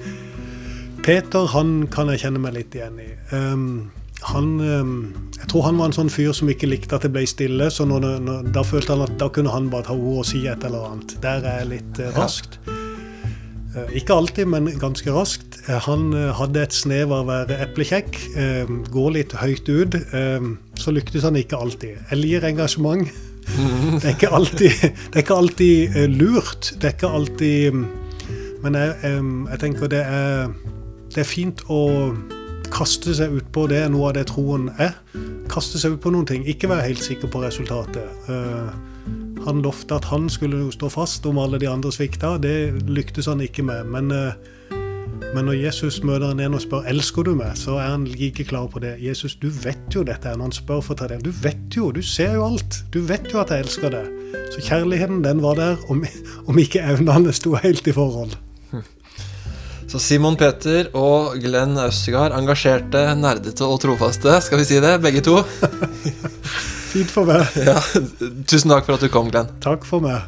Peter 1.05 1.47
han 1.53 1.85
kan 1.93 2.09
jeg 2.11 2.25
kjenne 2.25 2.41
meg 2.43 2.57
litt 2.57 2.75
igjen 2.75 2.97
i. 3.05 3.11
Um, 3.31 3.69
han, 4.27 4.49
um, 4.59 4.95
jeg 5.37 5.51
tror 5.53 5.69
han 5.69 5.79
var 5.79 5.91
en 5.91 5.99
sånn 5.99 6.11
fyr 6.11 6.33
som 6.35 6.51
ikke 6.51 6.71
likte 6.73 6.97
at 6.97 7.05
det 7.07 7.13
ble 7.15 7.27
stille. 7.29 7.69
så 7.71 7.87
når 7.87 8.03
det, 8.03 8.15
når, 8.27 8.51
Da 8.57 8.65
følte 8.67 8.97
han 8.97 9.05
at 9.07 9.15
da 9.21 9.29
kunne 9.31 9.53
han 9.53 9.71
bare 9.71 9.87
ta 9.93 9.95
ord 9.95 10.25
og 10.25 10.27
si 10.27 10.47
et 10.49 10.65
eller 10.67 10.89
annet. 10.89 11.19
Der 11.23 11.45
er 11.45 11.63
jeg 11.63 11.73
litt 11.77 12.03
uh, 12.03 12.11
raskt. 12.17 12.59
Uh, 12.67 12.76
ikke 13.97 14.17
alltid, 14.17 14.49
men 14.53 14.71
ganske 14.81 15.13
raskt. 15.13 15.61
Uh, 15.69 15.77
han 15.87 16.09
hadde 16.39 16.65
et 16.65 16.77
snev 16.77 17.13
av 17.13 17.27
å 17.27 17.31
være 17.31 17.61
eplekjekk. 17.67 18.21
Gå 18.93 19.07
litt 19.15 19.37
høyt 19.37 19.69
ut. 19.69 19.99
Så 20.81 20.95
lyktes 20.95 21.27
han 21.27 21.39
ikke 21.41 21.61
alltid. 21.61 21.99
Jeg 22.11 22.21
liker 22.23 22.51
engasjement. 22.51 23.09
Det 24.03 24.11
er 24.11 24.33
alltid, 24.35 24.73
det 24.83 25.21
er 25.21 25.23
ikke 25.23 25.37
alltid 25.39 26.01
lurt. 26.17 26.73
Det 26.75 26.89
er 26.89 26.97
ikke 26.97 27.13
alltid 27.15 27.77
Men 28.65 28.75
jeg, 28.75 28.97
jeg 29.07 29.61
tenker 29.63 29.93
det 29.93 30.01
er 30.03 30.49
det 31.17 31.23
er 31.23 31.29
fint 31.29 31.63
å 31.73 31.81
kaste 32.69 33.15
seg 33.17 33.33
utpå 33.39 33.63
det 33.71 33.87
noe 33.89 34.11
av 34.11 34.19
det 34.19 34.27
troen 34.29 34.67
er. 34.83 34.93
Kaste 35.49 35.81
seg 35.81 35.95
ut 35.97 36.03
på 36.05 36.13
noen 36.13 36.27
ting. 36.29 36.43
Ikke 36.45 36.69
være 36.69 36.91
helt 36.91 37.05
sikker 37.05 37.31
på 37.33 37.41
resultatet. 37.41 38.05
Han 39.45 39.63
lovte 39.63 39.99
at 39.99 40.09
han 40.11 40.31
skulle 40.33 40.65
stå 40.75 40.89
fast 40.91 41.27
om 41.29 41.39
alle 41.39 41.61
de 41.63 41.69
andre 41.71 41.93
svikta. 41.93 42.37
Det 42.43 42.87
lyktes 42.89 43.29
han 43.31 43.43
ikke 43.45 43.65
med. 43.67 43.91
Men, 43.93 44.11
uh, 44.11 44.33
men 45.35 45.47
når 45.49 45.59
Jesus 45.61 46.01
møter 46.07 46.31
han 46.31 46.41
en 46.41 46.57
og 46.57 46.65
spør 46.65 46.89
elsker 46.89 47.29
du 47.29 47.35
meg, 47.39 47.53
så 47.61 47.77
er 47.83 47.93
han 47.93 48.09
like 48.09 48.47
klar 48.49 48.71
på 48.73 48.83
det. 48.83 48.97
Jesus, 49.05 49.37
du 49.37 49.49
vet 49.51 49.93
jo 49.93 50.07
dette 50.07 50.33
når 50.33 50.49
han 50.49 50.57
spør 50.57 50.83
for 50.89 51.09
det. 51.13 51.21
Du 51.27 51.31
vet 51.45 51.77
jo, 51.77 51.93
du 51.93 52.03
ser 52.03 52.39
jo 52.39 52.49
alt. 52.49 52.83
Du 52.95 53.03
vet 53.05 53.29
jo 53.33 53.43
at 53.43 53.53
jeg 53.53 53.67
elsker 53.67 53.93
deg. 53.93 54.11
Så 54.55 54.65
kjærligheten, 54.65 55.23
den 55.27 55.45
var 55.45 55.61
der, 55.61 55.79
om, 55.93 56.05
om 56.49 56.59
ikke 56.59 56.85
evnene 56.95 57.35
sto 57.37 57.55
helt 57.61 57.87
i 57.87 57.97
forhold. 57.97 58.37
Så 59.87 60.01
Simon 60.03 60.35
Peter 60.35 60.89
og 60.99 61.37
Glenn 61.39 61.79
Østegard, 61.79 62.35
engasjerte, 62.35 63.05
nerdete 63.15 63.69
og 63.69 63.79
trofaste, 63.85 64.35
skal 64.43 64.59
vi 64.59 64.67
si 64.67 64.81
det, 64.83 64.97
begge 65.05 65.23
to? 65.23 65.39
Fint 66.97 67.13
for 67.13 67.29
meg. 67.29 67.45
Ja, 67.61 67.77
tusen 68.49 68.73
takk 68.73 68.87
for 68.89 68.97
at 68.97 69.05
du 69.05 69.11
kom, 69.13 69.29
Glenn. 69.29 69.51
Takk 69.61 69.85
for 69.85 70.01
meg. 70.01 70.25